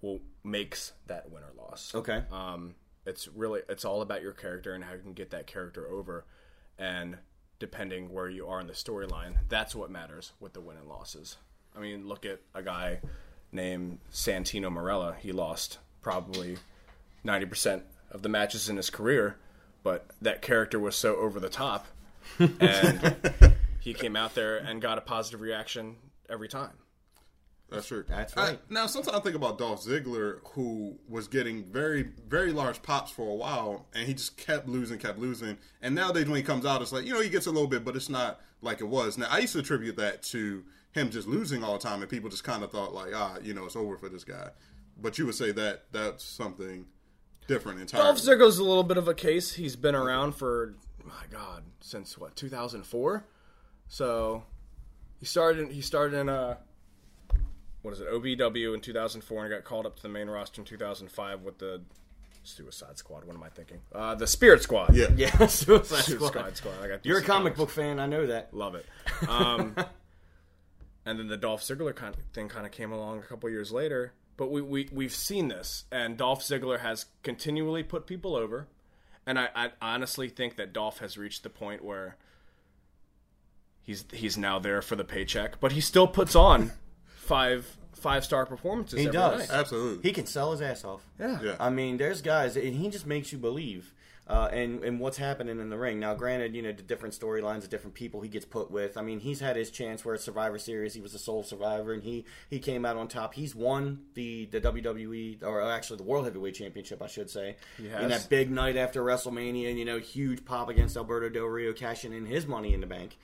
[0.00, 1.92] will makes that win or loss.
[1.94, 2.22] Okay.
[2.30, 2.74] Um,
[3.04, 6.24] it's really it's all about your character and how you can get that character over,
[6.78, 7.18] and
[7.58, 11.36] depending where you are in the storyline, that's what matters with the win and losses.
[11.76, 13.00] I mean, look at a guy
[13.52, 15.16] named Santino Marella.
[15.18, 16.58] He lost probably
[17.22, 19.36] ninety percent of the matches in his career,
[19.82, 21.86] but that character was so over the top,
[22.38, 23.16] and
[23.80, 25.96] he came out there and got a positive reaction
[26.28, 26.72] every time.
[27.68, 28.04] That's true.
[28.08, 28.70] That's I- right.
[28.70, 33.28] now, sometimes I think about Dolph Ziggler, who was getting very, very large pops for
[33.28, 35.58] a while, and he just kept losing, kept losing.
[35.82, 37.84] And nowadays, when he comes out, it's like you know he gets a little bit,
[37.84, 39.18] but it's not like it was.
[39.18, 42.30] Now, I used to attribute that to him just losing all the time, and people
[42.30, 44.50] just kind of thought like, ah, you know, it's over for this guy.
[44.96, 46.86] But you would say that that's something
[47.48, 48.06] different entirely.
[48.06, 49.54] Dolph Ziggler's a little bit of a case.
[49.54, 50.74] He's been around for
[51.04, 53.26] my God since what 2004.
[53.88, 54.44] So
[55.18, 55.70] he started.
[55.72, 56.56] He started in uh
[57.86, 60.64] what is it OVW in 2004 and got called up to the main roster in
[60.64, 61.80] 2005 with the
[62.42, 63.24] Suicide Squad.
[63.24, 63.78] What am I thinking?
[63.94, 64.92] Uh, the Spirit Squad.
[64.92, 66.56] yeah, Yeah, Suicide Suicide Squad.
[66.56, 66.74] Squad.
[66.82, 67.58] I got You're a comic Comics.
[67.58, 68.52] book fan, I know that.
[68.52, 68.86] Love it.
[69.28, 69.76] Um,
[71.04, 73.70] and then the Dolph Ziggler kind of thing kind of came along a couple years
[73.70, 74.14] later.
[74.36, 78.66] But we, we, we've seen this, and Dolph Ziggler has continually put people over.
[79.24, 82.16] And I, I honestly think that Dolph has reached the point where
[83.80, 86.72] he's he's now there for the paycheck, but he still puts on
[87.26, 88.98] five five star performances.
[88.98, 89.48] He every does.
[89.48, 89.58] night.
[89.58, 90.08] absolutely.
[90.08, 91.02] He can sell his ass off.
[91.18, 91.38] Yeah.
[91.42, 91.56] Yeah.
[91.58, 93.92] I mean, there's guys, and he just makes you believe.
[94.28, 96.12] Uh, and and what's happening in the ring now?
[96.12, 98.96] Granted, you know the different storylines, the different people he gets put with.
[98.96, 100.94] I mean, he's had his chance where it's Survivor Series.
[100.94, 103.34] He was the sole survivor, and he he came out on top.
[103.34, 108.02] He's won the the WWE or actually the World Heavyweight Championship, I should say, has.
[108.02, 109.68] in that big night after WrestleMania.
[109.70, 112.88] And you know, huge pop against Alberto Del Rio, cashing in his Money in the
[112.88, 113.16] Bank.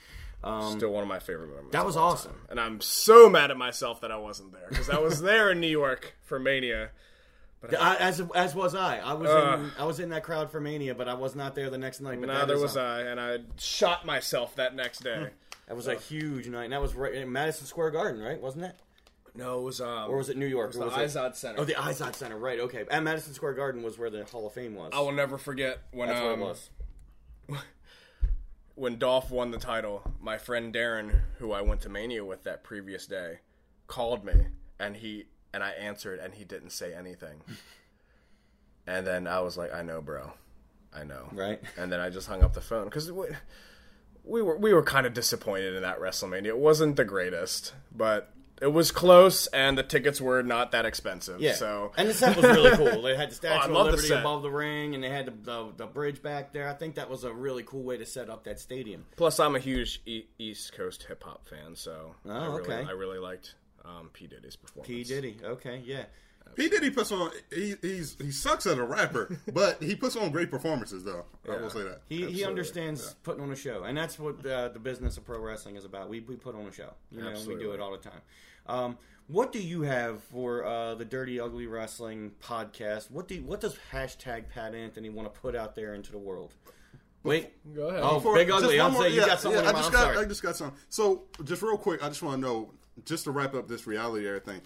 [0.45, 1.71] Um, Still one of my favorite moments.
[1.73, 2.33] That was awesome.
[2.33, 2.41] time.
[2.51, 5.61] and I'm so mad at myself that I wasn't there because I was there in
[5.61, 6.91] New York for Mania.
[7.79, 8.99] I, as as was I.
[8.99, 9.61] I was Ugh.
[9.61, 12.01] in I was in that crowd for Mania, but I was not there the next
[12.01, 12.19] night.
[12.19, 15.29] But Neither was I, and I shot myself that next day.
[15.69, 18.41] That was a huge night, and that was right in Madison Square Garden, right?
[18.41, 18.75] Wasn't it?
[19.35, 20.75] No, it was um, Or was it New York?
[20.75, 21.61] It was the was it- Izod Center.
[21.61, 22.59] Oh, the Izod Center, right?
[22.59, 24.91] Okay, and Madison Square Garden was where the Hall of Fame was.
[24.93, 26.71] I will never forget when That's um, it was.
[28.83, 32.65] when Dolph won the title, my friend Darren, who I went to Mania with that
[32.65, 33.39] previous day,
[33.87, 34.49] called me
[34.81, 37.43] and he and I answered and he didn't say anything.
[38.89, 40.33] and then I was like, I know, bro.
[40.93, 41.29] I know.
[41.31, 41.61] Right.
[41.77, 43.29] And then I just hung up the phone cuz we,
[44.25, 46.47] we were we were kind of disappointed in that WrestleMania.
[46.47, 51.41] It wasn't the greatest, but it was close and the tickets were not that expensive.
[51.41, 51.55] Yeah.
[51.55, 53.03] So and the set was really cool.
[53.03, 54.21] They had the Oh, Statue love of Liberty set.
[54.21, 56.69] above the ring, and they had the, the the bridge back there.
[56.69, 59.05] I think that was a really cool way to set up that stadium.
[59.17, 62.89] plus I'm a huge e- East Coast hip hop fan, so I Oh, really, okay.
[62.89, 64.87] I really liked um, P Diddy's performance.
[64.87, 66.05] P Diddy, okay, yeah.
[66.55, 67.31] P Diddy puts on.
[67.53, 71.25] He, he's he sucks as a rapper, but he puts on great performances though.
[71.51, 72.03] I will say that.
[72.09, 72.45] He, he Absolutely.
[72.45, 75.85] understands putting on a show, and that's what uh, the business of pro wrestling is
[75.87, 76.09] about.
[76.11, 76.93] We, we put on a show.
[77.11, 78.21] You know, we do it all the time.
[78.67, 78.99] Um,
[79.29, 83.11] what do you have for uh, the Dirty Ugly Wrestling podcast?
[83.11, 86.19] What do you, what does hashtag Pat Anthony want to put out there into the
[86.19, 86.53] world?
[87.23, 88.01] Wait, Go ahead.
[88.03, 88.81] Oh, For- Big just Ugly.
[88.81, 89.63] I'm more- saying you got something.
[89.63, 90.19] yeah, I in just I'm got sorry.
[90.19, 90.73] I just got some.
[90.89, 92.71] So just real quick, I just want to know,
[93.05, 94.61] just to wrap up this reality air thing.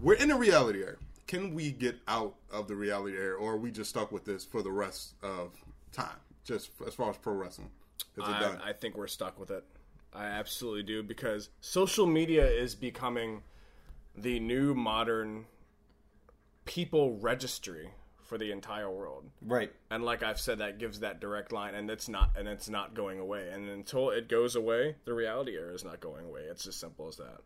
[0.00, 0.96] We're in a reality air.
[1.26, 4.46] Can we get out of the reality air, or are we just stuck with this
[4.46, 5.52] for the rest of
[5.92, 6.16] time?
[6.44, 7.68] Just as far as pro wrestling,
[8.16, 8.58] is it done?
[8.64, 9.64] I, I think we're stuck with it.
[10.12, 13.42] I absolutely do because social media is becoming
[14.16, 15.46] the new modern
[16.64, 17.90] people registry
[18.24, 19.24] for the entire world.
[19.40, 19.72] right.
[19.90, 22.94] And like I've said, that gives that direct line, and it's not, and it's not
[22.94, 23.48] going away.
[23.50, 26.42] And until it goes away, the reality era is not going away.
[26.42, 27.40] It's as simple as that.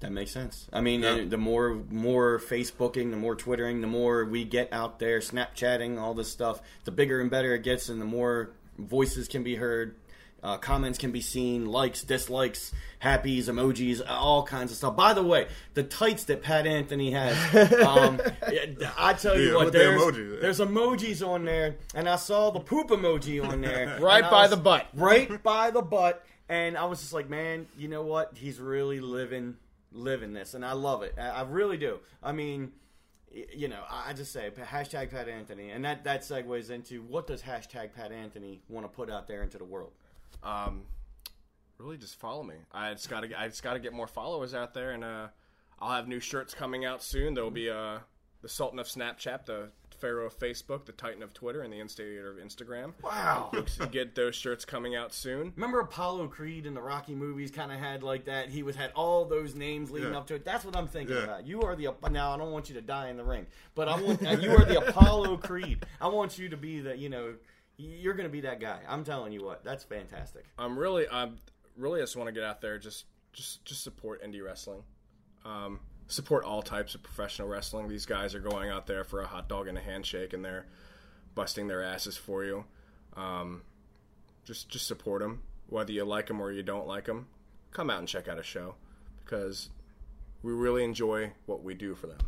[0.00, 0.68] That makes sense.
[0.72, 1.24] I mean, Yeah.
[1.24, 6.14] the more more Facebooking, the more Twittering, the more we get out there, Snapchatting, all
[6.14, 6.60] this stuff.
[6.84, 9.96] The bigger and better it gets, and the more voices can be heard,
[10.46, 14.94] uh, comments can be seen, likes, dislikes, happies, emojis, all kinds of stuff.
[14.96, 17.34] By the way, the tights that Pat Anthony has,
[17.86, 18.20] um,
[18.96, 20.40] I tell you Yeah, what, with the there's, emojis.
[20.40, 24.50] there's emojis on there, and I saw the poop emoji on there, Right by was-
[24.50, 24.86] the butt.
[24.94, 26.24] right by the butt.
[26.48, 28.34] And I was just like, man, you know what?
[28.36, 29.56] He's really living,
[29.90, 31.14] living this, and I love it.
[31.18, 31.98] I, I really do.
[32.22, 32.70] I mean,
[33.52, 37.26] you know, I I just say hashtag Pat Anthony, and that that segues into what
[37.26, 39.90] does hashtag Pat Anthony want to put out there into the world?
[40.42, 40.82] Um,
[41.78, 42.54] really, just follow me.
[42.72, 45.28] I just gotta, I just gotta get more followers out there, and uh,
[45.80, 47.34] I'll have new shirts coming out soon.
[47.34, 47.98] There'll be uh,
[48.42, 52.30] the Sultan of Snapchat, the Pharaoh of Facebook, the Titan of Twitter, and the Instigator
[52.30, 52.92] of Instagram.
[53.02, 53.50] Wow.
[53.90, 55.54] Get those shirts coming out soon.
[55.56, 58.50] Remember Apollo Creed in the Rocky movies kind of had like that.
[58.50, 60.18] He was had all those names leading Yeah.
[60.18, 60.44] up to it.
[60.44, 61.24] That's what I'm thinking Yeah.
[61.24, 61.46] about.
[61.46, 62.34] You are the now.
[62.34, 64.86] I don't want you to die in the ring, but I want you are the
[64.86, 65.84] Apollo Creed.
[65.98, 67.34] I want you to be the you know
[67.76, 68.80] you're going to be that guy.
[68.88, 69.64] I'm telling you what.
[69.64, 70.44] That's fantastic.
[70.58, 71.38] I'm really, I'm
[71.76, 74.82] really just want to get out there, just, just, just support indie wrestling.
[75.44, 77.88] Um, support all types of professional wrestling.
[77.88, 80.66] These guys are going out there for a hot dog and a handshake, and they're
[81.34, 82.64] busting their asses for you.
[83.14, 83.62] Um,
[84.44, 87.26] just, just support them, whether you like them or you don't like them.
[87.72, 88.76] Come out and check out a show
[89.24, 89.70] because
[90.42, 92.18] we really enjoy what we do for them.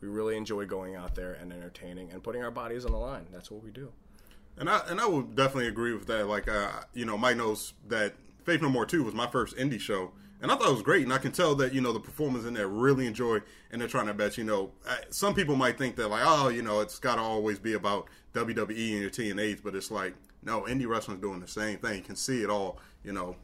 [0.00, 3.26] We really enjoy going out there and entertaining and putting our bodies on the line.
[3.32, 3.92] That's what we do.
[4.58, 6.26] And I and I would definitely agree with that.
[6.26, 8.14] Like, uh, you know, Mike knows that
[8.44, 11.02] Faith No More Two was my first indie show, and I thought it was great.
[11.04, 13.38] And I can tell that you know the performers in there really enjoy,
[13.70, 14.36] and they're trying to bet.
[14.36, 17.22] You know, uh, some people might think that like, oh, you know, it's got to
[17.22, 21.48] always be about WWE and your TNAs, but it's like, no, indie wrestling's doing the
[21.48, 21.96] same thing.
[21.96, 22.78] You can see it all.
[23.04, 23.36] You know,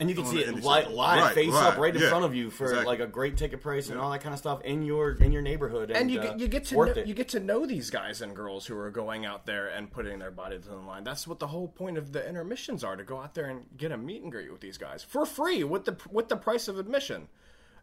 [0.00, 2.24] And you can see it li- live, Right, face up, right, right in yeah, front
[2.24, 2.86] of you for exactly.
[2.86, 5.40] like a great ticket price and all that kind of stuff in your in your
[5.40, 5.90] neighborhood.
[5.90, 7.90] And, and you uh, get, you get to worth know, you get to know these
[7.90, 11.04] guys and girls who are going out there and putting their bodies on the line.
[11.04, 13.92] That's what the whole point of the intermissions are to go out there and get
[13.92, 16.78] a meet and greet with these guys for free with the with the price of
[16.78, 17.28] admission,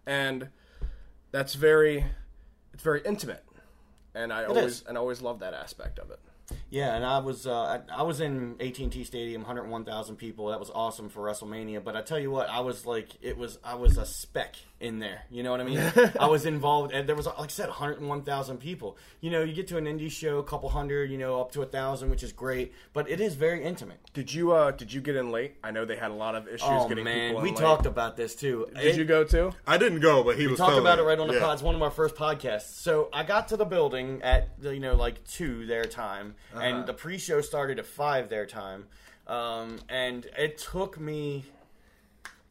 [0.06, 0.50] and
[1.32, 2.06] that's very
[2.74, 3.46] it's very intimate,
[4.14, 4.84] and I always is.
[4.86, 6.20] and I always love that aspect of it.
[6.72, 10.48] Yeah, and I was uh, I, I was in AT and T Stadium, 101,000 people.
[10.48, 11.84] That was awesome for WrestleMania.
[11.84, 15.00] But I tell you what, I was like, it was I was a speck in
[15.00, 15.24] there.
[15.30, 15.80] You know what I mean?
[16.20, 18.98] I was involved, and there was like I said, 101,000 people.
[19.20, 21.62] You know, you get to an indie show, a couple hundred, you know, up to
[21.62, 22.74] a thousand, which is great.
[22.94, 24.00] But it is very intimate.
[24.14, 25.56] Did you uh did you get in late?
[25.64, 27.60] I know they had a lot of issues Oh getting man, people in we late.
[27.60, 28.68] talked about this too.
[28.76, 29.52] Did It- you go too?
[29.68, 31.42] I didn't go, but he was talked about it right on the Yeah.
[31.42, 31.54] pod.
[31.56, 32.74] It's one of our first podcasts.
[32.82, 36.61] So I got to the building at you know like two their time, Uh-huh.
[36.62, 38.86] And the pre-show started at five their time,
[39.28, 41.46] um, and it took me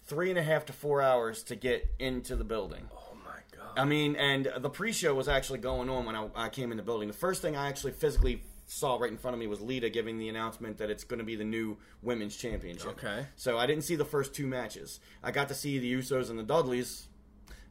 [0.05, 2.89] three and a half to four hours to get into the building.
[2.93, 3.79] Oh my god.
[3.79, 6.83] I mean, and the pre-show was actually going on when I, I came in the
[6.83, 7.09] building.
[7.09, 10.19] The first thing I actually physically saw right in front of me was Lita giving
[10.19, 12.91] the announcement that it's going to be the new women's championship.
[12.91, 13.27] Okay.
[13.37, 15.01] So I didn't see the first two matches.
[15.23, 17.09] I got to see the Usos and the Dudleys.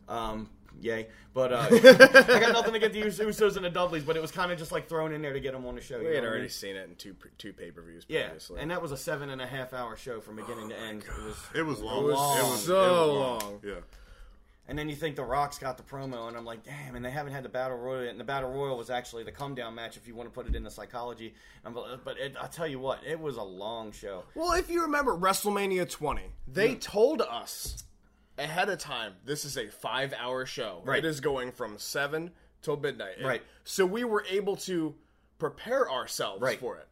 [0.09, 0.49] Um,
[0.81, 1.07] yay!
[1.33, 4.21] But uh, I got nothing to get the Us- Usos and the Dudleys, but it
[4.21, 5.99] was kind of just like thrown in there to get them on the show.
[5.99, 6.49] you We had know what I already mean?
[6.49, 8.61] seen it in two two pay per views Yeah, previously.
[8.61, 11.03] and that was a seven and a half hour show from beginning to end.
[11.03, 12.03] It was, It was long.
[12.03, 13.59] was It was so it was long.
[13.63, 13.73] Yeah.
[14.67, 16.95] and then you think the Rock's got the promo, and I'm like, damn!
[16.95, 19.31] And they haven't had the battle royal, yet, and the battle royal was actually the
[19.31, 21.33] come down match if you want to put it in the psychology.
[21.65, 24.23] I'm, but it, I tell you what, it was a long show.
[24.35, 27.83] Well, if you remember WrestleMania 20, they told us
[28.39, 30.81] ahead of time this is a five hour show.
[30.85, 31.03] Right.
[31.03, 33.17] It is going from 7 till midnight.
[33.17, 33.43] And Right.
[33.63, 34.95] So we were able to
[35.37, 36.59] prepare ourselves Right.
[36.59, 36.87] for it.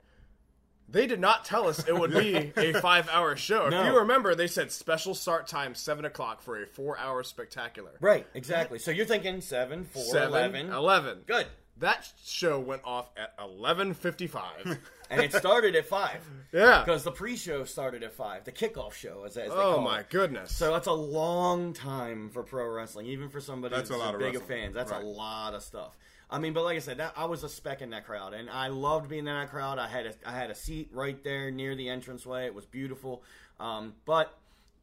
[0.89, 3.67] They did not tell us it would be a five hour show.
[3.67, 3.81] No.
[3.81, 7.91] If you remember, they said special start time 7 o'clock for a four hour spectacular.
[7.99, 8.79] Right, exactly.
[8.79, 10.69] So you're thinking seven, four, 7, 11.
[10.71, 11.19] 11.
[11.25, 11.47] Good.
[11.79, 14.77] That show went off at 11.55.
[15.09, 16.19] And it started at five.
[16.51, 16.83] yeah.
[16.83, 20.01] Because the pre-show started at five, the kickoff show, as, as they Oh, call my
[20.01, 20.09] it.
[20.09, 20.53] goodness.
[20.53, 24.19] So that's a long time for pro wrestling, even for somebody That's a lot of
[24.19, 24.73] big of fans.
[24.75, 25.01] That's Right.
[25.01, 25.97] a lot of stuff.
[26.29, 28.49] I mean, but like I said, that, I was a speck in that crowd, and
[28.49, 29.79] I loved being in that crowd.
[29.79, 32.45] I had a, I had a seat right there near the entranceway.
[32.45, 33.23] It was beautiful.
[33.61, 34.37] Um, but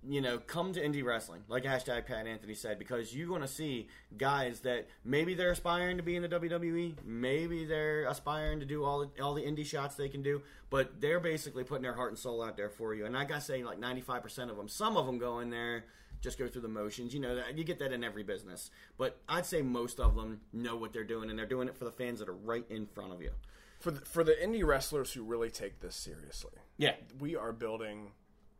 [0.06, 3.48] you know, come to indie wrestling, like hashtag Pat Anthony said, because you're going to
[3.48, 8.66] see guys that maybe they're aspiring to be in the WWE, maybe they're aspiring to
[8.66, 11.94] do all the, all the indie shots they can do, but they're basically putting their
[11.94, 13.06] heart and soul out there for you.
[13.06, 15.84] And I got to say, like 95% of them, some of them go in there
[16.20, 17.12] just go through the motions.
[17.12, 20.74] You know, you get that in every business, but I'd say most of them know
[20.74, 23.12] what they're doing, and they're doing it for the fans that are right in front
[23.12, 23.30] of you.
[23.78, 26.52] for the, for the indie wrestlers who really take this seriously.
[26.78, 28.12] Yeah, we are building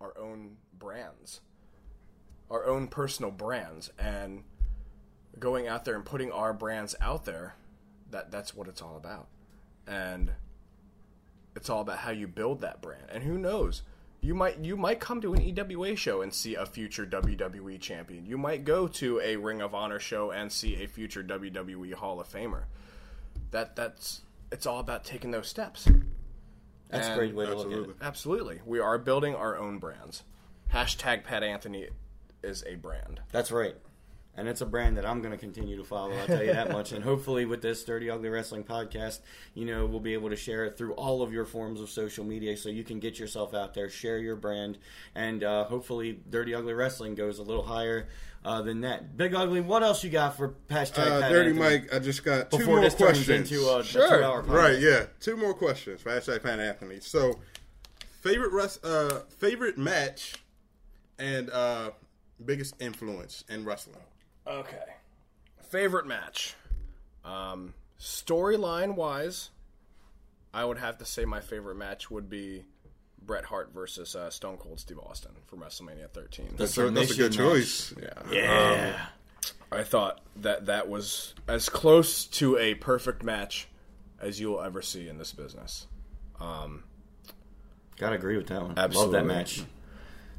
[0.04, 1.40] our own brands,
[2.50, 4.44] our own personal brands, and
[5.38, 7.54] going out there and putting our brands out there.
[8.10, 9.28] That that's what it's all about,
[9.86, 10.32] and
[11.56, 13.06] it's all about how you build that brand.
[13.10, 13.82] And who knows,
[14.20, 18.26] you might you might come to an EWA show and see a future WWE champion.
[18.26, 22.20] You might go to a Ring of Honor show and see a future WWE Hall
[22.20, 22.64] of Famer.
[23.50, 24.20] That that's
[24.52, 25.88] it's all about taking those steps.
[26.88, 27.96] That's a great way to look at it.
[28.00, 28.60] Absolutely.
[28.64, 30.22] We are building our own brands.
[30.72, 31.88] Hashtag Pat Anthony
[32.42, 33.20] is a brand.
[33.32, 33.76] That's right.
[34.36, 36.12] And it's a brand that I'm going to continue to follow.
[36.12, 36.90] I'll tell you that much.
[36.92, 39.20] And hopefully, with this Dirty Ugly Wrestling podcast,
[39.54, 42.24] you know, we'll be able to share it through all of your forms of social
[42.24, 44.78] media so you can get yourself out there, share your brand,
[45.14, 48.08] and uh, hopefully, Dirty Ugly Wrestling goes a little higher
[48.44, 49.16] uh, than that.
[49.16, 52.24] Big Ugly, what else you got for hashtag Uh, Pat Dirty Anthony Mike, I just
[52.24, 53.28] got two Before more questions.
[53.28, 54.42] into Sure.
[54.42, 55.06] Right, yeah.
[55.20, 57.00] Two more questions for hashtag Pat Anthony.
[57.00, 57.38] So,
[58.20, 60.34] favorite res- uh, favorite match
[61.18, 61.92] and uh,
[62.44, 64.00] biggest influence in wrestling.
[64.46, 64.76] Okay.
[65.70, 66.54] Favorite match.
[67.24, 69.50] Um, Storyline wise,
[70.52, 72.64] I would have to say my favorite match would be
[73.22, 76.54] Bret Hart versus uh, Stone Cold Steve Austin from WrestleMania 13.
[76.56, 77.38] That's, a, that's a good match.
[77.38, 77.94] choice.
[78.00, 78.32] yeah.
[78.32, 79.06] Yeah.
[79.72, 83.68] I thought that that was as close to a perfect match
[84.20, 85.86] as you will ever see in this business.
[87.96, 88.74] Gotta agree with that one.
[88.74, 89.64] Love that match.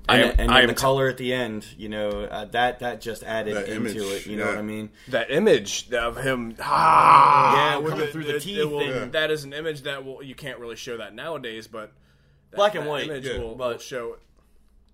[0.08, 2.10] I And, am- and I then am the t- color at the end, you know,
[2.10, 4.26] uh, that that just added That into image, it.
[4.28, 4.92] You know what I mean?
[5.08, 9.44] that image of him ah, Yeah, with coming through the teeth will- and- that is
[9.44, 11.92] an image that will you can't really show that nowadays but
[12.52, 14.18] that, Black and that white, image yeah, will, but- will show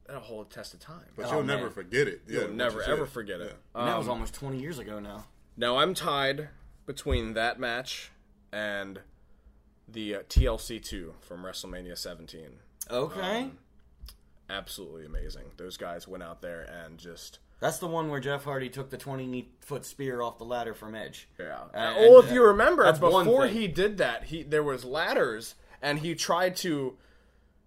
[0.08, 1.58] that'll hold a test of time But Oh, you'll man.
[1.58, 2.22] never forget it.
[2.28, 2.92] Yeah, you'll never you said.
[2.94, 3.80] ever forget it Yeah.
[3.82, 5.26] And that Um, was almost 20 years ago now.
[5.58, 6.50] now i'm tied
[6.86, 8.12] between that match
[8.54, 9.02] and
[9.88, 12.60] the uh, tlc2 from wrestlemania 17
[12.90, 13.42] Okay.
[13.44, 13.58] Um,
[14.52, 18.70] absolutely amazing those guys went out there and just That's the one where Jeff Hardy
[18.70, 21.28] took the 20 foot spear off the ladder from Edge.
[21.40, 21.56] Yeah.
[21.56, 26.00] Uh, well, and, if you remember, before he did that, he there was ladders, and
[26.00, 26.98] he tried to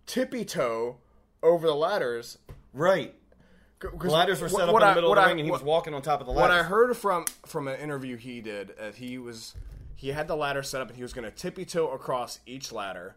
[0.06, 0.96] tippy toe
[1.42, 2.38] over the ladders.
[2.72, 3.14] Right.
[3.80, 5.38] The ladders were what- set up what in the I- middle of the I- ring
[5.40, 6.50] and he was walking on top of the What.
[6.50, 9.54] I heard from from an interview he did, uh, he was
[9.94, 12.72] he had the ladder set up and he was going to tippy toe across each
[12.72, 13.14] ladder,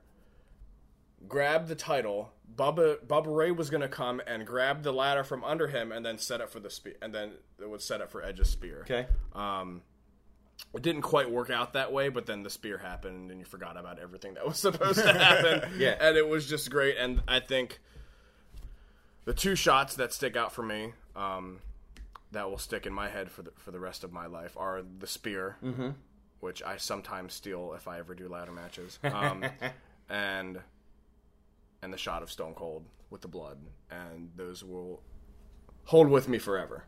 [1.27, 2.31] grab the title.
[2.55, 6.05] Bubba Bubba Ray was going to come and grab the ladder from under him and
[6.05, 7.31] then set up for the spear, and then
[7.61, 8.81] it would set up for Edge's spear.
[8.81, 9.05] Okay.
[9.33, 9.81] Um,
[10.73, 13.77] it didn't quite work out that way, but then the spear happened, and you forgot
[13.77, 15.69] about everything that was supposed to happen.
[15.77, 15.95] Yeah.
[15.99, 16.97] and it was just great.
[16.97, 17.79] And I think
[19.25, 21.59] the two shots that stick out for me, um,
[22.31, 24.81] that will stick in my head for the for the rest of my life, are
[24.99, 25.57] the spear,
[26.39, 29.45] which I sometimes steal if I ever do ladder matches, um,
[30.09, 30.59] and
[31.81, 33.57] and the shot of Stone Cold with the blood,
[33.89, 35.01] and those will
[35.85, 36.83] hold with me forever.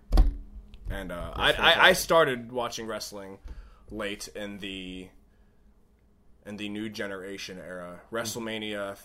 [0.89, 3.37] And uh, I, I, I started watching wrestling
[3.91, 5.07] late in the
[6.45, 8.01] in the new generation era.
[8.11, 8.97] WrestleMania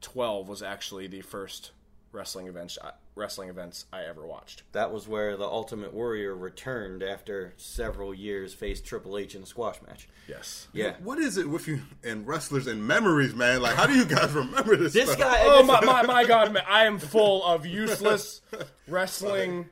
[0.00, 1.70] 12 was actually the first
[2.12, 2.78] wrestling events
[3.14, 4.62] wrestling events I ever watched.
[4.72, 9.46] That was where the Ultimate Warrior returned after several years, faced Triple H in a
[9.46, 10.08] squash match.
[10.28, 10.68] Yes.
[10.72, 10.94] Yeah.
[11.02, 13.60] What is it with you and wrestlers and memories, man?
[13.60, 14.92] Like, how do you guys remember this?
[14.92, 15.18] This stuff?
[15.18, 15.40] guy.
[15.42, 18.40] Oh my, my, my god, man, I am full of useless
[18.88, 19.68] wrestling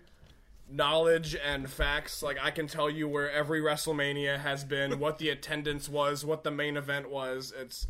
[0.69, 2.23] knowledge and facts.
[2.23, 6.43] Like I can tell you where every WrestleMania has been, what the attendance was, what
[6.43, 7.53] the main event was.
[7.57, 7.87] It's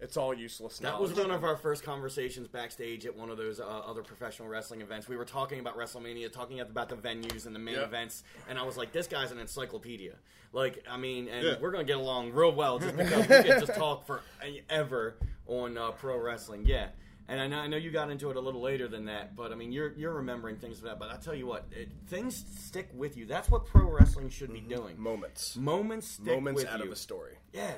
[0.00, 0.90] it's all useless now.
[0.90, 1.10] That knowledge.
[1.16, 4.80] was one of our first conversations backstage at one of those uh, other professional wrestling
[4.80, 5.08] events.
[5.08, 7.82] We were talking about WrestleMania, talking about the venues and the main Yeah.
[7.84, 10.14] events, and I was like, "This guy's an encyclopedia."
[10.52, 11.54] Like, I mean, and Yeah.
[11.60, 15.16] we're gonna get along real well just because we could just talk forever
[15.46, 16.64] on uh, pro wrestling.
[16.66, 16.88] Yeah,
[17.28, 19.52] and I know, I know you got into it a little later than that, but
[19.52, 20.98] I mean, you're you're remembering things of that.
[20.98, 23.26] But I tell you what, it, things stick with you.
[23.26, 25.00] That's what pro wrestling should be doing.
[25.00, 25.56] moments.
[25.56, 26.86] Moments stick Moments out you.
[26.86, 27.34] of a story.
[27.52, 27.72] Yeah,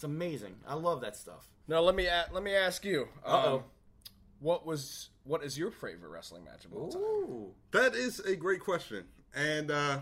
[0.00, 0.54] it's amazing.
[0.66, 1.46] I love that stuff.
[1.68, 3.02] Now let me a- let me ask you.
[3.22, 3.64] um, Uh-oh.
[4.38, 7.02] what was what is your favorite wrestling match of all time?
[7.02, 7.54] Ooh.
[7.72, 9.04] That is a great question,
[9.34, 10.00] and uh,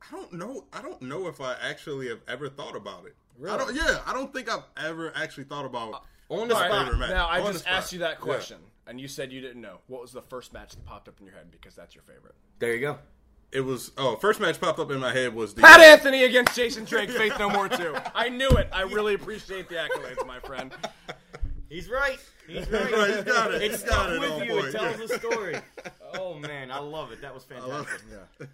[0.00, 0.66] I don't know.
[0.72, 3.16] I don't know if I actually have ever thought about it.
[3.44, 3.74] I don't.
[3.74, 6.84] Yeah, I don't think I've ever actually thought about On the my spot.
[6.84, 7.10] favorite match.
[7.10, 8.24] Now I On just asked you that Yeah.
[8.24, 9.78] question, and you said you didn't know.
[9.88, 12.36] What was the first match that popped up in your head because that's your favorite?
[12.60, 12.98] There you go.
[13.50, 16.54] It was oh, first match popped up in my head was the Pat Anthony against
[16.54, 17.96] Jason Drake, Faith No More 2.
[18.14, 18.68] I knew it.
[18.72, 20.70] I really appreciate the accolades, my friend.
[21.70, 22.18] He's right.
[22.46, 22.92] He's right.
[22.92, 23.62] Right, he's got it.
[23.62, 24.52] It's He's got stuck it with you.
[24.54, 24.66] point.
[24.66, 25.04] It tells Yeah.
[25.16, 25.56] a story.
[26.18, 27.22] Oh man, I love it.
[27.22, 28.02] That was fantastic.
[28.10, 28.46] Yeah.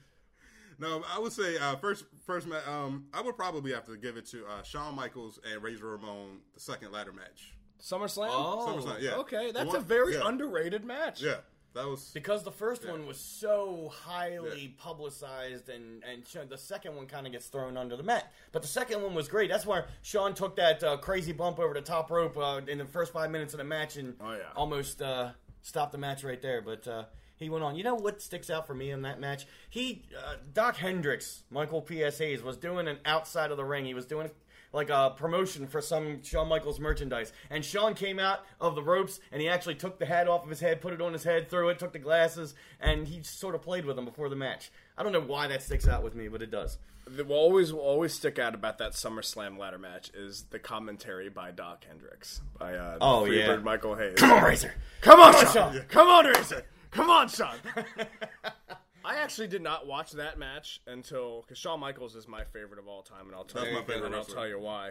[0.79, 2.67] No, I would say uh, first first match.
[2.69, 6.39] Um, I would probably have to give it to uh, Shawn Michaels and Razor Ramon,
[6.55, 7.53] the second ladder match.
[7.83, 8.29] SummerSlam?
[8.31, 9.15] Oh, SummerSlam, yeah.
[9.17, 10.27] Okay, that's one- a very yeah.
[10.27, 11.21] underrated match.
[11.23, 11.37] Yeah,
[11.75, 17.07] that was Because the first one was so highly publicized, and and the second one
[17.07, 18.33] kind of gets thrown under the mat.
[18.53, 19.51] But the second one was great.
[19.51, 22.85] That's where Shawn took that uh, crazy bump over the top rope uh, in the
[22.87, 24.39] first five minutes of the match, and Oh, yeah.
[24.57, 25.31] almost uh,
[25.63, 26.63] stopped the match right there.
[26.63, 27.05] But uh,
[27.37, 27.75] he went on.
[27.77, 29.47] You know what sticks out for me in that match?
[29.69, 32.19] He uh, Dok Hendrix, Michael P.S.
[32.19, 33.85] Hayes, was doing an outside of the ring.
[33.85, 34.31] He was doing
[34.75, 37.33] like a promotion for some Shawn Michaels merchandise.
[37.49, 40.51] And Shawn came out of the ropes and he actually took the hat off of
[40.51, 43.55] his head, put it on his head, threw it, took the glasses, and he sort
[43.55, 44.71] of played with them before the match.
[44.99, 46.79] I don't know why that sticks out with me, but it does.
[47.17, 51.51] What always will always stick out about that SummerSlam ladder match is the commentary by
[51.51, 53.57] Dok Hendrix by uh, Oh, Freebird yeah.
[53.57, 54.15] Michael Hayes.
[54.17, 54.73] Come on, Razor.
[55.03, 55.73] Come on, Come on, Shawn.
[55.75, 55.85] Shawn.
[55.89, 56.65] Come on, Razor.
[56.91, 57.57] Come on, Shawn.
[59.05, 62.89] I actually did not watch that match until because Shawn Michaels is my favorite of
[62.89, 64.35] all time, and I'll tell That's you my favorite and I'll wrestler.
[64.37, 64.91] tell you why.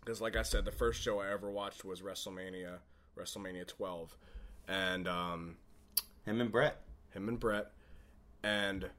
[0.00, 2.78] Because, like I said, the first show I ever watched was WrestleMania,
[3.16, 4.16] WrestleMania 12,
[4.68, 5.56] and um,
[6.24, 6.80] Him and Bret.
[7.12, 7.70] him and Bret.
[8.42, 8.90] And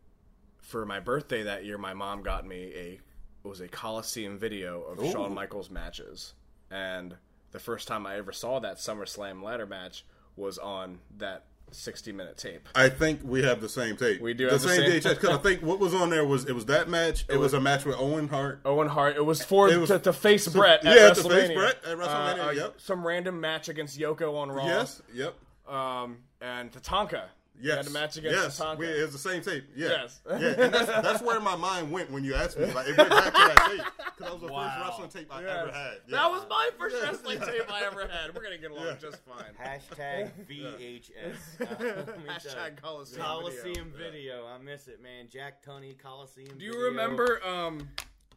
[0.60, 3.00] for my birthday that year, my mom got me a
[3.44, 6.34] it was a Coliseum video of Shawn Michaels matches.
[6.70, 7.16] And
[7.52, 10.04] the first time I ever saw that SummerSlam ladder match
[10.36, 12.68] was on that 60 minute tape.
[12.76, 14.22] I think we have the same tape.
[14.22, 16.26] We do the have the same, same- VHS because I think what was on there
[16.26, 17.26] was it was that match.
[17.30, 18.62] It, was, a match with Owen Hart.
[18.66, 19.16] Owen Hart.
[19.16, 21.98] It was for It was- to, to face Bret at yeah, to face Bret at
[21.98, 22.74] WrestleMania, Uh, uh, yep.
[22.78, 24.66] Some random match against Yoko on Raw.
[24.66, 25.36] Yes, yep,
[25.68, 27.24] Um, and Tatanka.
[27.60, 27.78] We yes.
[27.78, 28.78] had a match against yes, Tatanka.
[28.78, 29.66] we, it was the same tape.
[29.76, 30.22] Yeah, Yes.
[30.30, 30.36] yeah.
[30.36, 32.66] And that's, that's where my mind went when you asked me.
[32.72, 34.70] Like it went back to that tape because that was the Wow.
[34.70, 35.58] first wrestling tape I Yes.
[35.64, 35.94] ever had.
[36.08, 36.18] Yeah.
[36.18, 38.36] That was my first wrestling tape I ever had.
[38.36, 38.96] We're gonna get along Yeah.
[39.02, 39.54] just fine.
[39.60, 41.62] Hashtag VHS.
[41.62, 42.30] Uh, let me tell you.
[42.30, 43.26] Hashtag Coliseum.
[43.26, 44.12] Coliseum video.
[44.12, 44.46] video.
[44.48, 45.26] I miss it, man.
[45.32, 46.60] Jack Tunney, Coliseum video.
[46.60, 46.86] Do you video.
[46.90, 47.90] remember um,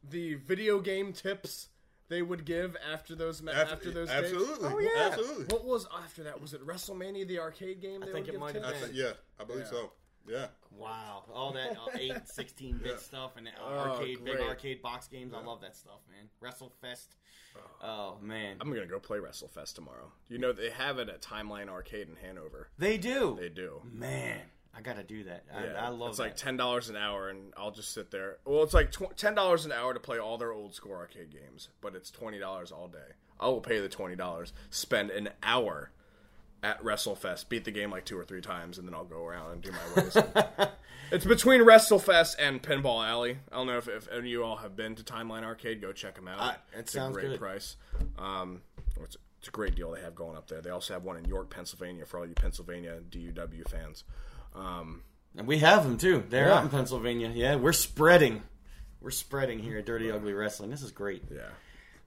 [0.09, 1.69] the video game tips
[2.11, 4.27] they would give after those ma- After- after, those tapes?
[4.27, 4.69] absolutely.
[4.69, 5.07] Oh yeah.
[5.12, 5.45] Absolutely.
[5.47, 6.39] What was after that?
[6.41, 8.01] Was it WrestleMania, the arcade game?
[8.01, 8.77] They think would it give might have tips?
[8.77, 9.70] I think- yeah, I believe Yeah.
[9.70, 9.93] so.
[10.28, 10.47] Yeah.
[10.77, 15.32] Wow, all that uh, 8, 16 bit stuff and Oh, arcade, big arcade box games.
[15.35, 16.28] I love that stuff, man.
[16.43, 17.07] WrestleFest.
[17.82, 20.12] Oh man, I'm gonna go play WrestleFest tomorrow.
[20.28, 22.69] You know they have it at Timeline Arcade in Hanover.
[22.78, 23.37] they do.
[23.41, 23.81] They do.
[23.93, 24.41] Man,
[24.77, 25.45] I gotta do that.
[25.55, 26.23] I, Yeah, I love It's that.
[26.25, 28.39] like ten dollars an hour, and I'll just sit there.
[28.45, 31.31] Well, it's like tw- ten dollars an hour to play all their old school arcade
[31.31, 33.15] games, but it's twenty dollars all day.
[33.41, 35.91] I will pay the twenty dollars, spend an hour
[36.63, 39.53] at WrestleFest, beat the game like two or three times, and then I'll go around
[39.53, 40.17] and do my ways.
[41.11, 43.39] it's between WrestleFest and Pinball Alley.
[43.51, 45.81] I don't know if, if any of you all have been to Timeline Arcade.
[45.81, 46.55] Go check them out.
[46.75, 47.41] It it's sounds a great good.
[47.41, 47.77] price.
[48.19, 48.61] Um,
[49.03, 50.61] it's, it's a great deal they have going up there.
[50.61, 54.05] They also have one in York, Pennsylvania, for all you Pennsylvania DUW fans.
[54.55, 55.03] Um,
[55.37, 56.25] and we have them too.
[56.29, 56.59] They're Yeah.
[56.59, 57.31] out in Pennsylvania.
[57.35, 58.43] Yeah, we're spreading.
[59.01, 60.71] We're spreading here at Dirty Ugly Wrestling.
[60.71, 61.23] This is great.
[61.31, 61.43] yeah.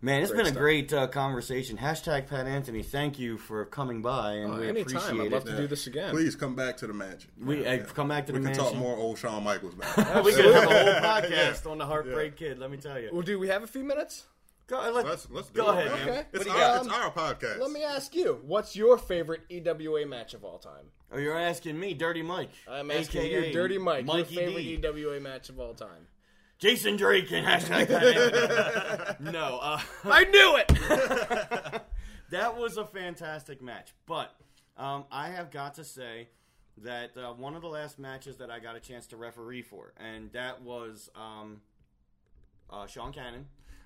[0.01, 0.59] Man, it's Great been a stuff.
[0.59, 1.77] great uh, conversation.
[1.77, 4.97] Hashtag Pat Anthony, thank you for coming by, and we Oh, anytime.
[4.97, 5.51] appreciate I'd love it.
[5.51, 6.09] to do this again.
[6.11, 7.25] Please come back to the match.
[7.41, 8.57] We uh, come back to the magic.
[8.61, 10.23] We can talk more old Shawn Michaels, man.
[10.25, 12.59] we could have a whole podcast on the Heartbreak Kid.
[12.59, 13.11] Let me tell you.
[13.13, 14.25] Well, do we have a few minutes?
[14.67, 16.05] Go, let, Let's let's do go it, ahead, man.
[16.05, 16.09] man.
[16.17, 16.27] Okay.
[16.33, 17.59] It's, our, you it's our podcast.
[17.59, 20.85] Let me ask you, what's your favorite EWA match of all time?
[21.13, 22.49] Oh, you're asking me, Dirty Mike.
[22.67, 25.03] I'm asking AKA you, Dirty Mike, Mikey your favorite D.
[25.03, 26.07] EWA match of all time.
[26.57, 29.17] Jason Drake and hashtag that.
[29.21, 31.83] no, uh, I knew it.
[32.31, 33.93] that was a fantastic match.
[34.07, 34.33] But
[34.75, 36.29] um, I have got to say
[36.77, 39.93] that uh, one of the last matches that I got a chance to referee for,
[39.97, 41.61] and that was um,
[42.71, 43.45] uh, Sean Cannon.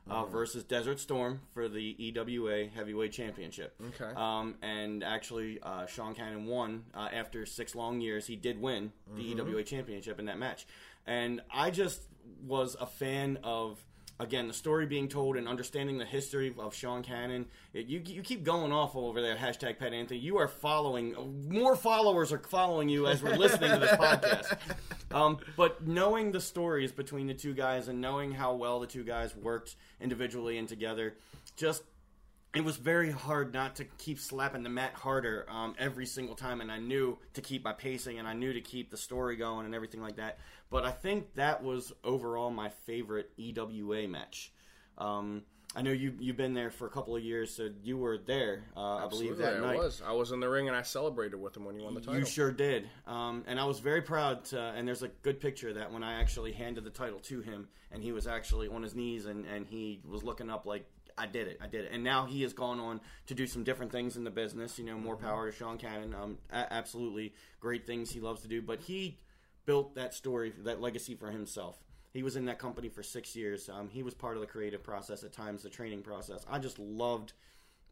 [0.10, 3.76] Uh, versus Desert Storm for the EWA Heavyweight Championship.
[3.90, 4.14] Okay.
[4.16, 8.26] Um, and actually, uh, Sean Cannon won uh, after six long years.
[8.26, 10.66] He did win the EWA Championship in that match,
[11.06, 12.04] and I just
[12.46, 13.84] was a fan of
[14.20, 17.46] again the story being told and understanding the history of Sean Cannon.
[17.74, 20.20] It, you you keep going off over there hashtag Pat Anthony.
[20.20, 24.58] You are following more followers are following you as we're listening to this podcast.
[25.12, 29.04] Um, but knowing the stories between the two guys and knowing how well the two
[29.04, 31.16] guys worked individually and together,
[31.56, 31.84] just
[32.58, 36.60] it was very hard not to keep slapping the mat harder um, every single time,
[36.60, 39.68] and I knew to keep my pacing, and I knew to keep the story going
[39.68, 40.40] and everything like that.
[40.72, 44.52] But I think that was overall my favorite EWA match.
[44.98, 45.44] Um,
[45.76, 48.64] I know you you've been there for a couple of years, so you were there.
[48.76, 49.78] Uh, I believe that I night.
[49.78, 50.02] was.
[50.04, 52.18] I was in the ring and I celebrated with him when he won the title.
[52.18, 52.90] You sure did.
[53.06, 54.46] Um, and I was very proud.
[54.46, 57.42] To, and there's a good picture of that when I actually handed the title to
[57.42, 60.90] him, and he was actually on his knees, and, and he was looking up like,
[61.18, 61.92] I did it, I did it.
[61.92, 64.78] And now he has gone on to do some different things in the business.
[64.78, 66.14] You know, more power to Sean Cannon.
[66.14, 68.62] Um, a- absolutely great things he loves to do.
[68.62, 69.18] But he
[69.66, 71.84] built that story, that legacy for himself.
[72.14, 73.70] He was in that company for six years.
[73.70, 76.46] Um, he was part of the creative process at times, the training process.
[76.50, 77.34] I just loved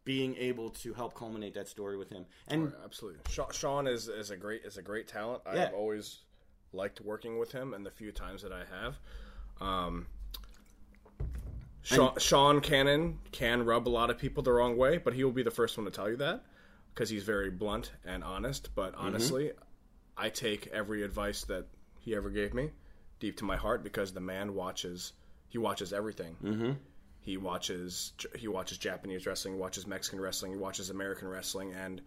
[0.04, 2.24] being able to help culminate that story with him.
[2.48, 3.20] And Absolutely.
[3.28, 5.42] Sha- Sean is, is a great is a great talent.
[5.52, 5.64] Yeah.
[5.64, 6.20] I've always
[6.72, 8.98] liked working with him, and the few times that I have.
[9.60, 10.06] Um,
[11.86, 15.32] Sean, Sean Cannon can rub a lot of people the wrong way, but he will
[15.32, 16.42] be the first one to tell you that
[16.92, 18.74] because he's very blunt and honest.
[18.74, 19.52] But honestly,
[20.16, 21.66] I take every advice that
[22.00, 22.70] he ever gave me
[23.20, 25.12] deep to my heart because the man watches.
[25.48, 26.36] He watches everything.
[26.42, 26.72] Mm-hmm.
[27.20, 28.12] He watches.
[28.34, 29.54] He watches Japanese wrestling.
[29.54, 30.52] He watches Mexican wrestling.
[30.52, 32.00] He watches American wrestling, and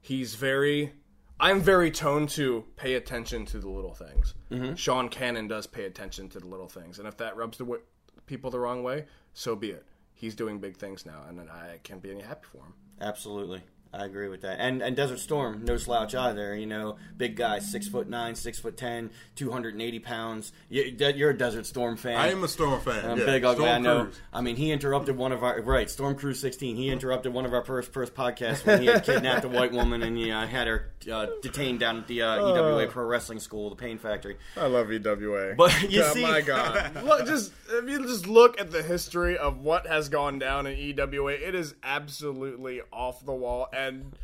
[0.00, 0.92] he's very
[1.40, 4.34] I'm very toned to pay attention to the little things.
[4.76, 7.64] Sean Cannon does pay attention to the little things, and if that rubs the
[8.28, 9.84] people the wrong way, so be it.
[10.14, 12.74] He's doing big things now, and I can't be any happy for him.
[13.00, 13.62] Absolutely.
[13.92, 14.58] I agree with that.
[14.60, 16.54] And and Desert Storm, no slouch either.
[16.54, 20.52] You know, big guy, six foot nine, six foot ten, two hundred and eighty pounds.
[20.68, 22.16] You, you're a Desert Storm fan.
[22.16, 23.10] I am a Storm fan.
[23.10, 23.24] I'm yeah.
[23.24, 23.64] big ugly.
[23.64, 24.02] Storm I know.
[24.04, 24.20] Cruise.
[24.32, 26.76] I mean, he interrupted one of our right Storm Cruise 16.
[26.76, 30.02] He interrupted one of our first first podcasts when he had kidnapped a white woman
[30.02, 33.70] and he uh, had her uh, detained down at the uh, EWA Pro Wrestling School,
[33.70, 34.36] the Pain Factory.
[34.56, 38.60] I love EWA, But you God, see- my God, look, just if you just look
[38.60, 43.32] at the history of what has gone down in EWA, it is absolutely off the
[43.34, 44.16] wall and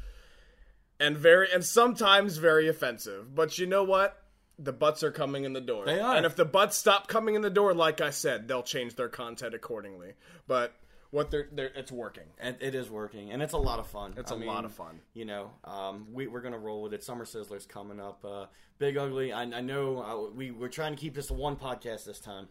[1.01, 3.35] and very and sometimes very offensive.
[3.35, 4.20] But you know what?
[4.59, 5.85] The butts are coming in the door.
[5.85, 6.14] They are.
[6.16, 9.09] And if the butts stop coming in the door, like I said, they'll change their
[9.09, 10.12] content accordingly.
[10.47, 10.76] But
[11.10, 12.24] what they're, they're it's working.
[12.39, 14.14] And it is working, and it's a lot of fun.
[14.16, 15.01] It's a a lot of fun.
[15.12, 17.02] You know, um, we, we're gonna roll with it.
[17.02, 18.24] Summer Sizzler's coming up.
[18.24, 18.47] Uh,
[18.78, 19.32] Big Ugly.
[19.32, 22.48] I, I know uh, we we're trying to keep this to one podcast this time.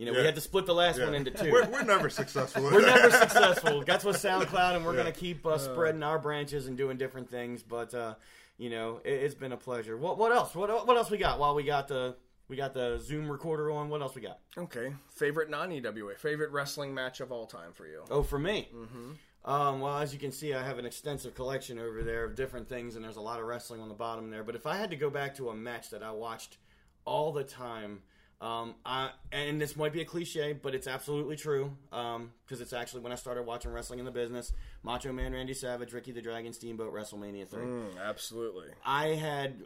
[0.00, 1.04] You know, we had to split the last Yeah.
[1.04, 2.62] one into 2 We're, we're never successful.
[2.62, 3.82] We're never successful.
[3.86, 7.28] That's what SoundCloud, and we're going to keep uh, spreading our branches and doing different
[7.30, 7.62] things.
[7.62, 8.14] But uh,
[8.56, 9.98] you know, it, it's been a pleasure.
[9.98, 10.54] What what else?
[10.54, 11.38] What what else we got?
[11.38, 12.16] While we got the
[12.48, 13.90] we got the Zoom recorder on.
[13.90, 14.38] What else we got?
[14.56, 14.94] Okay.
[15.10, 18.02] Favorite non EWA, favorite wrestling match of all time for you.
[18.10, 18.70] Oh, for me.
[18.74, 19.50] Mm-hmm.
[19.50, 22.70] Um, well, as you can see, I have an extensive collection over there of different
[22.70, 24.44] things, and there's a lot of wrestling on the bottom there.
[24.44, 26.56] But if I had to go back to a match that I watched
[27.04, 28.00] all the time,
[28.40, 33.02] um, I, and this might be a cliche, but it's absolutely true because it's actually
[33.02, 34.52] when I started watching wrestling in the business.
[34.82, 37.64] Macho Man Randy Savage, Ricky the Dragon Steamboat, WrestleMania three.
[37.64, 38.68] Mm, absolutely.
[38.84, 39.62] I had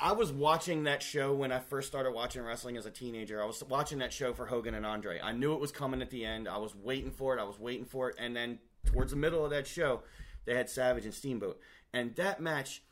[0.00, 3.42] I was watching that show when I first started watching wrestling as a teenager.
[3.42, 5.20] I was watching that show for Hogan and Andre.
[5.22, 6.48] I knew it was coming at the end.
[6.48, 7.40] I was waiting for it.
[7.40, 10.02] I was waiting for it, and then towards the middle of that show,
[10.46, 11.60] they had Savage and Steamboat,
[11.92, 12.82] and that match.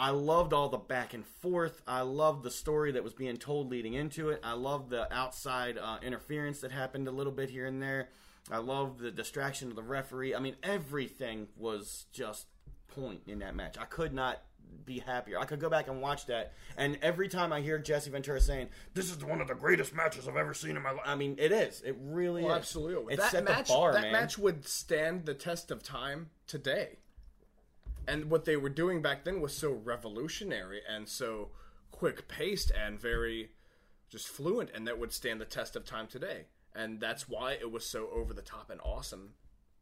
[0.00, 1.82] I loved all the back and forth.
[1.86, 4.40] I loved the story that was being told leading into it.
[4.42, 8.08] I loved the outside uh, interference that happened a little bit here and there.
[8.50, 10.34] I loved the distraction of the referee.
[10.34, 12.46] I mean, everything was just
[12.88, 13.76] point in that match.
[13.78, 14.40] I could not
[14.86, 15.38] be happier.
[15.38, 18.68] I could go back and watch that, and every time I hear Jesse Ventura saying,
[18.94, 21.36] "This is one of the greatest matches I've ever seen in my life," I mean,
[21.38, 21.82] it is.
[21.82, 22.58] It really Well, is.
[22.60, 23.14] absolutely.
[23.14, 24.12] It that set match, the bar, that man.
[24.12, 26.99] match would stand the test of time today.
[28.08, 31.50] And what they were doing back then was so revolutionary and so
[31.90, 33.50] quick paced and very
[34.08, 36.46] just fluent, and that would stand the test of time today.
[36.74, 39.34] and that's why it was so over the top and awesome.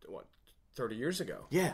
[0.07, 0.27] What
[0.75, 1.47] thirty years ago?
[1.51, 1.73] Yeah,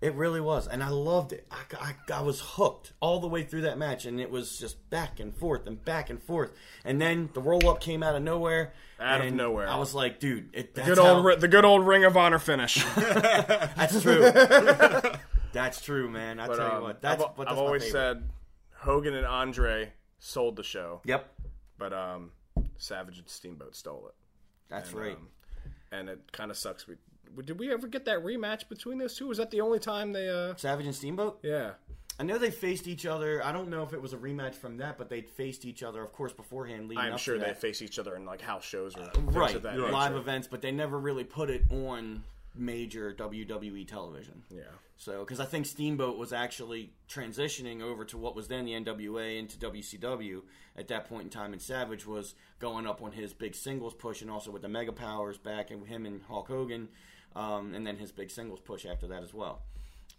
[0.00, 1.46] it really was, and I loved it.
[1.50, 4.88] I, I, I was hooked all the way through that match, and it was just
[4.90, 6.52] back and forth and back and forth.
[6.84, 8.72] And then the roll up came out of nowhere.
[9.00, 9.68] Out of nowhere.
[9.68, 12.38] I was like, dude, it, that's Good old, ri- the good old Ring of Honor
[12.38, 12.84] finish.
[12.96, 14.30] That's true.
[15.54, 16.38] that's true, man.
[16.38, 17.98] I But, tell you um, what, that's I've, but I've always favorite.
[18.18, 18.28] said
[18.74, 21.32] Hogan and Andre sold the show, Yep,
[21.78, 22.32] but um,
[22.76, 24.14] Savage and Steamboat stole it.
[24.68, 25.16] that's And, right.
[25.16, 25.28] um,
[25.92, 26.86] and it kind of sucks.
[26.86, 26.96] We
[27.44, 29.26] did we ever get that rematch between those two?
[29.26, 30.28] Was that the only time they?
[30.28, 31.38] uh Savage and Steamboat.
[31.42, 31.72] Yeah.
[32.16, 33.44] I know they faced each other.
[33.44, 36.00] I don't know if it was a rematch from that, but they'd faced each other,
[36.00, 36.88] of course, beforehand.
[36.88, 37.60] Leading I'm sure they that.
[37.60, 40.16] face each other in like house shows or things right live nature.
[40.16, 42.22] events, but they never really put it on
[42.54, 44.42] major WWE television.
[44.50, 44.62] Yeah.
[44.96, 49.38] So, because I think Steamboat was actually transitioning over to what was then the NWA
[49.38, 50.42] into WCW
[50.76, 54.22] at that point in time, and Savage was going up on his big singles push,
[54.22, 56.88] and also with the Mega Powers back, and him and Hulk Hogan,
[57.34, 59.62] um, and then his big singles push after that as well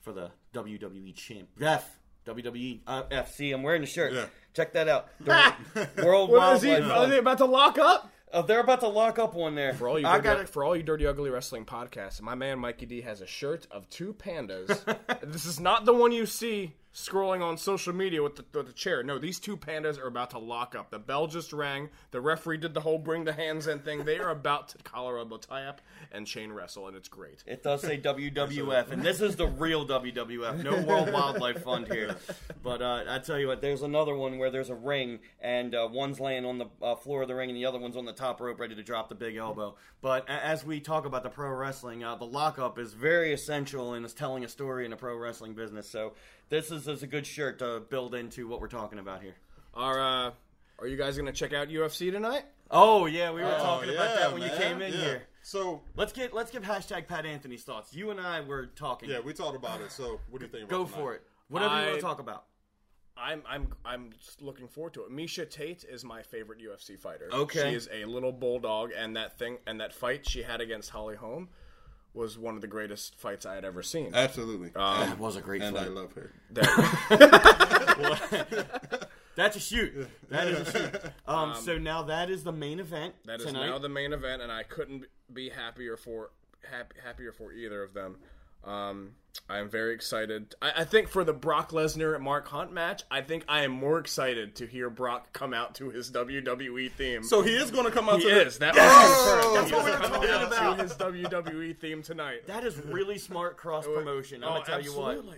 [0.01, 1.49] for the WWE champ.
[1.61, 3.53] F WWE uh, FC.
[3.53, 4.13] I'm wearing the shirt.
[4.13, 4.25] Yeah.
[4.53, 5.09] Check that out.
[5.73, 6.73] The World What is he?
[6.73, 8.11] Are they about to lock up?
[8.35, 9.73] Oh, they're about to lock up one there.
[9.73, 10.49] For all you I dirty, got it.
[10.49, 13.89] for all you dirty ugly wrestling podcasts, my man Mikey D has a shirt of
[13.89, 14.83] two pandas.
[15.23, 18.73] this is not the one you see scrolling on social media with the, with the
[18.73, 19.03] chair.
[19.03, 20.89] No, these two pandas are about to lock up.
[20.91, 21.89] The bell just rang.
[22.11, 24.05] The referee did the whole bring the hands in thing.
[24.05, 25.81] They are about to up, tie up,
[26.13, 27.43] and chain wrestle, and it's great.
[27.45, 30.63] It does say WWF, and this is the real WWF.
[30.63, 32.15] No World Wildlife Fund here.
[32.63, 35.89] But uh, I tell you what, there's another one where there's a ring, and uh,
[35.91, 38.13] one's laying on the uh, floor of the ring, and the other one's on the
[38.13, 39.75] top rope, ready to drop the big elbow.
[40.01, 43.93] But a- as we talk about the pro wrestling, uh, the lockup is very essential
[43.95, 45.89] in us telling a story in the pro wrestling business.
[45.89, 46.13] So
[46.49, 49.35] this is, is a good shirt to build into what we're talking about here.
[49.73, 50.31] Are uh,
[50.79, 52.43] are you guys gonna check out UFC tonight?
[52.71, 54.99] Oh yeah, we were Oh, talking about that when you came in Yeah.
[54.99, 55.23] here.
[55.41, 57.93] So Let's get let's give hashtag Pat Anthony's thoughts.
[57.93, 59.09] You and I were talking.
[59.09, 59.91] yeah, we talked about it.
[59.91, 60.63] So what do you think?
[60.63, 60.99] About Go tonight?
[60.99, 61.21] for it.
[61.49, 62.45] Whatever you want to talk about.
[63.17, 65.11] I'm I'm I'm just looking forward to it.
[65.11, 67.29] Miesha Tate is my favorite UFC fighter.
[67.31, 67.69] Okay.
[67.69, 71.15] she is a little bulldog, and that thing and that fight she had against Holly
[71.15, 71.47] Holm
[72.15, 74.11] was one of the greatest fights I had ever seen.
[74.13, 74.69] Absolutely.
[74.69, 75.67] That was a great fight.
[75.69, 76.31] and I love her.
[79.35, 80.07] That's a shoot.
[80.29, 80.95] That is a shoot.
[81.27, 83.67] Um, so now that is the main event That is tonight.
[83.67, 86.31] now the main event, and I couldn't be happier for
[86.71, 88.17] happy, happier for either of them.
[88.65, 89.11] Um,
[89.49, 90.55] I am very excited.
[90.61, 93.99] I, I think for the Brock Lesnar Mark Hunt match, I think I am more
[93.99, 97.23] excited to hear Brock come out to his WWE theme.
[97.23, 98.19] So he is going to come out.
[98.21, 98.57] he to is.
[98.59, 99.55] That was confirmed.
[99.57, 100.77] That's He what is we're talking about.
[100.77, 102.47] to his WWE theme tonight.
[102.47, 104.43] that is really smart cross promotion.
[104.43, 105.37] I'm Oh, gonna tell you what, absolutely.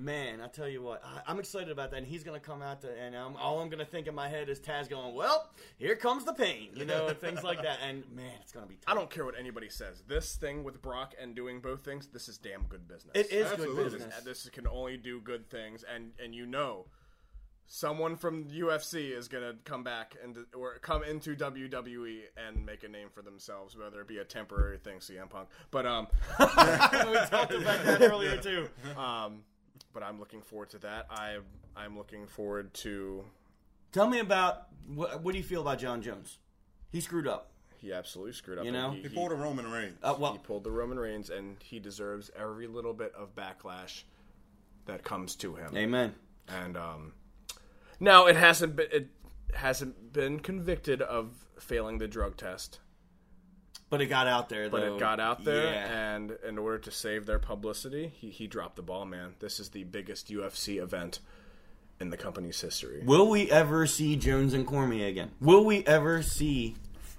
[0.00, 0.40] Man.
[0.40, 1.98] I tell you what, I, I'm excited about that.
[1.98, 4.48] And he's gonna come out to, and um, all I'm gonna think in my head
[4.48, 7.78] is Taz going, "Well, here comes the pain," you know, and things like that.
[7.86, 8.76] And man, it's gonna be.
[8.76, 8.84] Tough.
[8.88, 10.02] I don't care what anybody says.
[10.06, 13.12] This thing with Brock and doing both things, this is damn good business.
[13.14, 13.84] It is Absolutely.
[13.84, 14.14] good business.
[14.24, 16.86] This can only do good things, and and you know,
[17.66, 22.88] someone from UFC is gonna come back and or come into WWE and make a
[22.88, 25.48] name for themselves, whether it be a temporary thing, CM Punk.
[25.70, 26.08] But um,
[26.40, 28.68] we talked about that earlier too.
[28.98, 29.44] um,
[29.92, 31.06] but I'm looking forward to that.
[31.10, 31.38] I
[31.76, 33.24] I'm looking forward to.
[33.92, 36.38] Tell me about what, what do you feel about Jon Jones?
[36.90, 37.50] He screwed up.
[37.78, 38.64] He absolutely screwed up.
[38.64, 38.90] You know?
[38.90, 39.96] he, He pulled a Roman Reigns.
[40.02, 44.02] Uh, he pulled the Roman Reigns, and he deserves every little bit of backlash
[44.86, 45.76] that comes to him.
[45.76, 46.14] amen.
[46.48, 47.12] and um,
[47.98, 49.08] now it hasn't been it
[49.54, 52.80] hasn't been convicted of failing the drug test,
[53.90, 54.70] But it got out there.
[54.70, 54.96] but though.
[54.96, 56.14] it got out there, Yeah.
[56.14, 59.04] and in order to save their publicity, he he dropped the ball.
[59.04, 61.18] Man, this is the biggest UFC event
[62.00, 63.02] in the company's history.
[63.04, 65.32] Will we ever see Jones and Cormier again?
[65.40, 66.76] Will we ever see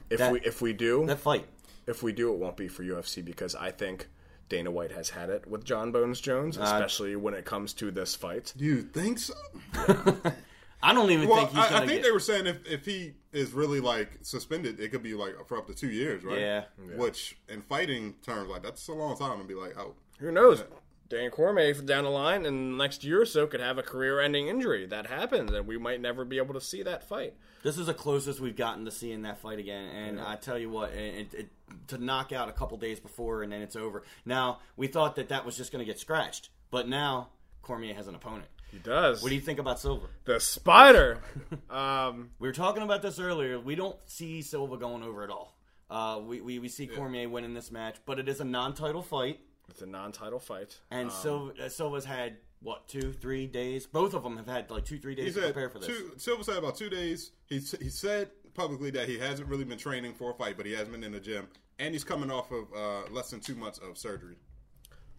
[0.09, 1.45] If that- we if we do that fight?
[1.87, 4.07] if we do, it won't be for UFC because I think.
[4.49, 7.89] Dana White has had it with Jon Bones Jones, Uh, especially when it comes to
[7.89, 8.51] this fight.
[8.57, 9.33] Do you think so?
[10.83, 12.03] I don't even Well, think he's I, I gonna think get.
[12.03, 15.57] they were saying if, if he is really like suspended, it could be like for
[15.57, 16.39] up to two years, right?
[16.39, 16.63] Yeah.
[16.95, 20.63] Which in fighting terms, like that's a long time to be like oh, Who knows?
[21.09, 24.47] Dan Cormier down the line in the next year or so could have a career-ending
[24.47, 24.85] injury.
[24.85, 27.33] That happens, and we might never be able to see that fight.
[27.63, 30.69] This is the closest we've gotten to seeing that fight again, and I tell you
[30.69, 31.49] what, it, it,
[31.89, 34.03] to knock out a couple days before and then it's over.
[34.25, 37.27] Now we thought that that was just going to get scratched, but now
[37.61, 38.47] Cormier has an opponent.
[38.71, 39.21] He does.
[39.21, 40.07] What do you think about Silva?
[40.25, 41.19] the Spider.
[41.69, 43.59] um, We were talking about this earlier.
[43.59, 45.57] We don't see Silva going over at all.
[45.89, 49.41] Uh, we, we, we see Cormier winning this match, but it is a non-title fight,
[49.69, 50.79] it's a non-title fight.
[50.89, 53.87] and Um, Silva, uh, Silva's had what two, three days.
[53.87, 55.87] Both of them have had like two, three days to said prepare for this.
[55.87, 57.31] two, Silva said about two days.
[57.47, 60.73] He he said publicly that he hasn't really been training for a fight, but he
[60.73, 61.47] has been in the gym,
[61.79, 64.35] and he's coming off of uh, less than two months of surgery.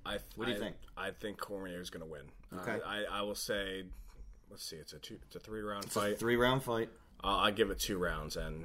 [0.05, 0.77] I, What do you I- think?
[0.97, 2.23] I think Cormier is going to win.
[2.61, 2.73] Okay.
[2.85, 3.85] Uh, I, I will say,
[4.51, 6.19] let's see, it's a two, it's a three round fight.
[6.19, 6.89] Three round fight.
[7.25, 8.65] I'll, I'll give it two rounds, and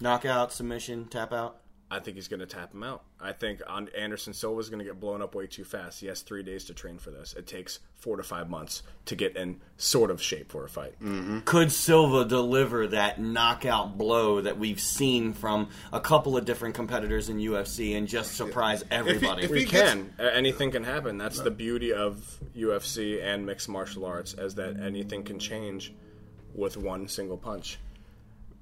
[0.00, 1.60] Knockout, submission, tap out.
[1.90, 3.02] I think he's going to tap him out.
[3.18, 3.62] I think
[3.96, 6.00] Anderson Silva is going to get blown up way too fast.
[6.00, 7.32] He has three days to train for this.
[7.32, 10.92] It takes four to five months to get in sort of shape for a fight.
[11.02, 11.40] Mm-hmm.
[11.40, 17.30] Could Silva deliver that knockout blow that we've seen from a couple of different competitors
[17.30, 19.44] in UFC and just surprise everybody?
[19.44, 20.12] if We he gets- can.
[20.18, 21.16] A- Anything can happen.
[21.16, 25.94] That's the beauty of UFC and mixed martial arts, is that anything can change
[26.54, 27.78] with one single punch.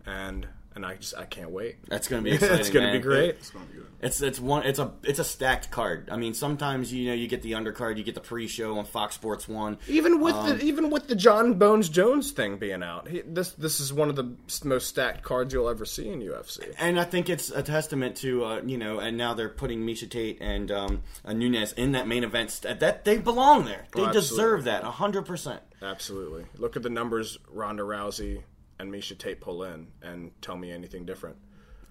[0.07, 0.47] And
[0.77, 1.77] and I just I can't wait.
[1.89, 2.59] That's going to be exciting.
[2.61, 3.01] it's going to man.
[3.01, 3.31] be great.
[3.31, 3.82] It's gonna be good.
[3.98, 6.11] It's it's one it's a it's a stacked card.
[6.12, 9.15] I mean, sometimes you know you get the undercard, you get the pre-show on Fox
[9.15, 9.78] Sports One.
[9.89, 13.53] Even with Um, the even with the Jon Bones Jones thing being out, he, this
[13.53, 14.31] this is one of the
[14.65, 16.74] most stacked cards you'll ever see in UFC.
[16.78, 20.09] And I think it's a testament to uh, you know, and now they're putting Miesha
[20.11, 22.51] Tate and um, uh, Nunes in that main event.
[22.51, 23.86] St- that they belong there.
[23.94, 24.70] They Oh, deserve absolutely.
[24.73, 25.62] that hundred percent.
[25.82, 26.44] Absolutely.
[26.59, 28.43] Look at the numbers Ronda Rousey
[28.78, 31.36] and Miesha Tate pull in, and tell me anything different.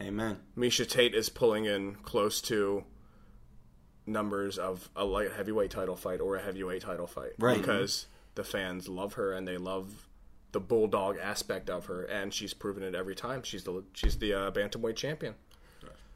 [0.02, 0.38] Amen.
[0.58, 2.84] Miesha Tate is pulling in close to
[4.06, 7.58] numbers of a light heavyweight title fight or a heavyweight title fight, Right.
[7.58, 8.06] Because
[8.36, 10.08] the fans love her and they love
[10.52, 13.44] the bulldog aspect of her, and she's proven it every time.
[13.44, 15.36] She's the she's the uh, bantamweight champion.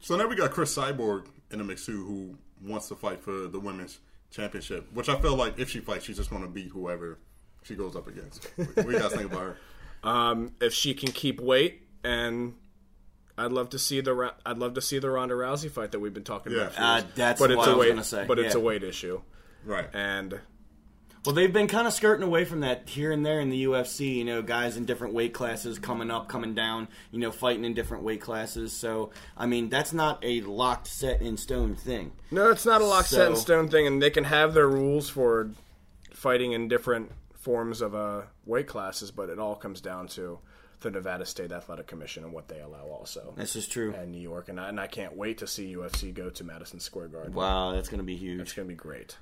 [0.02, 3.48] So now we got Cris Cyborg in the mix too, who wants to fight for
[3.48, 3.98] the women's
[4.30, 4.90] championship.
[4.94, 7.18] Which I feel like if she fights, she's just going to beat whoever
[7.64, 8.46] she goes up against.
[8.56, 9.56] What do you guys think about her?
[10.02, 12.54] Um, if she can keep weight, and
[13.36, 16.14] I'd love to see the I'd love to see the Ronda Rousey fight that we've
[16.14, 16.58] been talking Yeah.
[16.62, 16.74] about.
[16.74, 17.04] for Uh, years.
[17.14, 19.20] that's but what it's I a was weight, gonna say, but it's a weight issue,
[19.64, 19.88] Right.
[19.92, 20.40] and
[21.26, 24.14] Well, they've been kind of skirting away from that here and there in the UFC.
[24.16, 26.88] You know, guys in different weight classes coming up, coming down.
[27.10, 28.72] You know, fighting in different weight classes.
[28.72, 32.12] So, I mean, that's not a locked, set in stone thing.
[32.30, 35.10] No, it's not a lock set in stone thing, and they can have their rules
[35.10, 35.50] for
[36.14, 40.38] fighting in different forms of uh, weight classes, but it all comes down to
[40.80, 43.34] the Nevada State Athletic Commission and what they allow also.
[43.36, 43.94] This is true.
[43.94, 46.80] And New York, and I, and I can't wait to see UFC go to Madison
[46.80, 47.34] Square Garden.
[47.34, 48.40] Wow, that's going to be huge.
[48.40, 49.16] It's going to be great.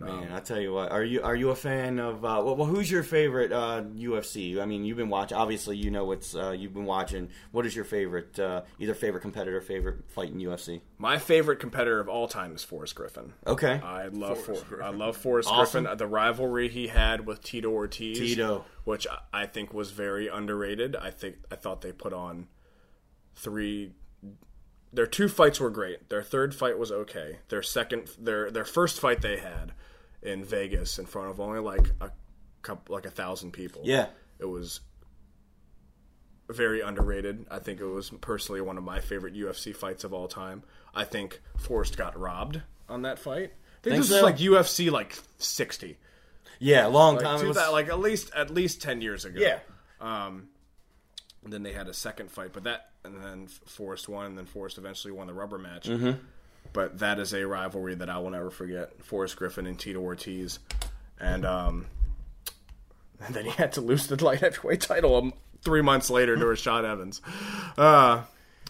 [0.00, 2.24] But, um, Man, I tell you what, are you are you a fan of?
[2.24, 4.60] Uh, well, well, who's your favorite uh, UFC?
[4.60, 5.36] I mean, you've been watching.
[5.36, 7.28] Obviously, you know what's uh, you've been watching.
[7.52, 8.38] What is your favorite?
[8.38, 10.80] Uh, either favorite competitor, favorite fight in UFC?
[10.98, 13.32] my favorite competitor of all time is Forrest Griffin.
[13.46, 14.86] Okay, I love Forrest For, Griffin.
[14.94, 15.84] I love Forrest Awesome.
[15.84, 15.98] Griffin.
[15.98, 18.64] The rivalry he had with Tito Ortiz, Tito.
[18.84, 20.96] which I- I think was very underrated.
[20.96, 22.48] I think I thought they put on
[23.34, 23.92] three.
[24.92, 26.08] Their two fights were great.
[26.08, 27.38] Their third fight was okay.
[27.50, 29.72] Their second, their their first fight they had
[30.22, 32.10] in Vegas in front of only like a
[32.62, 33.82] couple, like a thousand people.
[33.84, 34.06] Yeah.
[34.38, 34.80] it was
[36.48, 37.44] very underrated.
[37.50, 40.62] I think it was personally one of my favorite UFC fights of all time.
[40.94, 43.52] I think Forrest got robbed on that fight.
[43.52, 44.16] I think Think this so?
[44.16, 45.98] is like UFC like sixty,
[46.58, 47.46] yeah, long like, time.
[47.46, 49.38] was- thou- like at least at least ten years ago.
[49.40, 49.58] yeah,
[50.00, 50.48] Um,
[51.44, 54.78] then they had a second fight, but that and then Forrest won, and then Forrest
[54.78, 55.88] eventually won the rubber match.
[55.88, 56.18] Mm-hmm.
[56.72, 59.02] But that is a rivalry that I will never forget.
[59.04, 60.58] Forrest Griffin and Tito Ortiz,
[61.20, 61.86] and um,
[63.24, 65.32] and then he had to lose the light heavyweight title um,
[65.62, 67.20] three months later to Rashad Evans.
[67.76, 68.22] Uh,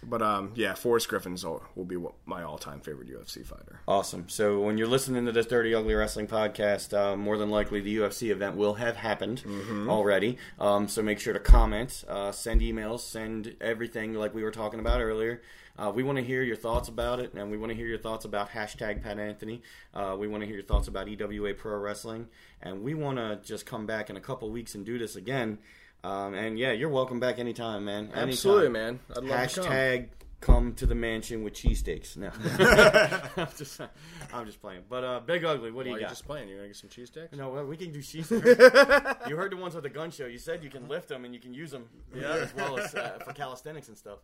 [0.03, 3.81] but um, yeah, Forrest Griffin's all- will be my all-time favorite UFC fighter.
[3.89, 4.29] Awesome.
[4.29, 7.97] So when you're listening to this Dirty Ugly Wrestling podcast, uh, more than likely the
[7.97, 9.43] UFC event will have happened
[9.89, 10.39] already.
[10.61, 14.79] Um, so make sure to comment, uh, send emails, send everything like we were talking
[14.79, 15.43] about earlier.
[15.79, 17.99] Uh, we want to hear your thoughts about it, and we want to hear your
[17.99, 19.63] thoughts about hashtag Pat Anthony.
[19.95, 22.27] Uh, we want to hear your thoughts about EWA Pro Wrestling,
[22.61, 25.59] and we want to just come back in a couple weeks and do this again.
[26.03, 28.07] Um, and yeah, you're welcome back anytime, man.
[28.07, 28.29] Anytime.
[28.29, 29.01] Absolutely, man.
[29.11, 29.71] I'd love to come.
[29.71, 30.09] Hashtag
[30.41, 32.17] come to the mansion with cheesesteaks.
[32.17, 32.31] No,
[33.43, 33.81] I'm just,
[34.33, 34.83] I'm just playing.
[34.89, 36.11] But uh, Big Ugly, what do you you're got?
[36.11, 37.37] just playing, you gonna get some cheesesteaks?
[37.37, 39.29] No, well, we can do cheesesteaks.
[39.29, 40.27] you heard the ones with the gun show.
[40.27, 42.95] You said you can lift them and you can use them, yeah, as well as
[42.95, 44.19] uh, for calisthenics and stuff.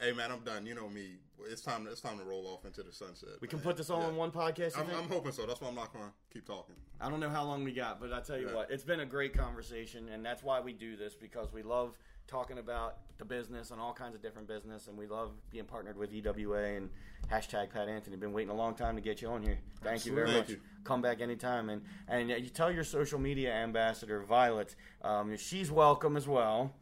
[0.00, 0.66] Hey man, I'm done.
[0.66, 1.12] You know me.
[1.48, 1.86] It's time.
[1.90, 3.30] It's time to roll off into the sunset.
[3.40, 4.76] We can put this all in one podcast.
[4.78, 4.86] I'm.
[4.90, 5.46] I'm hoping so.
[5.46, 6.74] That's why I'm not going to keep talking.
[7.00, 8.54] I don't know how long we got, but I tell you Yeah.
[8.54, 11.96] what, it's been a great conversation, and that's why we do this because we love
[12.26, 15.96] talking about the business and all kinds of different business, and we love being partnered
[15.96, 16.90] with EWA and
[17.30, 18.16] hashtag Pat Anthony.
[18.16, 19.58] Been waiting a long time to get you on here.
[19.82, 20.40] Thank you very Absolutely.
[20.40, 20.46] much.
[20.48, 20.84] Thank you.
[20.84, 26.16] Come back anytime, and and you tell your social media ambassador Violet, um, she's welcome
[26.16, 26.72] as well.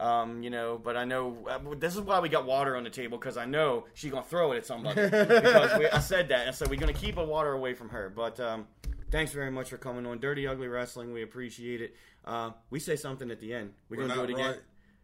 [0.00, 2.90] Um, you know, but I know uh, this is why we got water on the
[2.90, 5.02] table because I know she's gonna throw it at somebody.
[5.10, 8.08] because we, I said that, and so we're gonna keep the water away from her.
[8.08, 8.66] But um,
[9.10, 11.12] thanks very much for coming on Dirty Ugly Wrestling.
[11.12, 11.94] We appreciate it.
[12.24, 13.72] Uh, we say something at the end.
[13.90, 14.50] We're, We're gonna do it again.
[14.52, 14.60] right.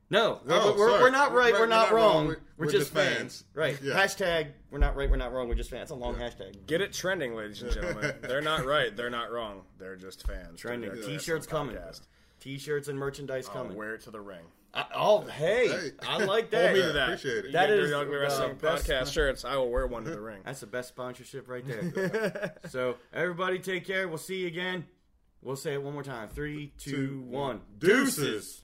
[0.09, 1.53] No, we're, Oh, we're, we're not right.
[1.53, 2.29] Right, We're not wrong.
[2.29, 3.17] We're- We're, we're just just fans.
[3.17, 3.45] fans.
[3.55, 3.79] Right.
[3.83, 3.95] Yeah.
[3.95, 4.53] Hashtag.
[4.71, 5.11] We're not right.
[5.11, 5.49] We're not wrong.
[5.49, 5.91] We're just fans.
[5.91, 6.65] That's a long hashtag.
[6.67, 8.15] Get it trending, ladies and gentlemen.
[8.23, 8.97] They're not right.
[8.97, 9.63] They're not wrong.
[9.79, 10.61] They're just fans.
[10.61, 10.95] Trending.
[10.95, 11.75] They're T-shirts coming.
[11.77, 12.03] podcast.
[12.39, 13.77] T-shirts and merchandise I'll coming.
[13.77, 14.45] wear it to the ring.
[14.77, 15.91] I, oh, hey, Hey.
[16.07, 16.75] I like Hold that.
[16.75, 17.09] me Yeah, to that.
[17.09, 17.45] appreciate it.
[17.47, 19.45] You That get is your ugly wrestling best- podcast shirts.
[19.45, 20.41] I will wear one to the ring.
[20.45, 22.55] That's the best sponsorship right there.
[22.69, 24.07] so everybody, take care.
[24.07, 24.85] We'll see you again.
[25.43, 26.29] We'll say it one more time.
[26.29, 27.61] Three, two, Two, one.
[27.79, 28.53] Deuces.